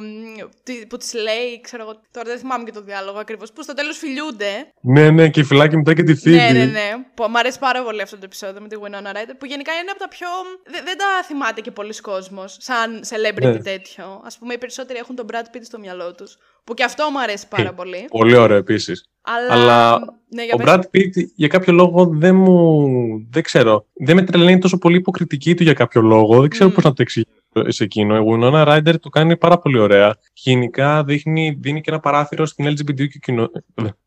μ, 0.00 0.40
τι- 0.62 0.86
που 0.86 0.96
της 0.96 1.14
λέει, 1.14 1.60
ξέρω 1.60 1.82
εγώ, 1.82 2.00
τώρα 2.10 2.26
δεν 2.30 2.38
θυμάμαι 2.38 2.64
και 2.64 2.72
το 2.72 2.82
διάλογο 2.82 3.18
ακριβώς, 3.18 3.52
που 3.52 3.62
στο 3.62 3.74
τέλος 3.74 3.98
φιλιούνται. 3.98 4.52
Ναι, 4.80 5.10
ναι, 5.10 5.28
και 5.28 5.40
η 5.40 5.44
φυλάκι 5.44 5.76
μετά 5.76 5.94
και 5.94 6.02
τη 6.02 6.14
φύγει. 6.14 6.36
Ναι, 6.36 6.50
ναι, 6.52 6.64
ναι. 6.64 6.90
Που 7.14 7.24
μου 7.28 7.38
αρέσει 7.38 7.58
πάρα 7.58 7.82
πολύ 7.82 8.00
αυτό 8.02 8.16
το 8.16 8.22
επεισόδιο 8.24 8.60
με 8.60 8.68
τη 8.68 8.76
Winona 8.82 9.10
Ryder. 9.16 9.34
Που 9.38 9.46
γενικά 9.46 9.72
είναι 9.72 9.90
από 9.90 9.98
τα 10.00 10.08
πιο. 10.08 10.28
δε- 10.64 10.82
δεν 10.84 10.96
τα 10.98 11.04
θυμάται 11.26 11.60
και 11.60 11.70
πολλοί 11.70 11.94
κόσμος 12.00 12.56
σαν 12.60 13.00
celebrity 13.08 13.40
Ναι. 13.42 13.58
τέτοιο. 13.58 14.04
Α 14.04 14.38
πούμε, 14.38 14.54
οι 14.54 14.58
περισσότεροι 14.58 14.98
έχουν 14.98 15.14
τον 15.16 15.26
Brad 15.32 15.56
Pitt 15.56 15.60
στο 15.62 15.78
μυαλό 15.78 16.14
τους. 16.14 16.36
Που 16.64 16.74
και 16.74 16.84
αυτό 16.84 17.08
μου 17.12 17.20
αρέσει 17.20 17.48
πάρα 17.48 17.68
Ε, 17.68 17.72
πολύ. 17.76 18.06
Πολύ 18.10 18.36
ωραίο 18.36 18.56
επίσης. 18.56 19.04
Αλλά. 19.22 19.52
αλλά 19.52 19.98
ναι, 20.28 20.44
για 20.44 20.54
Ο 20.54 20.56
πες. 20.56 20.66
Brad 20.68 20.80
Pitt 20.96 21.24
για 21.34 21.48
κάποιο 21.48 21.72
λόγο 21.72 22.06
δεν 22.12 22.34
μου. 22.34 22.86
Δεν 23.30 23.42
ξέρω. 23.42 23.86
Δεν 24.04 24.16
με 24.16 24.22
τρελαίνει 24.22 24.58
τόσο 24.58 24.78
πολύ 24.78 24.94
η 24.94 24.98
υποκριτική 24.98 25.54
του 25.54 25.62
για 25.62 25.72
κάποιο 25.72 26.00
λόγο. 26.00 26.40
Δεν 26.40 26.48
ξέρω 26.50 26.68
Μμ. 26.70 26.72
πώς 26.74 26.82
πώς 26.82 26.90
να 26.90 26.96
το 26.96 27.02
εξηγήσω 27.02 27.35
σε 27.66 27.84
εκείνο. 27.84 28.16
Η 28.16 28.24
Winona 28.28 28.66
Ryder 28.68 28.94
το 29.00 29.08
κάνει 29.08 29.36
πάρα 29.36 29.58
πολύ 29.58 29.78
ωραία. 29.78 30.16
Γενικά 30.32 31.04
δείχνει, 31.04 31.56
δίνει 31.60 31.80
και 31.80 31.90
ένα 31.90 32.00
παράθυρο 32.00 32.46
στην 32.46 32.66
LGBTQ, 32.66 33.08
κοινο... 33.20 33.50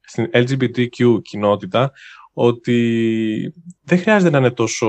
στην 0.01 0.29
LGBTQ 0.33 1.21
κοινότητα 1.21 1.91
ότι 2.33 3.53
δεν 3.83 3.99
χρειάζεται 3.99 4.31
να 4.31 4.37
είναι 4.37 4.51
τόσο 4.51 4.87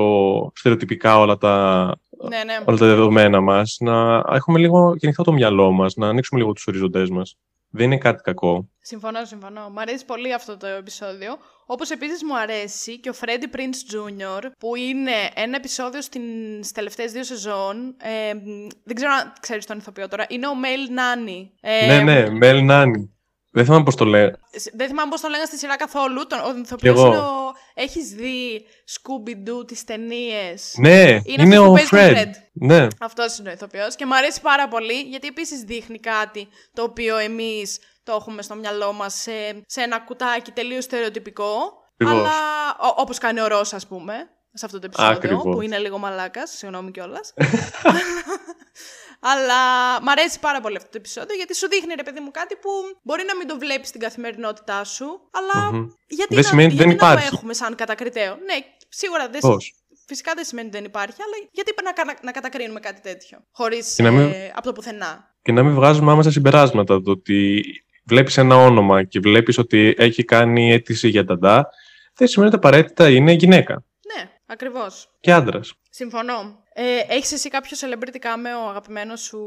στερεοτυπικά 0.55 1.19
όλα 1.19 1.37
τα, 1.37 1.85
Ναι, 2.29 2.45
ναι. 2.45 2.65
όλα 2.67 2.77
τα 2.77 2.87
δεδομένα 2.87 3.41
μας. 3.41 3.77
Να 3.81 4.25
έχουμε 4.31 4.59
λίγο 4.59 4.97
και 4.97 5.07
ανοιχτό 5.07 5.23
το 5.23 5.33
μυαλό 5.33 5.71
μας, 5.71 5.95
να 5.95 6.09
ανοίξουμε 6.09 6.41
λίγο 6.41 6.53
τους 6.53 6.67
οριζοντές 6.67 7.11
μας. 7.11 7.37
Δεν 7.71 7.85
είναι 7.85 7.99
κάτι 7.99 8.23
κακό. 8.23 8.69
Συμφωνώ, 8.81 9.25
συμφωνώ. 9.25 9.69
Μου 9.69 9.81
αρέσει 9.81 10.05
πολύ 10.05 10.35
αυτό 10.35 10.57
το 10.57 10.67
επεισόδιο. 10.67 11.37
Όπως 11.73 11.91
επίσης 11.91 12.23
μου 12.25 12.39
αρέσει 12.39 12.99
και 12.99 13.11
ο 13.11 13.15
Freddie 13.21 13.57
Prince 13.57 13.95
Jr., 13.95 14.51
που 14.59 14.77
είναι 14.77 15.13
ένα 15.35 15.57
επεισόδιο 15.57 16.03
στην... 16.03 16.23
στις 16.59 16.73
τελευταίες 16.73 17.13
δύο 17.13 17.25
σεζόν. 17.25 17.97
Ε, 18.03 18.35
μ, 18.35 18.67
δεν 18.85 18.95
ξέρω 18.95 19.13
αν 19.13 19.33
ξέρεις 19.41 19.67
τον 19.67 19.79
ηθοποιό 19.79 20.09
τώρα. 20.09 20.27
Είναι 20.29 20.47
ο 20.47 20.53
Mail 20.65 20.99
Nanny. 20.99 21.49
Ε, 21.61 21.87
ναι, 21.87 22.03
ναι, 22.03 22.31
Μέλ 22.31 22.65
Νάνι. 22.65 23.15
Δεν 23.53 23.65
θυμάμαι 23.65 23.83
πώς 23.85 23.95
το 23.95 24.05
λέει. 24.05 24.33
σ- 24.57 24.71
Δεν 24.77 24.89
θυμάμαι 24.89 25.11
πώς 25.11 25.21
τον 25.21 25.31
λέγανε 25.31 25.47
στη 25.49 25.59
σειρά 25.59 25.77
καθόλου. 25.77 26.27
Τον, 26.27 26.39
ο 26.39 26.53
Κι 26.55 26.61
ηθοποιό 26.61 26.93
εγώ. 26.93 27.07
είναι 27.07 27.17
ο. 27.19 27.53
Έχεις 27.75 28.09
δει 28.09 28.65
Scooby-Doo 28.93 29.67
τις 29.67 29.85
ταινίες; 29.85 30.75
Ναι, 30.77 31.01
Είναι 31.03 31.23
είναι, 31.25 31.43
αυτός 31.59 31.65
που 31.65 31.71
ο 31.71 31.73
παίζει 31.75 31.89
τον 31.89 31.99
Fred. 31.99 32.27
Fred. 32.37 32.41
Ναι, 32.53 32.87
Αυτός 33.01 33.39
είναι 33.39 33.49
ο 33.49 33.53
ηθοποιός 33.53 33.95
και 33.97 34.07
μου 34.07 34.15
αρέσει 34.17 34.41
πάρα 34.41 34.69
πολύ 34.69 35.01
γιατί 35.01 35.27
επίσης 35.27 35.61
δείχνει 35.63 35.99
κάτι 35.99 36.49
το 36.73 36.83
οποίο 36.83 37.17
εμείς 37.17 37.79
το 38.03 38.13
έχουμε 38.13 38.43
στο 38.43 38.55
μυαλό 38.55 38.93
μας 38.93 39.15
σε, 39.15 39.63
σε 39.67 39.81
ένα 39.83 39.99
κουτάκι 40.01 40.51
τελείως 40.51 40.85
στερεοτυπικό. 40.85 41.53
Ακριβώς. 41.99 42.19
Αλλά 42.29 42.33
ο- 42.81 42.95
όπως 42.97 43.19
κάνει 43.19 43.41
ο 43.41 43.47
Ρώσα, 43.47 43.77
ας 43.77 43.87
πούμε, 43.87 44.15
σε 44.53 44.65
αυτό 44.67 44.79
το 44.79 44.87
επεισόδιο, 44.87 45.13
Ακριβώς. 45.17 45.43
που 45.43 45.61
είναι 45.61 45.79
λίγο 45.79 45.99
μαλάκας, 45.99 46.51
συγγνώμη 46.51 46.91
κιόλας. 46.91 47.33
Αλλά 49.21 49.61
μ' 50.03 50.09
αρέσει 50.09 50.39
πάρα 50.41 50.61
πολύ 50.61 50.77
αυτό 50.77 50.89
το 50.91 50.97
επεισόδιο 50.99 51.35
γιατί 51.37 51.57
σου 51.57 51.69
δείχνει 51.69 51.95
ρε 51.95 52.03
παιδί 52.03 52.21
μου 52.21 52.31
κάτι 52.31 52.55
που 52.57 52.71
μπορεί 53.03 53.23
να 53.27 53.37
μην 53.37 53.47
το 53.47 53.59
βλέπεις 53.59 53.89
στην 53.89 54.01
καθημερινότητά 54.01 54.85
σου, 54.85 55.07
αλλά 55.31 55.73
Μμμ. 55.73 55.87
γιατί, 56.09 56.35
Δεν 56.35 56.43
να, 56.43 56.49
σημαίνει 56.49 56.67
ότι 56.67 56.77
γιατί 56.77 56.89
δεν 56.91 56.99
να 57.01 57.07
το 57.07 57.13
υπάρχει. 57.13 57.35
έχουμε 57.35 57.55
σαν 57.55 57.75
κατακριτέο. 57.75 58.33
Ναι, 58.35 58.57
σίγουρα 58.89 59.29
δεν, 59.29 59.41
Πώς. 59.41 59.75
φυσικά 60.07 60.33
δεν 60.35 60.45
σημαίνει 60.45 60.69
ότι 60.69 60.77
δεν 60.77 60.87
υπάρχει, 60.87 61.17
αλλά 61.23 61.49
γιατί 61.53 61.73
να, 61.85 62.05
να, 62.05 62.15
να 62.23 62.31
κατακρίνουμε 62.31 62.81
κάτι 62.81 63.01
τέτοιο, 63.01 63.39
χωρίς 63.53 63.95
Και 63.95 64.03
να 64.03 64.11
μην- 64.11 64.33
ε, 64.33 64.51
από 64.55 64.63
το 64.67 64.73
πουθενά. 64.73 65.35
Και 65.43 65.53
να 65.53 65.63
μην 65.63 65.75
βγάζουμε 65.75 66.13
άμεσα 66.13 66.31
συμπεράσματα. 66.31 67.03
Το 67.03 67.11
ότι 67.11 67.63
βλέπεις 68.05 68.37
ένα 68.39 68.57
όνομα 68.57 69.05
και 69.05 69.21
βλέπεις 69.21 69.59
ότι 69.59 69.95
έχει 69.99 70.25
κάνει 70.25 70.73
αίτηση 70.73 71.09
για 71.09 71.25
ταντά, 71.25 71.69
δεν 72.15 72.29
σημαίνει 72.29 72.55
ότι 72.55 72.67
απαραίτητα 72.67 73.09
είναι 73.11 73.33
γυναίκα 73.33 73.85
Ναι, 74.15 74.31
ακριβώς. 74.47 75.11
και 75.21 75.33
άντρας. 75.33 75.73
Συμφωνώ. 75.91 76.63
Ε, 76.83 77.15
έχεις 77.15 77.33
εσύ 77.33 77.49
κάποιο 77.49 77.77
celebrity 77.81 78.17
cameo 78.27 78.69
αγαπημένο 78.71 79.17
σου... 79.17 79.39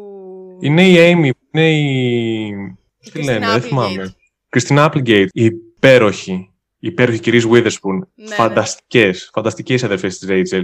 Είναι 0.61 0.87
η 0.87 0.95
Amy, 0.97 1.29
είναι 1.51 1.71
η... 1.71 2.47
Η 2.99 3.11
Τι 3.11 3.23
λένε, 3.23 3.45
Christina 3.45 3.49
δεν 3.49 3.57
Applegate. 3.59 3.61
θυμάμαι. 3.67 4.15
Κριστίνα 4.49 4.91
Applegate, 4.91 5.27
η 5.31 5.43
υπέροχη, 5.45 6.31
η 6.79 6.87
υπέροχη 6.87 7.19
κυρία 7.19 7.41
Witherspoon. 7.51 7.99
Ναι, 8.15 8.35
φανταστικές, 8.35 9.29
φανταστικές 9.33 9.83
αδερφές 9.83 10.17
της 10.19 10.27
Rachel. 10.31 10.63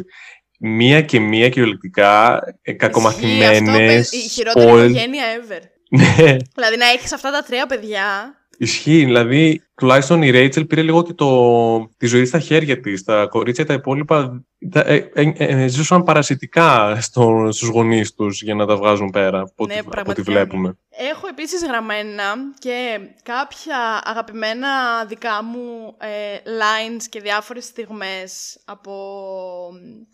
Μία 0.60 1.02
και 1.02 1.20
μία 1.20 1.50
κυριολεκτικά 1.50 2.34
ε, 2.36 2.38
Ισχύει 2.38 2.52
αυτό, 2.64 2.86
κακομαθημένες, 2.86 4.10
παι- 4.10 4.14
Η 4.14 4.18
χειρότερη 4.30 4.66
spoiled. 4.72 4.90
οικογένεια 4.90 5.24
ever. 5.42 5.62
Ναι, 5.98 6.36
Δηλαδή 6.56 6.78
να 6.78 6.88
έχεις 6.88 7.14
αυτά 7.14 7.32
τα 7.32 7.42
τρία 7.44 7.66
παιδιά. 7.66 8.34
Ισχύει. 8.60 9.06
Δηλαδή, 9.06 9.64
τουλάχιστον 9.76 10.22
η 10.22 10.30
Rachel 10.34 10.68
πήρε 10.68 10.82
λίγο 10.82 11.04
και 11.04 11.14
το, 11.14 11.88
τη 11.98 12.06
ζωή 12.08 12.26
στα 12.26 12.40
χέρια 12.40 12.80
της. 12.80 13.04
Τα 13.04 13.26
κορίτσια 13.26 13.66
τα 13.66 13.74
υπόλοιπα 13.74 14.44
τα, 14.72 14.80
ε, 14.80 15.10
ε, 15.14 15.34
ε, 15.38 15.68
ζούσαν 15.68 16.04
παρασιτικά 16.04 16.98
στο, 17.02 17.50
στους 17.52 17.68
γονείς 17.70 18.14
τους 18.14 18.42
για 18.42 18.56
να 18.56 18.66
τα 18.66 18.76
βγάζουν 18.76 19.10
πέρα 19.10 19.40
από, 19.40 19.66
Ναι, 19.66 19.74
ό,τι- 19.74 19.80
από 19.80 19.88
ό,τι 19.90 19.90
πραγματικά. 19.90 20.32
βλέπουμε. 20.32 20.78
Έχω 21.12 21.28
επίσης 21.28 21.64
γραμμένα 21.66 22.34
και 22.60 23.00
κάποια 23.24 24.02
αγαπημένα 24.04 24.70
δικά 25.06 25.44
μου 25.44 25.96
ε, 26.00 26.38
lines 26.46 27.04
και 27.10 27.20
διάφορες 27.22 27.64
στιγμές 27.66 28.60
από, 28.66 28.94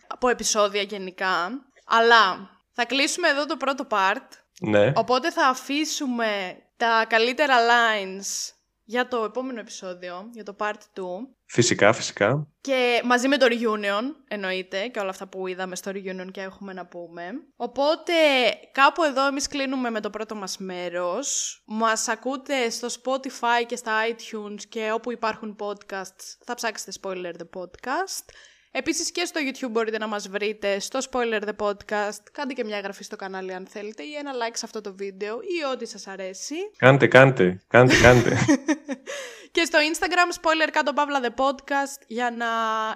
από 0.08 0.28
επεισόδια 0.30 0.82
γενικά. 0.82 1.50
Αλλά 1.86 2.50
θα 2.72 2.86
κλείσουμε 2.86 3.28
εδώ 3.28 3.46
το 3.46 3.58
πρώτο 3.58 3.88
part. 3.90 4.28
Ναι, 4.62 4.92
Οπότε 4.96 5.32
θα 5.32 5.48
αφήσουμε 5.48 6.26
τα 6.78 7.06
καλύτερα 7.10 7.56
lines 7.58 8.56
για 8.86 9.08
το 9.08 9.24
επόμενο 9.24 9.60
επεισόδιο, 9.60 10.30
για 10.34 10.44
το 10.44 10.56
part 10.60 10.74
2. 10.74 11.02
φυσικά, 11.46 11.94
φυσικά. 11.94 12.48
Και 12.62 13.02
μαζί 13.04 13.28
με 13.28 13.38
το 13.38 13.46
reunion, 13.50 14.04
εννοείται, 14.28 14.88
και 14.88 15.00
όλα 15.00 15.10
αυτά 15.10 15.28
που 15.28 15.48
είδαμε 15.48 15.76
στο 15.76 15.92
reunion 15.92 16.28
και 16.32 16.42
έχουμε 16.42 16.74
να 16.74 16.86
πούμε. 16.86 17.32
Οπότε, 17.56 18.14
κάπου 18.72 19.04
εδώ 19.04 19.28
εμείς 19.28 19.48
κλείνουμε 19.48 19.90
με 19.90 20.00
το 20.00 20.10
πρώτο 20.10 20.36
μας 20.36 20.58
μέρος. 20.58 21.62
Μας 21.66 22.08
ακούτε 22.08 22.70
στο 22.70 22.88
Spotify 22.88 23.66
και 23.66 23.76
στα 23.76 23.94
iTunes 24.10 24.62
και 24.70 24.92
όπου 24.92 25.12
υπάρχουν 25.12 25.56
podcasts, 25.60 26.38
θα 26.46 26.54
ψάξετε 26.54 26.92
Spoiler 27.02 27.34
the 27.34 27.62
Podcast. 27.62 28.26
Επίσης 28.78 29.12
και 29.12 29.26
στο 29.26 29.40
YouTube 29.44 29.72
μπορείτε 29.72 29.98
να 29.98 30.08
μας 30.08 30.28
βρείτε 30.28 30.80
στο 30.80 31.00
Spoiler 31.12 31.42
the 31.42 31.68
Podcast. 31.68 32.20
Κάντε 32.32 32.54
και 32.54 32.64
μια 32.64 32.78
εγγραφή 32.78 33.04
στο 33.04 33.16
κανάλι 33.16 33.54
αν 33.54 33.68
θέλετε 33.70 34.04
ή 34.04 34.14
ένα 34.16 34.32
like 34.32 34.54
σε 34.54 34.66
αυτό 34.66 34.82
το 34.82 34.96
βίντεο 34.96 35.40
ή 35.42 35.72
ό,τι 35.74 35.86
σας 35.86 36.08
αρέσει. 36.08 36.56
Κάντε, 36.78 37.08
κάντε, 37.08 37.62
κάντε, 37.68 38.02
κάντε. 38.02 38.38
Και 39.52 39.66
στο 39.66 39.80
Instagram, 39.92 40.42
spoiler 40.42 40.70
κάτω 40.72 40.94
παύλα 40.94 41.20
the 41.24 41.44
podcast, 41.44 42.02
για 42.08 42.32
να 42.38 42.48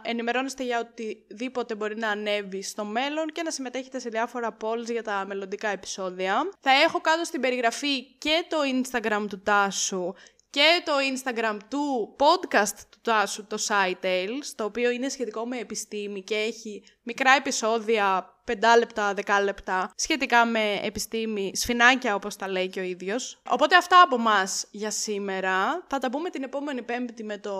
ενημερώνεστε 0.01 0.63
για 0.63 0.79
οτιδήποτε 0.79 1.75
μπορεί 1.75 1.97
να 1.97 2.09
ανέβει 2.09 2.61
στο 2.61 2.85
μέλλον 2.85 3.27
και 3.27 3.43
να 3.43 3.51
συμμετέχετε 3.51 3.99
σε 3.99 4.09
διάφορα 4.09 4.57
polls 4.61 4.91
για 4.91 5.03
τα 5.03 5.23
μελλοντικά 5.27 5.67
επεισόδια. 5.67 6.49
Θα 6.59 6.71
έχω 6.71 7.01
κάτω 7.01 7.23
στην 7.23 7.41
περιγραφή 7.41 8.03
και 8.17 8.45
το 8.49 8.57
Instagram 8.73 9.25
του 9.29 9.41
Τάσου 9.41 10.13
και 10.49 10.81
το 10.85 10.91
Instagram 11.13 11.57
του 11.67 12.15
podcast 12.19 12.88
του 13.01 13.11
Τάσου, 13.11 13.45
το 13.47 13.57
SciTales, 13.67 14.45
το 14.55 14.63
οποίο 14.63 14.89
είναι 14.89 15.09
σχετικό 15.09 15.45
με 15.47 15.57
επιστήμη 15.57 16.23
και 16.23 16.35
έχει 16.35 16.83
μικρά 17.03 17.31
επεισόδια, 17.31 18.33
5 18.45 18.51
λεπτά, 18.77 19.13
10 19.15 19.21
λεπτά, 19.43 19.91
σχετικά 19.95 20.45
με 20.45 20.79
επιστήμη, 20.83 21.51
σφινάκια 21.55 22.15
όπως 22.15 22.35
τα 22.35 22.47
λέει 22.49 22.67
και 22.67 22.79
ο 22.79 22.83
ίδιος. 22.83 23.41
Οπότε 23.49 23.75
αυτά 23.75 24.01
από 24.01 24.17
μας 24.17 24.67
για 24.71 24.91
σήμερα. 24.91 25.83
Θα 25.87 25.97
τα 25.97 26.09
πούμε 26.09 26.29
την 26.29 26.43
επόμενη 26.43 26.81
πέμπτη 26.81 27.23
με 27.23 27.37
το 27.37 27.55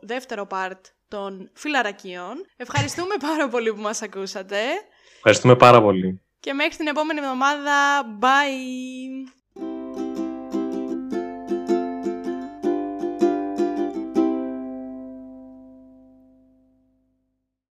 δεύτερο 0.00 0.46
part 0.50 0.80
των 1.08 1.50
φιλαρακίων. 1.54 2.46
Ευχαριστούμε 2.56 3.14
πάρα 3.20 3.48
πολύ 3.48 3.74
που 3.74 3.80
μας 3.80 4.02
ακούσατε 4.02 4.58
Ευχαριστούμε 5.16 5.56
πάρα 5.56 5.82
πολύ. 5.82 6.20
και 6.40 6.52
μέχρι 6.52 6.76
την 6.76 6.86
επόμενη 6.86 7.18
εβδομάδα. 7.18 8.02
Bye! 8.20 9.30